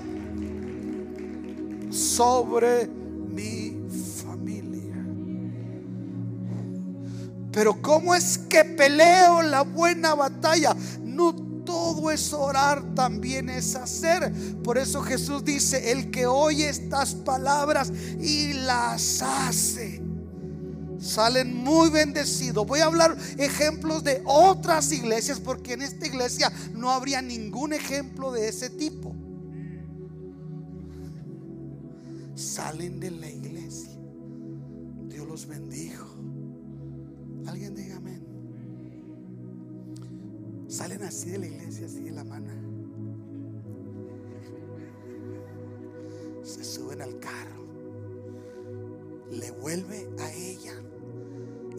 sobre 1.92 2.88
mi 2.88 3.78
familia. 4.22 4.96
Pero 7.52 7.82
¿cómo 7.82 8.16
es 8.16 8.38
que 8.38 8.64
peleo 8.66 9.42
la 9.42 9.62
buena 9.62 10.16
batalla? 10.16 10.76
No 11.02 11.55
todo 11.66 12.12
es 12.12 12.32
orar, 12.32 12.96
también 12.96 13.50
es 13.50 13.76
hacer. 13.76 14.32
Por 14.64 14.78
eso 14.78 15.02
Jesús 15.02 15.44
dice, 15.44 15.92
el 15.92 16.12
que 16.12 16.28
oye 16.28 16.70
estas 16.70 17.14
palabras 17.16 17.92
y 18.20 18.54
las 18.54 19.22
hace 19.22 20.06
salen 21.00 21.56
muy 21.56 21.90
bendecidos. 21.90 22.66
Voy 22.66 22.80
a 22.80 22.86
hablar 22.86 23.16
ejemplos 23.38 24.04
de 24.04 24.22
otras 24.26 24.92
iglesias 24.92 25.40
porque 25.40 25.74
en 25.74 25.82
esta 25.82 26.08
iglesia 26.08 26.52
no 26.74 26.92
habría 26.92 27.22
ningún 27.22 27.74
ejemplo 27.74 28.32
de 28.32 28.50
ese 28.50 28.70
tipo. 28.70 29.16
Salen 32.36 33.00
de 33.00 33.12
la 33.12 33.30
iglesia. 33.30 33.92
Dios 35.08 35.28
los 35.28 35.46
bendijo. 35.46 36.06
Salen 40.76 41.04
así 41.04 41.30
de 41.30 41.38
la 41.38 41.46
iglesia, 41.46 41.86
así 41.86 42.02
de 42.02 42.12
la 42.12 42.26
mano. 42.26 42.52
Se 46.44 46.66
suben 46.66 47.02
al 47.02 47.18
carro. 47.18 47.64
Le 49.32 49.52
vuelve 49.52 50.10
a 50.20 50.34
ella 50.34 50.74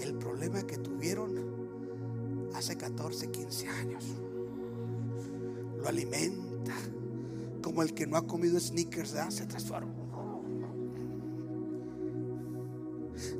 el 0.01 0.15
problema 0.15 0.67
que 0.67 0.79
tuvieron 0.79 2.49
hace 2.55 2.79
14, 2.79 3.31
15 3.31 3.69
años. 3.69 4.05
Lo 5.77 5.89
alimenta 5.89 6.73
como 7.63 7.83
el 7.83 7.93
que 7.93 8.07
no 8.07 8.17
ha 8.17 8.27
comido 8.27 8.59
sneakers, 8.59 9.15
se 9.29 9.45
transforma. 9.45 9.93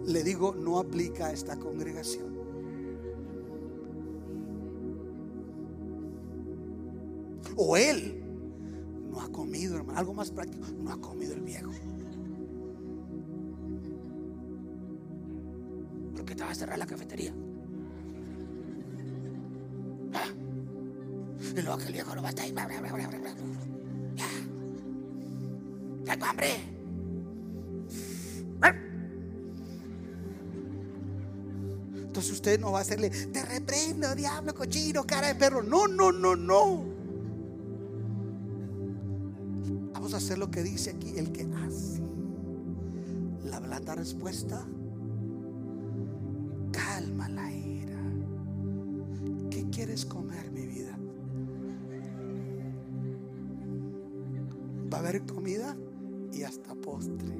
Le 0.05 0.23
digo, 0.23 0.55
no 0.55 0.79
aplica 0.79 1.29
a 1.29 1.33
esta 1.33 1.57
congregación. 1.57 2.36
Más 10.17 10.31
práctico, 10.31 10.67
no 10.83 10.93
ha 10.93 11.01
comido 11.01 11.35
el 11.35 11.43
viejo. 11.43 11.71
te 16.37 16.45
va 16.45 16.51
a 16.51 16.55
cerrar 16.55 16.79
la 16.79 16.87
cafetería. 16.87 17.33
¿Ah? 20.13 20.29
Y 21.57 21.63
luego 21.63 21.79
que 21.79 21.87
el 21.87 21.93
viejo 21.93 22.15
no 22.15 22.23
va 22.23 22.29
a 22.29 22.31
estar 22.31 22.45
ahí. 22.45 22.55
Ya. 24.15 24.27
Tengo 26.05 26.25
hambre. 26.27 26.77
Entonces 31.95 32.33
usted 32.33 32.59
no 32.59 32.73
va 32.73 32.79
a 32.79 32.81
hacerle, 32.81 33.11
te 33.11 33.45
reprendo, 33.45 34.15
diablo, 34.15 34.55
cochino, 34.55 35.05
cara 35.07 35.29
de 35.29 35.35
perro. 35.35 35.63
No, 35.63 35.87
no, 35.87 36.13
no, 36.13 36.35
no. 36.35 36.96
Hacer 40.27 40.39
lo 40.39 40.51
que 40.51 40.65
dice 40.65 40.91
aquí 40.91 41.17
el 41.19 41.31
que 41.31 41.47
hace. 41.65 42.03
La 43.45 43.61
blanda 43.61 43.95
respuesta 43.95 44.67
calma 46.73 47.29
la 47.29 47.53
ira. 47.53 48.03
¿qué 49.53 49.71
quieres 49.71 50.05
comer, 50.05 50.51
mi 50.51 50.67
vida? 50.67 50.99
Va 54.93 54.97
a 54.97 55.01
haber 55.01 55.25
comida 55.27 55.77
y 56.33 56.43
hasta 56.43 56.75
postre. 56.75 57.37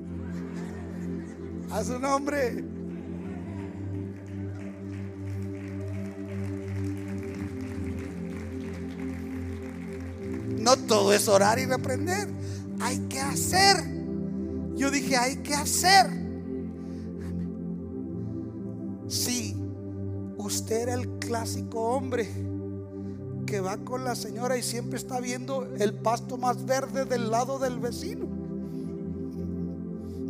A 1.73 1.83
su 1.83 1.99
nombre. 1.99 2.63
No 10.61 10.77
todo 10.77 11.13
es 11.13 11.27
orar 11.27 11.59
y 11.59 11.67
reprender. 11.67 12.36
Hacer. 13.29 13.77
Yo 14.75 14.91
dije, 14.91 15.17
hay 15.17 15.37
que 15.37 15.55
hacer. 15.55 16.07
Si 19.09 19.57
usted 20.37 20.83
era 20.83 20.95
el 20.95 21.09
clásico 21.19 21.81
hombre 21.81 22.29
que 23.47 23.61
va 23.61 23.79
con 23.79 24.05
la 24.05 24.15
señora 24.15 24.59
y 24.59 24.63
siempre 24.63 24.99
está 24.99 25.21
viendo 25.21 25.67
el 25.79 25.95
pasto 25.95 26.37
más 26.37 26.67
verde 26.67 27.05
del 27.05 27.31
lado 27.31 27.59
del 27.59 27.79
vecino. 27.79 28.27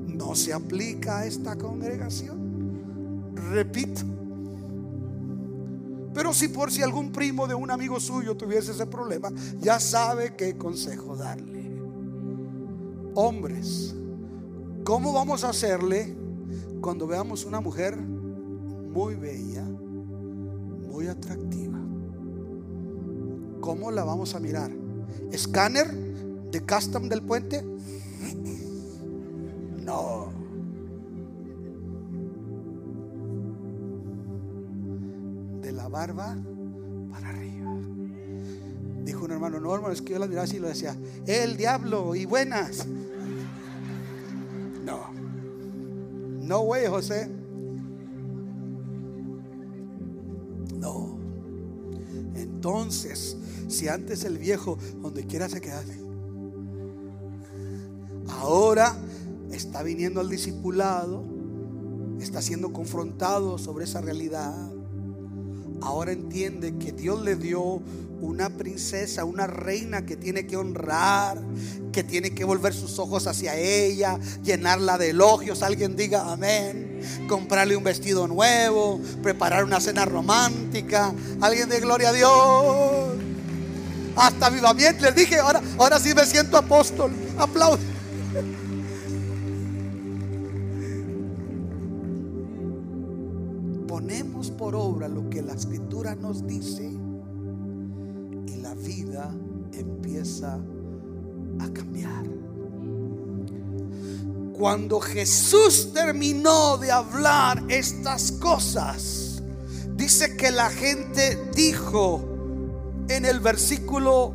No 0.06 0.34
se 0.34 0.52
aplica 0.52 1.20
a 1.20 1.26
esta 1.26 1.56
congregación. 1.56 3.34
Repito. 3.34 4.02
Pero 6.14 6.32
si 6.32 6.48
por 6.48 6.70
si 6.70 6.82
algún 6.82 7.12
primo 7.12 7.46
de 7.46 7.54
un 7.54 7.70
amigo 7.70 8.00
suyo 8.00 8.36
tuviese 8.36 8.72
ese 8.72 8.86
problema, 8.86 9.30
ya 9.60 9.80
sabe 9.80 10.34
qué 10.34 10.56
consejo 10.56 11.16
darle. 11.16 11.55
Hombres, 13.18 13.94
¿cómo 14.84 15.14
vamos 15.14 15.42
a 15.42 15.48
hacerle 15.48 16.14
cuando 16.82 17.06
veamos 17.06 17.46
una 17.46 17.62
mujer 17.62 17.96
muy 17.96 19.14
bella, 19.14 19.62
muy 19.62 21.06
atractiva? 21.06 21.78
¿Cómo 23.62 23.90
la 23.90 24.04
vamos 24.04 24.34
a 24.34 24.38
mirar? 24.38 24.70
¿Escáner 25.32 25.90
de 26.50 26.60
custom 26.60 27.08
del 27.08 27.22
puente? 27.22 27.64
No. 29.82 30.30
De 35.62 35.72
la 35.72 35.88
barba 35.88 36.36
hermano, 39.46 39.66
no 39.66 39.74
hermano, 39.74 39.92
es 39.92 40.02
que 40.02 40.12
yo 40.12 40.18
la 40.18 40.26
miraba 40.26 40.44
así 40.44 40.56
y 40.56 40.60
lo 40.60 40.68
decía, 40.68 40.96
el 41.26 41.56
diablo 41.56 42.14
y 42.14 42.24
buenas. 42.24 42.86
No. 44.84 45.10
No 46.42 46.60
way, 46.60 46.86
José. 46.86 47.28
No. 50.78 51.18
Entonces, 52.34 53.36
si 53.68 53.88
antes 53.88 54.24
el 54.24 54.38
viejo, 54.38 54.78
donde 55.00 55.26
quiera 55.26 55.48
se 55.48 55.60
quedaba, 55.60 55.82
ahora 58.28 58.96
está 59.50 59.82
viniendo 59.82 60.20
al 60.20 60.28
discipulado, 60.28 61.24
está 62.20 62.42
siendo 62.42 62.72
confrontado 62.72 63.58
sobre 63.58 63.84
esa 63.84 64.00
realidad. 64.00 64.75
Ahora 65.86 66.10
entiende 66.10 66.74
que 66.78 66.90
Dios 66.90 67.22
le 67.22 67.36
dio 67.36 67.80
una 68.20 68.50
princesa, 68.50 69.24
una 69.24 69.46
reina 69.46 70.04
que 70.04 70.16
tiene 70.16 70.44
que 70.44 70.56
honrar, 70.56 71.40
que 71.92 72.02
tiene 72.02 72.34
que 72.34 72.42
volver 72.42 72.74
sus 72.74 72.98
ojos 72.98 73.28
hacia 73.28 73.54
ella, 73.54 74.18
llenarla 74.42 74.98
de 74.98 75.10
elogios. 75.10 75.62
Alguien 75.62 75.94
diga 75.94 76.32
amén. 76.32 77.00
Comprarle 77.28 77.76
un 77.76 77.84
vestido 77.84 78.26
nuevo, 78.26 79.00
preparar 79.22 79.62
una 79.62 79.80
cena 79.80 80.04
romántica. 80.04 81.14
Alguien 81.40 81.68
de 81.68 81.78
gloria 81.78 82.08
a 82.08 82.12
Dios. 82.12 83.16
Hasta 84.16 84.46
avivamiento. 84.46 85.04
Les 85.04 85.14
dije, 85.14 85.38
ahora, 85.38 85.62
ahora 85.78 86.00
sí 86.00 86.12
me 86.14 86.26
siento 86.26 86.56
apóstol. 86.56 87.12
Aplausos. 87.38 87.78
Obra 94.74 95.08
lo 95.08 95.28
que 95.30 95.42
la 95.42 95.54
escritura 95.54 96.14
nos 96.14 96.46
dice 96.46 96.90
y 98.46 98.56
la 98.56 98.74
vida 98.74 99.34
empieza 99.72 100.58
a 101.60 101.68
cambiar. 101.72 102.24
Cuando 104.52 105.00
Jesús 105.00 105.92
terminó 105.92 106.78
de 106.78 106.90
hablar 106.90 107.62
estas 107.68 108.32
cosas, 108.32 109.42
dice 109.96 110.36
que 110.36 110.50
la 110.50 110.70
gente 110.70 111.50
dijo 111.54 112.24
en 113.08 113.26
el 113.26 113.40
versículo 113.40 114.34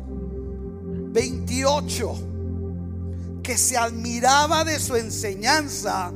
28 1.12 2.14
que 3.42 3.58
se 3.58 3.76
admiraba 3.76 4.64
de 4.64 4.78
su 4.78 4.94
enseñanza 4.94 6.12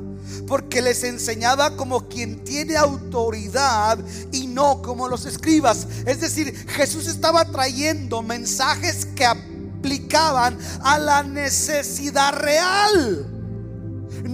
porque 0.47 0.81
les 0.81 1.03
enseñaba 1.03 1.75
como 1.75 2.07
quien 2.07 2.43
tiene 2.43 2.77
autoridad 2.77 3.99
y 4.31 4.47
no 4.47 4.81
como 4.81 5.07
los 5.07 5.25
escribas. 5.25 5.87
Es 6.05 6.21
decir, 6.21 6.53
Jesús 6.69 7.07
estaba 7.07 7.45
trayendo 7.45 8.21
mensajes 8.21 9.05
que 9.05 9.25
aplicaban 9.25 10.57
a 10.83 10.97
la 10.97 11.23
necesidad 11.23 12.33
real. 12.33 13.33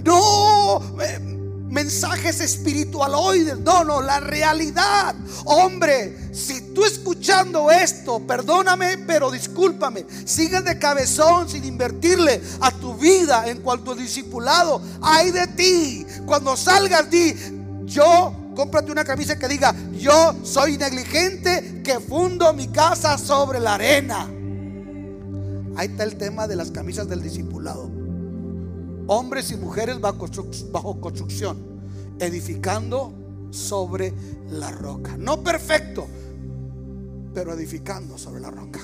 No 0.04 0.80
eh, 1.00 1.33
mensajes 1.74 2.40
espiritualoides, 2.40 3.58
no, 3.58 3.82
no, 3.82 4.00
la 4.00 4.20
realidad. 4.20 5.14
Hombre, 5.44 6.32
si 6.32 6.72
tú 6.72 6.84
escuchando 6.84 7.68
esto, 7.70 8.20
perdóname, 8.20 8.98
pero 8.98 9.30
discúlpame, 9.30 10.06
sigues 10.24 10.64
de 10.64 10.78
cabezón 10.78 11.48
sin 11.48 11.64
invertirle 11.64 12.40
a 12.60 12.70
tu 12.70 12.94
vida 12.94 13.48
en 13.48 13.60
cuanto 13.60 13.90
a 13.90 13.96
discipulado, 13.96 14.80
hay 15.02 15.32
de 15.32 15.48
ti. 15.48 16.06
Cuando 16.24 16.56
salgas, 16.56 17.10
di, 17.10 17.34
yo 17.86 18.32
cómprate 18.54 18.92
una 18.92 19.04
camisa 19.04 19.36
que 19.36 19.48
diga, 19.48 19.74
yo 19.98 20.36
soy 20.44 20.78
negligente 20.78 21.82
que 21.82 21.98
fundo 21.98 22.54
mi 22.54 22.68
casa 22.68 23.18
sobre 23.18 23.58
la 23.58 23.74
arena. 23.74 24.30
Ahí 25.76 25.88
está 25.88 26.04
el 26.04 26.16
tema 26.16 26.46
de 26.46 26.54
las 26.54 26.70
camisas 26.70 27.08
del 27.08 27.20
discipulado. 27.20 28.03
Hombres 29.06 29.50
y 29.50 29.56
mujeres 29.56 30.00
bajo, 30.00 31.00
construcción, 31.00 31.58
edificando 32.18 33.12
sobre 33.50 34.12
la 34.50 34.70
roca. 34.70 35.16
No 35.16 35.42
perfecto, 35.42 36.06
pero 37.34 37.52
edificando 37.52 38.16
sobre 38.16 38.40
la 38.40 38.50
roca. 38.50 38.80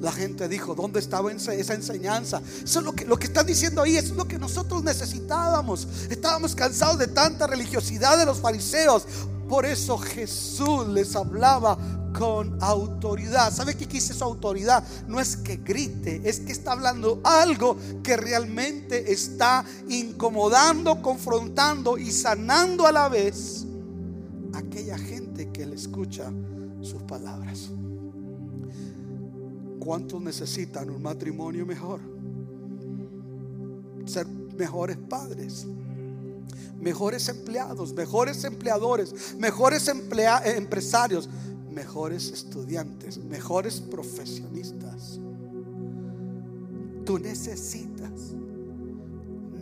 La 0.00 0.12
gente 0.12 0.48
dijo, 0.48 0.76
¿dónde 0.76 1.00
estaba 1.00 1.32
esa 1.32 1.74
enseñanza? 1.74 2.40
Eso 2.62 2.78
es 2.78 2.84
lo 2.84 2.92
que, 2.92 3.04
lo 3.04 3.18
que 3.18 3.26
están 3.26 3.46
diciendo 3.46 3.82
ahí, 3.82 3.96
eso 3.96 4.12
es 4.12 4.16
lo 4.16 4.28
que 4.28 4.38
nosotros 4.38 4.84
necesitábamos. 4.84 5.88
Estábamos 6.08 6.54
cansados 6.54 6.98
de 6.98 7.08
tanta 7.08 7.48
religiosidad 7.48 8.16
de 8.16 8.24
los 8.24 8.38
fariseos. 8.38 9.04
Por 9.48 9.66
eso 9.66 9.98
Jesús 9.98 10.86
les 10.88 11.16
hablaba 11.16 11.76
con 12.18 12.58
autoridad. 12.60 13.52
¿Sabe 13.52 13.76
qué 13.76 13.86
quise 13.86 14.12
su 14.12 14.24
autoridad? 14.24 14.82
No 15.06 15.20
es 15.20 15.36
que 15.36 15.56
grite, 15.56 16.20
es 16.24 16.40
que 16.40 16.50
está 16.50 16.72
hablando 16.72 17.20
algo 17.22 17.76
que 18.02 18.16
realmente 18.16 19.12
está 19.12 19.64
incomodando, 19.88 21.00
confrontando 21.00 21.96
y 21.96 22.10
sanando 22.10 22.86
a 22.86 22.92
la 22.92 23.08
vez 23.08 23.64
a 24.52 24.58
aquella 24.58 24.98
gente 24.98 25.50
que 25.52 25.64
le 25.64 25.76
escucha 25.76 26.32
sus 26.82 27.02
palabras. 27.04 27.70
¿Cuántos 29.78 30.20
necesitan 30.20 30.90
un 30.90 31.00
matrimonio 31.00 31.64
mejor? 31.64 32.00
Ser 34.06 34.26
mejores 34.26 34.96
padres, 34.96 35.66
mejores 36.80 37.28
empleados, 37.28 37.92
mejores 37.94 38.42
empleadores, 38.42 39.36
mejores 39.38 39.86
empresarios, 39.86 41.28
mejores 41.78 42.32
estudiantes, 42.32 43.18
mejores 43.18 43.80
profesionistas. 43.80 45.20
Tú 47.04 47.20
necesitas, 47.20 48.34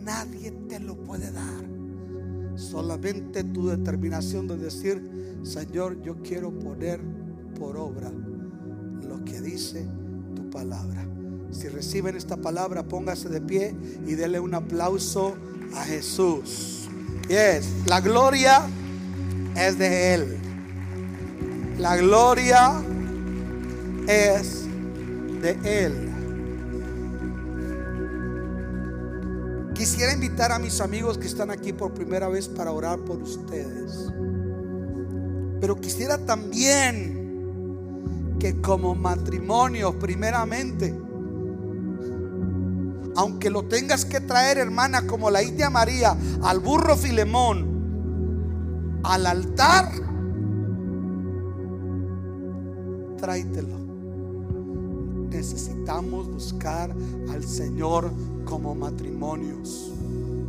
nadie 0.03 0.51
te 0.67 0.79
lo 0.79 0.95
puede 0.95 1.31
dar. 1.31 1.63
Solamente 2.55 3.43
tu 3.43 3.67
determinación 3.67 4.47
de 4.47 4.57
decir, 4.57 5.37
Señor, 5.43 6.01
yo 6.01 6.15
quiero 6.23 6.49
poner 6.57 6.99
por 7.59 7.77
obra 7.77 8.11
lo 9.07 9.23
que 9.23 9.39
dice 9.39 9.87
tu 10.35 10.49
palabra. 10.49 11.07
Si 11.51 11.67
reciben 11.67 12.15
esta 12.15 12.37
palabra, 12.37 12.81
póngase 12.81 13.29
de 13.29 13.41
pie 13.41 13.75
y 14.07 14.15
denle 14.15 14.39
un 14.39 14.55
aplauso 14.55 15.35
a 15.75 15.83
Jesús. 15.83 16.89
Yes, 17.29 17.67
la 17.85 18.01
gloria 18.01 18.67
es 19.55 19.77
de 19.77 20.15
Él. 20.15 20.46
La 21.77 21.95
gloria 21.95 22.81
es 24.07 24.65
de 25.41 25.59
Él. 25.63 26.11
Quisiera 29.75 30.11
invitar 30.11 30.51
a 30.51 30.57
mis 30.57 30.81
amigos 30.81 31.19
que 31.19 31.27
están 31.27 31.51
aquí 31.51 31.73
por 31.73 31.93
primera 31.93 32.29
vez 32.29 32.47
para 32.47 32.71
orar 32.71 32.97
por 32.99 33.21
ustedes. 33.21 34.11
Pero 35.61 35.79
quisiera 35.79 36.17
también 36.17 37.15
que 38.39 38.59
como 38.59 38.95
matrimonio, 38.95 39.99
primeramente, 39.99 40.99
aunque 43.15 43.51
lo 43.51 43.65
tengas 43.65 44.03
que 44.03 44.19
traer, 44.19 44.57
hermana, 44.57 45.05
como 45.05 45.29
la 45.29 45.43
India 45.43 45.69
María, 45.69 46.17
al 46.41 46.59
burro 46.59 46.97
Filemón, 46.97 47.67
al 49.03 49.27
altar, 49.27 50.06
tráetelo. 53.17 53.77
Necesitamos 55.29 56.27
buscar 56.27 56.95
al 57.29 57.43
Señor 57.43 58.11
como 58.45 58.73
matrimonios. 58.75 59.91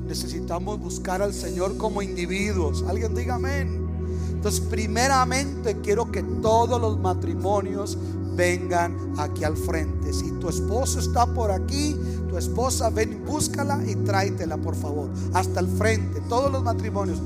Necesitamos 0.06 0.78
buscar 0.80 1.20
al 1.20 1.34
Señor 1.34 1.76
como 1.76 2.00
individuos. 2.00 2.84
Alguien 2.88 3.14
diga 3.14 3.34
amén. 3.34 3.86
Entonces, 4.30 4.60
primeramente 4.60 5.76
quiero 5.82 6.10
que 6.10 6.22
todos 6.22 6.80
los 6.80 6.98
matrimonios 6.98 7.98
vengan 8.36 8.96
aquí 9.18 9.42
al 9.42 9.56
frente. 9.56 10.12
Si 10.12 10.30
tu 10.32 10.48
esposo 10.48 11.00
está 11.00 11.26
por 11.26 11.50
aquí, 11.50 11.96
tu 12.28 12.38
esposa, 12.38 12.88
ven, 12.88 13.24
búscala 13.26 13.82
y 13.84 13.96
tráetela, 13.96 14.56
por 14.56 14.76
favor, 14.76 15.10
hasta 15.34 15.58
el 15.58 15.66
frente. 15.66 16.20
Todos 16.28 16.52
los 16.52 16.62
matrimonios. 16.62 17.18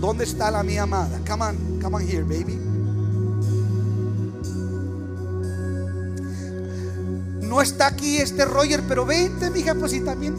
¿Dónde 0.00 0.24
está 0.24 0.50
la 0.50 0.62
mía 0.62 0.82
amada? 0.82 1.20
Come 1.28 1.44
on, 1.44 1.80
come 1.80 1.96
on 1.96 2.02
here, 2.02 2.24
baby. 2.24 2.69
No 7.60 7.64
está 7.64 7.88
aquí 7.88 8.16
este 8.16 8.46
Roger, 8.46 8.82
pero 8.88 9.04
vente, 9.04 9.50
mija, 9.50 9.74
pues 9.74 9.92
si 9.92 10.00
también 10.00 10.34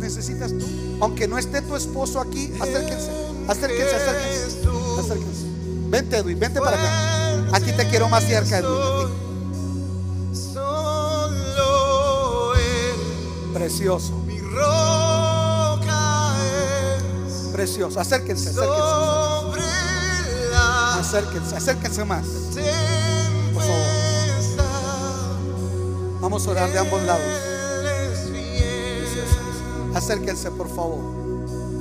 necesitas 0.00 0.50
tú. 0.50 0.66
Aunque 1.00 1.28
no 1.28 1.38
esté 1.38 1.62
tu 1.62 1.76
esposo 1.76 2.20
aquí, 2.20 2.52
acérquense, 2.60 3.08
acérquense, 3.46 3.94
acérquense, 3.94 4.68
acérquense. 4.98 5.46
Vente, 5.88 6.16
Edwin, 6.16 6.40
vente 6.40 6.58
para 6.60 6.76
acá. 6.76 7.56
Aquí 7.56 7.70
te 7.70 7.88
quiero 7.88 8.08
más 8.08 8.24
cerca, 8.24 8.58
Edwin. 8.58 9.12
Precioso. 13.54 14.18
Mi 14.26 14.40
roca 14.40 16.34
es 17.28 17.32
Precioso. 17.52 18.00
Acérquense, 18.00 18.48
acérquense. 18.48 18.82
Acérquense, 20.98 21.54
acérquense 21.54 22.04
más. 22.04 22.26
Por 23.54 23.62
favor. 23.62 23.95
Vamos 26.26 26.44
a 26.48 26.50
orar 26.50 26.72
de 26.72 26.78
ambos 26.80 27.00
lados. 27.04 27.22
Acérquense, 29.94 30.50
por 30.50 30.68
favor. 30.68 30.98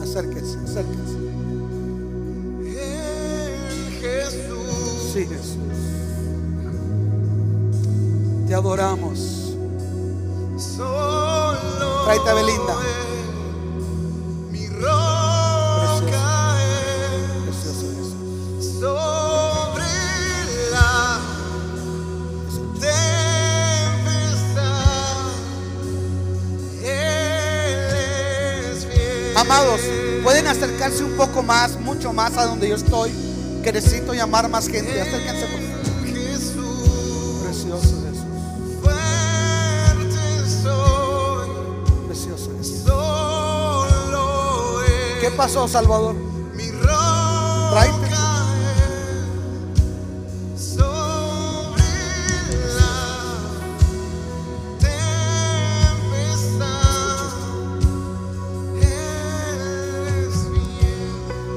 Acérquense, 0.03 0.59
acérquense. 0.59 1.17
Sí, 5.11 5.25
Jesús. 5.25 5.57
Te 8.47 8.53
adoramos. 8.53 9.55
Solo 10.59 12.03
Tráete 12.03 12.29
a 12.29 12.33
Belinda. 12.35 12.64
Un 31.01 31.17
poco 31.17 31.41
más, 31.41 31.79
mucho 31.79 32.13
más 32.13 32.38
a 32.38 32.45
donde 32.45 32.69
yo 32.69 32.75
estoy. 32.75 33.11
Que 33.63 33.73
necesito 33.73 34.13
llamar 34.13 34.47
más 34.49 34.67
gente. 34.67 35.01
Acérquense, 35.01 35.47
por 35.47 35.59
favor. 35.59 36.05
Jesús, 36.05 37.43
Precioso 37.43 38.03
Jesús. 38.05 38.81
fuerte 38.83 40.49
soy, 40.61 41.49
Precioso 42.07 42.51
Jesús. 42.59 42.83
solo. 42.86 44.79
¿Qué 45.19 45.31
pasó, 45.31 45.67
Salvador? 45.67 46.15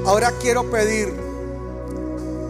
Ahora 0.09 0.33
quiero 0.41 0.67
pedir 0.71 1.13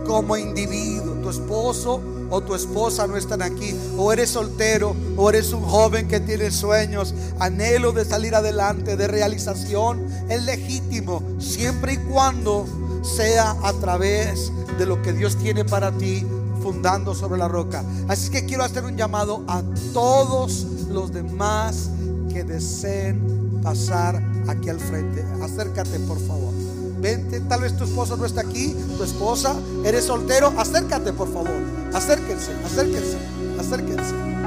como 0.08 0.38
individuo, 0.38 1.16
tu 1.16 1.30
esposo 1.30 2.02
o 2.30 2.40
tu 2.40 2.56
esposa 2.56 3.06
no 3.06 3.18
están 3.18 3.42
aquí, 3.42 3.76
o 3.98 4.14
eres 4.14 4.30
soltero, 4.30 4.96
o 5.18 5.30
eres 5.30 5.52
un 5.52 5.64
joven 5.64 6.08
que 6.08 6.22
tiene 6.22 6.52
sueños, 6.52 7.14
anhelo 7.38 7.92
de 7.92 8.06
salir 8.06 8.34
adelante, 8.34 8.96
de 8.96 9.10
realización, 9.10 10.08
es 10.30 10.42
legítimo, 10.46 11.22
siempre 11.38 11.96
y 11.96 11.98
cuando 11.98 12.66
sea 13.02 13.58
a 13.62 13.74
través 13.74 14.54
de 14.78 14.86
lo 14.86 15.02
que 15.02 15.12
Dios 15.12 15.36
tiene 15.36 15.66
para 15.66 15.92
ti, 15.92 16.26
fundando 16.64 17.14
sobre 17.14 17.40
la 17.40 17.50
roca. 17.50 17.84
Así 18.08 18.30
que 18.30 18.46
quiero 18.46 18.64
hacer 18.64 18.86
un 18.86 18.96
llamado 18.96 19.44
a 19.50 19.64
todos 19.92 20.66
los 20.88 21.12
demás 21.12 21.90
que 22.32 22.46
deseen 22.46 23.60
pasar 23.62 24.24
aquí 24.48 24.70
al 24.70 24.80
frente. 24.80 25.26
Acércate, 25.44 26.00
por 26.00 26.20
favor. 26.26 26.49
Vente, 27.00 27.40
tal 27.42 27.62
vez 27.62 27.76
tu 27.78 27.86
esposo 27.86 28.18
no 28.18 28.26
está 28.26 28.42
aquí, 28.42 28.76
tu 28.98 29.04
esposa, 29.04 29.56
eres 29.86 30.06
soltero, 30.06 30.54
acércate, 30.58 31.14
por 31.14 31.32
favor. 31.32 31.56
Acérquense, 31.94 32.52
acérquense, 32.66 33.18
acérquense. 33.58 34.39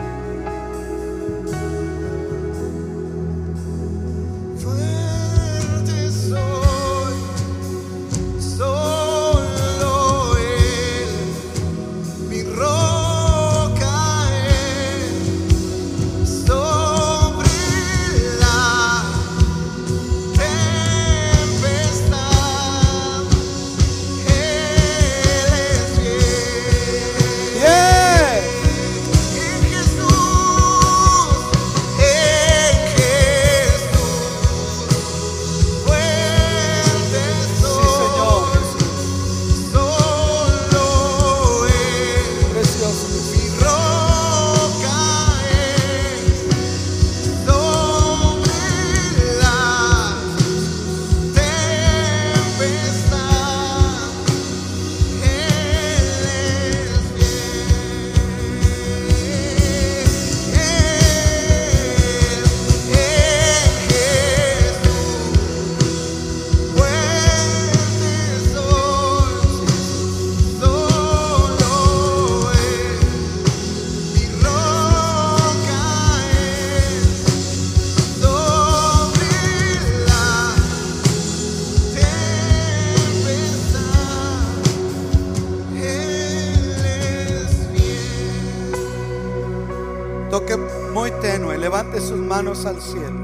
Al 92.42 92.80
cielo. 92.80 93.20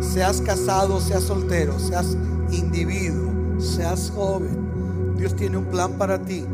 Seas 0.00 0.42
casado, 0.42 1.00
seas 1.00 1.22
soltero, 1.22 1.78
seas 1.78 2.14
individuo, 2.50 3.58
seas 3.58 4.12
joven. 4.14 5.16
Dios 5.16 5.34
tiene 5.34 5.56
un 5.56 5.64
plan 5.64 5.94
para 5.94 6.18
ti. 6.18 6.44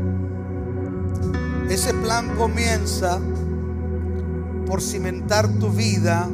Ese 1.68 1.92
plan 1.94 2.36
comienza 2.36 3.18
por 4.64 4.80
cimentar 4.80 5.48
tu 5.48 5.70
vida 5.70 6.28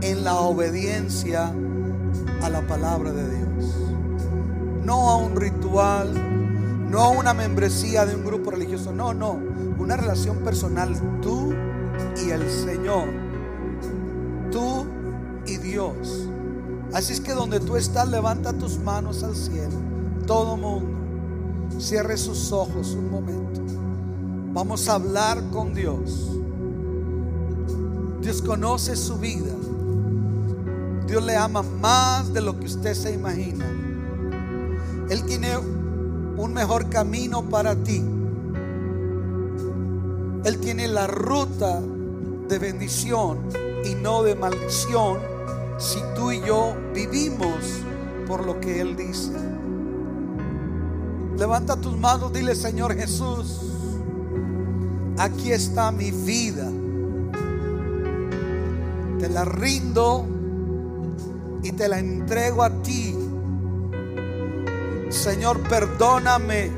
en 0.00 0.24
la 0.24 0.34
obediencia 0.34 1.52
a 2.42 2.50
la 2.50 2.66
palabra 2.66 3.12
de 3.12 3.36
Dios. 3.36 3.76
No 4.84 5.10
a 5.10 5.16
un 5.16 5.36
ritual, 5.36 6.12
no 6.90 6.90
No 6.90 7.10
una 7.12 7.34
membresía 7.34 8.04
de 8.04 8.16
un 8.16 8.24
grupo 8.24 8.50
religioso, 8.50 8.92
no, 8.92 9.14
no. 9.14 9.38
Una 9.78 9.96
relación 9.96 10.38
personal, 10.38 10.94
tú 11.22 11.54
y 12.24 12.30
el 12.30 12.50
Señor. 12.50 13.25
Tú 14.50 14.86
y 15.46 15.56
Dios. 15.58 16.28
Así 16.92 17.12
es 17.12 17.20
que 17.20 17.32
donde 17.32 17.60
tú 17.60 17.76
estás, 17.76 18.08
levanta 18.08 18.52
tus 18.52 18.78
manos 18.78 19.22
al 19.22 19.34
cielo. 19.34 19.76
Todo 20.26 20.56
mundo, 20.56 21.80
cierre 21.80 22.16
sus 22.16 22.52
ojos 22.52 22.92
un 22.92 23.10
momento. 23.10 23.60
Vamos 24.52 24.88
a 24.88 24.94
hablar 24.94 25.42
con 25.50 25.74
Dios. 25.74 26.30
Dios 28.22 28.40
conoce 28.42 28.96
su 28.96 29.18
vida. 29.18 29.52
Dios 31.06 31.22
le 31.24 31.36
ama 31.36 31.62
más 31.62 32.32
de 32.32 32.40
lo 32.40 32.58
que 32.58 32.66
usted 32.66 32.94
se 32.94 33.12
imagina. 33.12 33.66
Él 35.08 35.24
tiene 35.24 35.56
un 35.58 36.52
mejor 36.52 36.88
camino 36.88 37.42
para 37.42 37.76
ti. 37.76 38.02
Él 40.44 40.58
tiene 40.58 40.88
la 40.88 41.06
ruta 41.06 41.80
de 42.48 42.58
bendición 42.58 43.38
y 43.86 43.94
no 43.94 44.22
de 44.22 44.34
maldición 44.34 45.18
si 45.78 46.00
tú 46.14 46.32
y 46.32 46.40
yo 46.40 46.74
vivimos 46.92 47.82
por 48.26 48.44
lo 48.44 48.60
que 48.60 48.80
Él 48.80 48.96
dice. 48.96 49.32
Levanta 51.38 51.76
tus 51.76 51.96
manos, 51.96 52.32
dile 52.32 52.54
Señor 52.54 52.94
Jesús, 52.94 53.60
aquí 55.18 55.52
está 55.52 55.92
mi 55.92 56.10
vida. 56.10 56.68
Te 59.18 59.28
la 59.28 59.44
rindo 59.44 60.26
y 61.62 61.72
te 61.72 61.88
la 61.88 61.98
entrego 61.98 62.62
a 62.62 62.70
ti. 62.82 63.14
Señor, 65.10 65.60
perdóname 65.68 66.70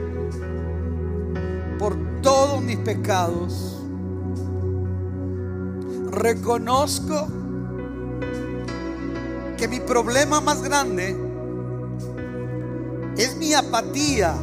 por 1.78 1.96
todos 2.20 2.60
mis 2.60 2.78
pecados. 2.78 3.77
Reconozco 6.18 7.28
que 9.56 9.68
mi 9.68 9.78
problema 9.78 10.40
más 10.40 10.62
grande 10.62 11.16
es 13.16 13.36
mi 13.36 13.54
apatía, 13.54 14.34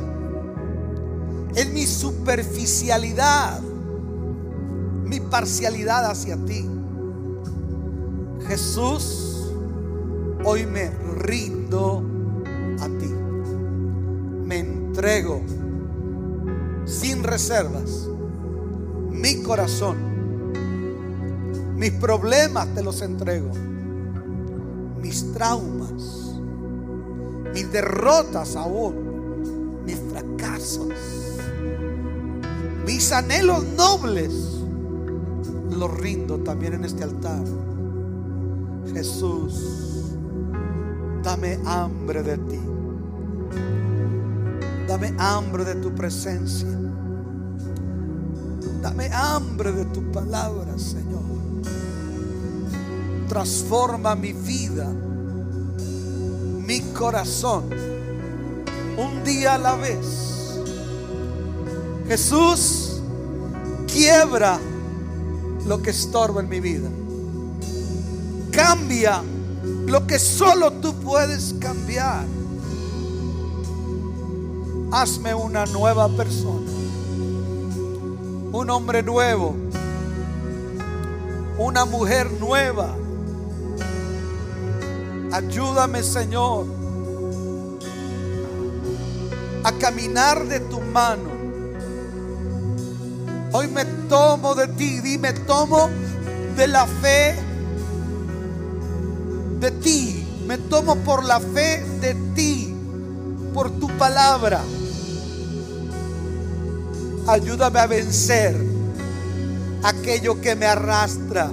es 1.53 1.69
mi 1.73 1.86
superficialidad, 1.86 3.59
mi 5.03 5.19
parcialidad 5.19 6.09
hacia 6.09 6.38
ti. 6.45 6.65
Jesús, 8.47 9.51
hoy 10.45 10.65
me 10.65 10.91
rindo 11.17 12.01
a 12.80 12.86
ti. 12.86 13.13
Me 14.45 14.59
entrego 14.59 15.41
sin 16.86 17.21
reservas 17.21 18.07
mi 19.09 19.43
corazón. 19.43 20.14
Mis 21.76 21.91
problemas 21.91 22.67
te 22.73 22.82
los 22.82 23.01
entrego. 23.01 23.51
Mis 25.01 25.34
traumas, 25.34 26.39
mis 27.53 27.71
derrotas 27.71 28.55
aún, 28.55 29.84
mis 29.86 29.99
fracasos, 30.11 30.88
mis 32.86 33.11
anhelos 33.11 33.63
nobles, 33.78 34.32
los 35.69 35.97
rindo 35.99 36.39
también 36.39 36.73
en 36.73 36.86
este 36.86 37.03
altar. 37.03 37.43
Jesús, 38.93 40.15
dame 41.23 41.59
hambre 41.65 42.23
de 42.23 42.38
ti. 42.38 42.59
Dame 44.88 45.13
hambre 45.17 45.65
de 45.65 45.76
tu 45.76 45.93
presencia. 45.93 46.69
Dame 48.82 49.09
hambre 49.11 49.71
de 49.71 49.86
tu 49.86 50.11
palabra, 50.11 50.78
Señor. 50.78 51.14
Transforma 53.36 54.16
mi 54.16 54.32
vida, 54.32 54.88
mi 56.66 56.80
corazón, 56.94 57.66
un 58.98 59.26
día 59.26 59.56
a 59.56 59.58
la 59.58 59.76
vez. 59.76 60.62
Jesús, 62.08 63.02
quiebra 63.92 64.58
lo 65.66 65.82
que 65.82 65.90
estorba 65.90 66.40
en 66.40 66.48
mi 66.48 66.62
vida. 66.62 66.88
Cambia 68.52 69.22
lo 69.86 70.08
que 70.08 70.18
solo 70.18 70.72
tú 70.72 70.94
puedes 71.02 71.56
cambiar. 71.60 72.24
Hazme 74.94 75.34
una 75.34 75.66
nueva 75.66 76.08
persona. 76.08 76.72
Un 78.54 78.70
hombre 78.70 79.04
nuevo. 79.04 79.54
Una 81.58 81.84
mujer 81.84 82.32
nueva. 82.40 82.96
Ayúdame, 85.36 86.02
Señor, 86.02 86.66
a 89.66 89.72
caminar 89.74 90.46
de 90.46 90.62
tu 90.62 90.80
mano. 90.80 91.30
Hoy 93.52 93.68
me 93.68 93.84
tomo 94.08 94.56
de 94.56 94.70
ti, 94.70 95.02
dime, 95.02 95.34
tomo 95.34 95.90
de 96.56 96.68
la 96.68 96.88
fe 96.88 97.36
de 99.60 99.72
ti. 99.72 100.26
Me 100.48 100.58
tomo 100.58 100.96
por 101.04 101.26
la 101.26 101.42
fe 101.42 101.84
de 102.00 102.16
ti, 102.34 102.74
por 103.54 103.72
tu 103.72 103.90
palabra. 103.98 104.62
Ayúdame 107.28 107.80
a 107.82 107.88
vencer 107.88 108.56
aquello 109.84 110.40
que 110.40 110.56
me 110.56 110.66
arrastra. 110.66 111.52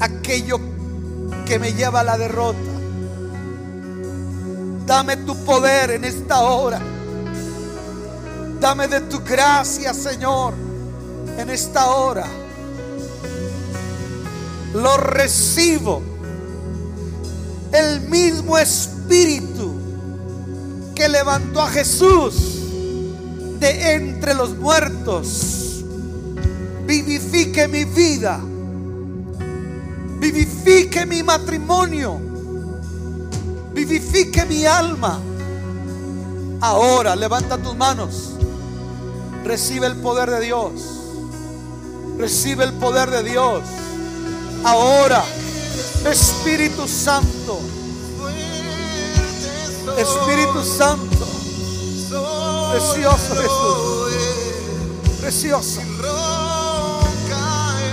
Aquello 0.00 0.58
que 1.46 1.58
me 1.58 1.72
lleva 1.72 2.00
a 2.00 2.04
la 2.04 2.18
derrota. 2.18 2.58
Dame 4.86 5.16
tu 5.18 5.36
poder 5.44 5.92
en 5.92 6.04
esta 6.04 6.42
hora. 6.42 6.80
Dame 8.60 8.88
de 8.88 9.00
tu 9.02 9.20
gracia, 9.20 9.94
Señor, 9.94 10.54
en 11.38 11.48
esta 11.48 11.90
hora. 11.90 12.26
Lo 14.74 14.96
recibo. 14.96 16.02
El 17.72 18.00
mismo 18.02 18.58
Espíritu 18.58 19.74
que 20.94 21.08
levantó 21.08 21.62
a 21.62 21.68
Jesús 21.68 22.34
de 23.60 23.92
entre 23.94 24.34
los 24.34 24.56
muertos. 24.56 25.84
Vivifique 26.84 27.68
mi 27.68 27.84
vida. 27.84 28.40
Vivifique 30.20 31.06
mi 31.06 31.22
matrimonio. 31.22 32.20
Vivifique 33.72 34.44
mi 34.44 34.66
alma. 34.66 35.18
Ahora 36.60 37.16
levanta 37.16 37.56
tus 37.56 37.74
manos. 37.74 38.32
Recibe 39.44 39.86
el 39.86 39.96
poder 39.96 40.30
de 40.30 40.40
Dios. 40.40 40.72
Recibe 42.18 42.64
el 42.64 42.74
poder 42.74 43.10
de 43.10 43.22
Dios. 43.22 43.62
Ahora, 44.62 45.24
Espíritu 46.04 46.86
Santo. 46.86 47.58
Espíritu 49.96 50.62
Santo. 50.62 51.26
Precioso 52.72 53.34
Jesús. 53.36 55.18
Precioso. 55.20 55.80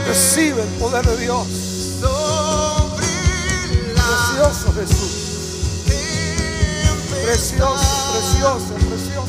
Recibe 0.05 0.63
el 0.63 0.69
poder 0.80 1.05
de 1.05 1.17
Dios. 1.17 1.66
Precioso 4.47 4.73
Jesús. 4.75 5.11
Precioso, 7.21 8.13
precioso, 8.13 8.73
precioso. 8.87 9.27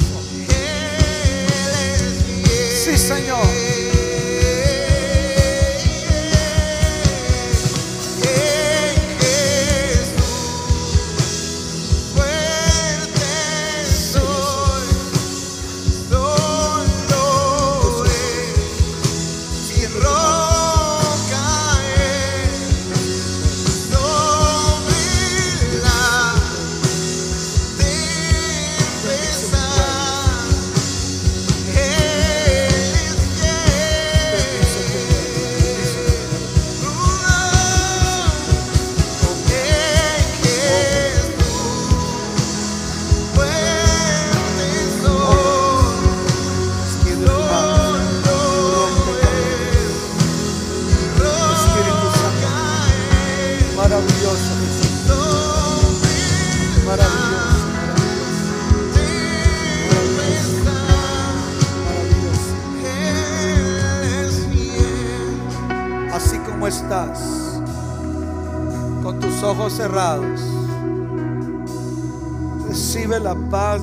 Sí, 2.84 2.96
Señor. 2.96 3.67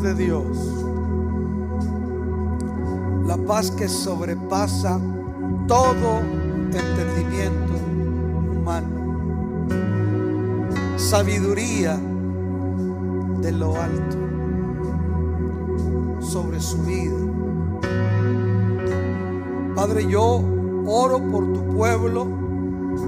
De 0.05 0.13
Dios. 0.13 0.45
La 3.25 3.37
paz 3.37 3.71
que 3.71 3.87
sobrepasa 3.87 4.99
todo 5.67 6.19
entendimiento 6.71 7.73
humano. 8.51 8.87
Sabiduría 10.97 11.99
de 13.41 13.51
lo 13.51 13.75
alto 13.81 14.17
sobre 16.19 16.59
su 16.59 16.77
vida. 16.83 17.15
Padre, 19.75 20.05
yo 20.07 20.43
oro 20.85 21.19
por 21.31 21.51
tu 21.51 21.65
pueblo, 21.75 22.27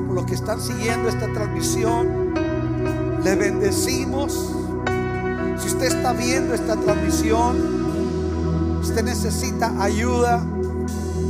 por 0.07 0.15
los 0.15 0.25
que 0.25 0.33
están 0.33 0.59
siguiendo 0.59 1.09
esta 1.09 1.31
transmisión. 1.31 2.33
Le 3.23 3.35
bendecimos. 3.35 4.66
Usted 5.77 5.95
está 5.95 6.11
viendo 6.11 6.55
esta 6.55 6.75
transmisión, 6.75 8.79
usted 8.81 9.03
necesita 9.03 9.71
ayuda, 9.79 10.43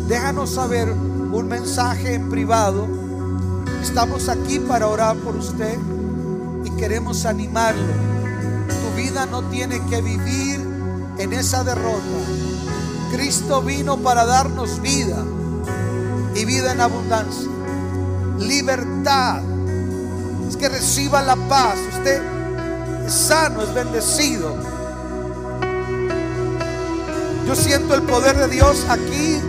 déjanos 0.07 0.51
saber 0.51 0.89
un 0.89 1.49
mensaje 1.49 2.13
en 2.13 2.29
privado. 2.29 2.87
Estamos 3.83 4.29
aquí 4.29 4.59
para 4.59 4.87
orar 4.87 5.17
por 5.17 5.35
usted 5.35 5.77
y 6.63 6.69
queremos 6.77 7.25
animarlo. 7.25 7.91
Tu 8.69 8.95
vida 8.95 9.25
no 9.25 9.43
tiene 9.49 9.85
que 9.87 10.01
vivir 10.01 10.65
en 11.17 11.33
esa 11.33 11.65
derrota. 11.65 11.99
Cristo 13.11 13.61
vino 13.61 13.97
para 13.97 14.25
darnos 14.25 14.81
vida 14.81 15.25
y 16.35 16.45
vida 16.45 16.71
en 16.71 16.79
abundancia. 16.79 17.49
Libertad. 18.39 19.41
Es 20.47 20.55
que 20.55 20.69
reciba 20.69 21.21
la 21.21 21.35
paz. 21.35 21.75
Usted 21.97 22.36
es 23.07 23.13
sano, 23.13 23.61
es 23.63 23.73
bendecido. 23.73 24.53
Yo 27.47 27.55
siento 27.55 27.95
el 27.95 28.01
poder 28.01 28.37
de 28.37 28.49
Dios 28.49 28.85
aquí. 28.89 29.39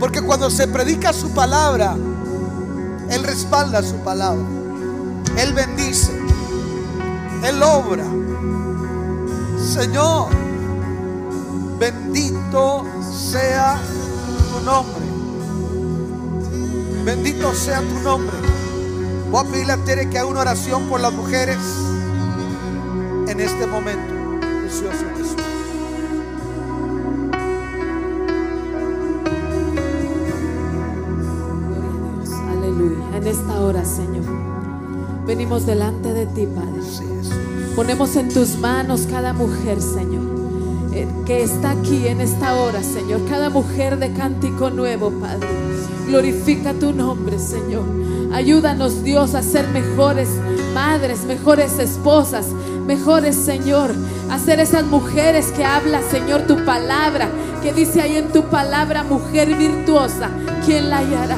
Porque 0.00 0.20
cuando 0.20 0.50
se 0.50 0.66
predica 0.66 1.12
su 1.12 1.30
palabra, 1.30 1.96
Él 3.10 3.22
respalda 3.22 3.82
su 3.82 3.96
palabra. 3.98 4.44
Él 5.38 5.52
bendice. 5.52 6.12
Él 7.44 7.62
obra. 7.62 8.04
Señor, 9.72 10.28
bendito 11.78 12.84
sea 13.30 13.78
tu 14.52 14.60
nombre. 14.64 15.04
Bendito 17.04 17.54
sea 17.54 17.80
tu 17.80 18.00
nombre. 18.00 18.36
Voy 19.30 19.46
a 19.46 19.50
pedirle 19.50 19.72
a 19.72 19.76
Tere 19.78 20.10
que 20.10 20.18
haga 20.18 20.26
una 20.26 20.40
oración 20.40 20.88
por 20.88 21.00
las 21.00 21.12
mujeres 21.12 21.58
en 23.34 23.40
este 23.40 23.66
momento. 23.66 24.14
Precioso 24.60 25.04
Jesús. 25.16 25.36
Aleluya. 32.50 33.16
En 33.16 33.26
esta 33.26 33.60
hora, 33.60 33.84
Señor, 33.84 34.24
venimos 35.26 35.66
delante 35.66 36.12
de 36.12 36.26
ti, 36.26 36.46
Padre. 36.46 36.80
Ponemos 37.74 38.14
en 38.14 38.32
tus 38.32 38.56
manos 38.58 39.08
cada 39.10 39.32
mujer, 39.32 39.82
Señor, 39.82 40.22
eh, 40.92 41.08
que 41.26 41.42
está 41.42 41.72
aquí 41.72 42.06
en 42.06 42.20
esta 42.20 42.54
hora, 42.54 42.84
Señor. 42.84 43.20
Cada 43.28 43.50
mujer 43.50 43.98
de 43.98 44.12
cántico 44.12 44.70
nuevo, 44.70 45.10
Padre. 45.10 45.48
Glorifica 46.06 46.72
tu 46.72 46.92
nombre, 46.92 47.40
Señor. 47.40 47.82
Ayúdanos, 48.32 49.02
Dios, 49.02 49.34
a 49.34 49.42
ser 49.42 49.66
mejores 49.68 50.28
madres, 50.74 51.24
mejores 51.24 51.78
esposas, 51.78 52.46
mejores, 52.86 53.36
Señor. 53.36 53.94
A 54.30 54.38
ser 54.38 54.60
esas 54.60 54.84
mujeres 54.84 55.52
que 55.52 55.64
habla, 55.64 56.00
Señor, 56.02 56.42
tu 56.42 56.64
palabra. 56.64 57.28
Que 57.62 57.72
dice 57.72 58.00
ahí 58.00 58.16
en 58.16 58.28
tu 58.28 58.44
palabra, 58.44 59.04
mujer 59.04 59.56
virtuosa, 59.56 60.30
¿quién 60.64 60.90
la 60.90 60.98
hallará? 60.98 61.36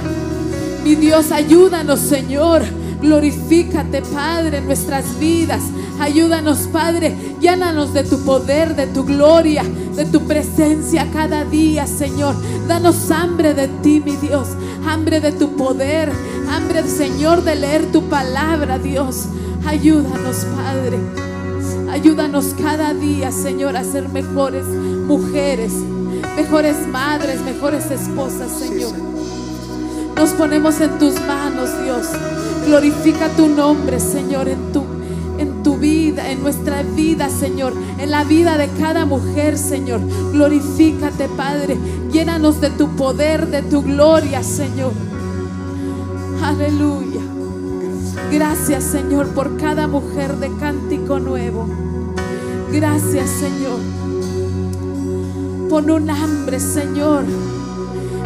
Mi 0.85 0.95
Dios, 0.95 1.33
ayúdanos, 1.33 2.01
Señor. 2.01 2.63
Glorifícate, 3.01 4.03
Padre, 4.03 4.59
en 4.59 4.67
nuestras 4.67 5.19
vidas. 5.19 5.63
Ayúdanos, 6.01 6.69
Padre. 6.73 7.15
Llénanos 7.41 7.93
de 7.93 8.05
tu 8.05 8.25
poder, 8.25 8.75
de 8.75 8.87
tu 8.87 9.05
gloria, 9.05 9.63
de 9.65 10.05
tu 10.07 10.27
presencia 10.27 11.07
cada 11.13 11.45
día, 11.45 11.87
Señor. 11.87 12.35
Danos 12.67 13.11
hambre 13.11 13.55
de 13.55 13.69
ti, 13.69 14.01
mi 14.05 14.17
Dios. 14.17 14.49
Hambre 14.87 15.21
de 15.21 15.33
tu 15.33 15.57
poder. 15.57 16.11
Hambre, 16.49 16.83
Señor, 16.85 17.43
de 17.43 17.57
leer 17.57 17.91
tu 17.93 18.09
palabra, 18.09 18.79
Dios. 18.79 19.27
Ayúdanos, 19.67 20.47
Padre. 20.57 21.26
Ayúdanos 21.91 22.55
cada 22.61 22.95
día, 22.95 23.31
Señor, 23.31 23.77
a 23.77 23.85
ser 23.85 24.09
mejores 24.09 24.67
mujeres, 24.67 25.73
mejores 26.37 26.87
madres, 26.89 27.41
mejores 27.43 27.91
esposas. 27.91 28.51
Señor. 28.59 28.93
Nos 30.17 30.31
ponemos 30.31 30.81
en 30.81 30.99
tus 30.99 31.15
manos, 31.27 31.71
Dios. 31.83 32.07
Glorifica 32.67 33.29
tu 33.37 33.49
nombre, 33.49 34.01
Señor, 34.01 34.49
en 34.49 34.73
tu 34.73 34.85
en 35.39 35.63
tu 35.63 35.77
vida, 35.77 36.31
en 36.31 36.43
nuestra 36.43 36.83
vida, 36.83 37.29
Señor, 37.29 37.75
en 37.99 38.11
la 38.11 38.25
vida 38.25 38.57
de 38.57 38.69
cada 38.69 39.05
mujer, 39.05 39.59
Señor. 39.59 40.01
Glorifícate, 40.33 41.29
Padre. 41.29 41.77
Llénanos 42.11 42.61
de 42.61 42.71
tu 42.71 42.89
poder, 42.97 43.49
de 43.49 43.63
tu 43.63 43.83
gloria, 43.83 44.43
Señor. 44.43 44.93
Aleluya. 46.43 47.26
Gracias, 48.33 48.85
Señor, 48.85 49.29
por 49.29 49.57
cada 49.57 49.87
mujer 49.87 50.37
de 50.37 50.51
cántico 50.57 51.19
nuevo. 51.21 51.67
Gracias, 52.73 53.31
Señor. 53.31 53.79
Pon 55.69 55.91
un 55.91 56.11
hambre, 56.11 56.61
Señor, 56.61 57.25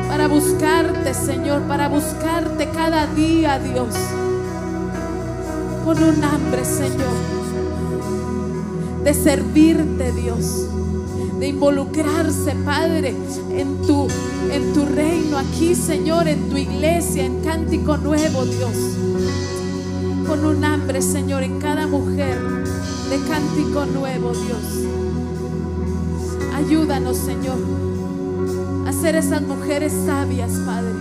para 0.09 0.29
buscarte, 0.29 1.15
Señor, 1.15 1.63
para 1.63 1.89
buscarte 1.89 2.69
cada 2.71 3.07
día, 3.07 3.59
Dios. 3.59 3.95
Pon 5.85 6.03
un 6.03 6.25
hambre, 6.25 6.65
Señor, 6.65 7.15
de 9.05 9.15
servirte, 9.15 10.13
Dios, 10.13 10.67
de 11.39 11.49
involucrarse, 11.49 12.55
Padre, 12.65 13.15
en 13.53 13.81
tu, 13.83 14.07
en 14.53 14.73
tu 14.73 14.85
reino 14.85 15.39
aquí, 15.39 15.75
Señor, 15.75 16.29
en 16.29 16.49
tu 16.51 16.57
iglesia, 16.57 17.25
en 17.25 17.41
cántico 17.43 17.97
nuevo, 17.97 18.45
Dios. 18.45 19.00
Pon 20.31 20.45
un 20.45 20.65
hambre, 20.65 21.03
Señor, 21.03 21.43
en 21.43 21.59
cada 21.59 21.89
mujer 21.89 22.39
de 23.11 23.19
cántico 23.29 23.85
nuevo, 23.85 24.31
Dios. 24.31 24.87
Ayúdanos, 26.55 27.17
Señor, 27.17 27.59
a 28.87 28.93
ser 28.93 29.17
esas 29.17 29.43
mujeres 29.43 29.93
sabias, 30.07 30.53
Padre. 30.65 30.93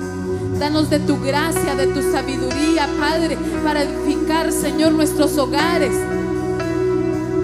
Danos 0.58 0.90
de 0.90 0.98
tu 0.98 1.22
gracia, 1.22 1.76
de 1.76 1.86
tu 1.86 2.02
sabiduría, 2.12 2.90
Padre, 3.00 3.38
para 3.64 3.84
edificar, 3.84 4.52
Señor, 4.52 4.94
nuestros 4.94 5.38
hogares 5.38 5.94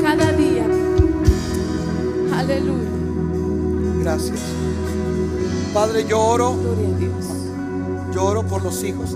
cada 0.02 0.32
día. 0.32 0.66
Aleluya. 2.36 2.90
Gracias. 4.02 4.40
Padre, 5.72 6.04
yo 6.10 6.20
oro, 6.20 6.56
Gloria 6.56 6.88
a 6.88 6.98
Dios. 6.98 7.26
yo 8.12 8.26
oro 8.26 8.42
por 8.42 8.64
los 8.64 8.84
hijos. 8.84 9.16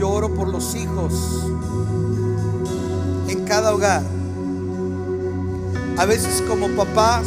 Yo 0.00 0.08
oro 0.08 0.32
por 0.32 0.48
los 0.48 0.74
hijos 0.76 1.12
en 3.28 3.44
cada 3.44 3.74
hogar. 3.74 4.02
A 5.98 6.06
veces 6.06 6.42
como 6.48 6.68
papás 6.68 7.26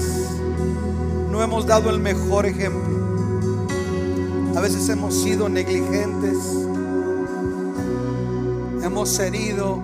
no 1.29 1.43
hemos 1.43 1.67
dado 1.67 1.91
el 1.91 1.99
mejor 1.99 2.47
ejemplo. 2.47 2.81
A 4.55 4.59
veces 4.59 4.89
hemos 4.89 5.13
sido 5.13 5.49
negligentes. 5.49 6.35
Hemos 8.81 9.19
herido. 9.19 9.79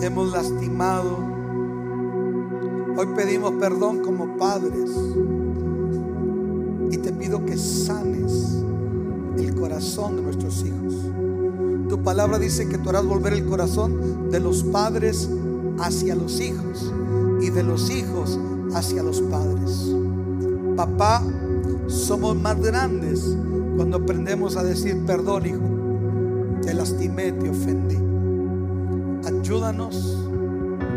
Hemos 0.00 0.30
lastimado. 0.30 1.18
Hoy 2.96 3.06
pedimos 3.16 3.50
perdón 3.54 3.98
como 3.98 4.36
padres. 4.36 4.92
Y 6.92 6.98
te 6.98 7.10
pido 7.10 7.44
que 7.44 7.56
sanes 7.56 8.62
el 9.36 9.56
corazón 9.56 10.14
de 10.14 10.22
nuestros 10.22 10.64
hijos. 10.64 11.13
Tu 11.94 12.02
palabra 12.02 12.40
dice 12.40 12.68
que 12.68 12.76
tú 12.76 12.90
harás 12.90 13.06
volver 13.06 13.34
el 13.34 13.44
corazón 13.44 14.28
de 14.28 14.40
los 14.40 14.64
padres 14.64 15.30
hacia 15.78 16.16
los 16.16 16.40
hijos 16.40 16.92
y 17.40 17.50
de 17.50 17.62
los 17.62 17.88
hijos 17.88 18.36
hacia 18.74 19.04
los 19.04 19.20
padres. 19.20 19.94
Papá, 20.74 21.22
somos 21.86 22.34
más 22.34 22.60
grandes 22.60 23.38
cuando 23.76 23.98
aprendemos 23.98 24.56
a 24.56 24.64
decir 24.64 25.06
perdón, 25.06 25.46
hijo. 25.46 26.60
Te 26.62 26.74
lastimé, 26.74 27.30
te 27.30 27.48
ofendí. 27.48 27.98
Ayúdanos 29.24 30.18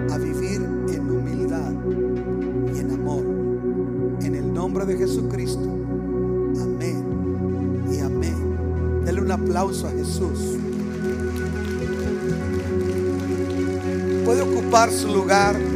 a 0.09 0.17
vivir 0.17 0.67
en 0.89 1.11
humildad 1.11 1.73
y 2.73 2.79
en 2.79 2.89
amor. 2.89 3.23
En 4.23 4.33
el 4.33 4.51
nombre 4.51 4.83
de 4.87 4.97
Jesucristo. 4.97 5.69
Amén 6.59 7.85
y 7.93 7.99
amén. 7.99 9.03
Dele 9.05 9.21
un 9.21 9.31
aplauso 9.31 9.85
a 9.85 9.91
Jesús. 9.91 10.56
Ocupar 14.67 14.91
su 14.91 15.07
lugar. 15.07 15.66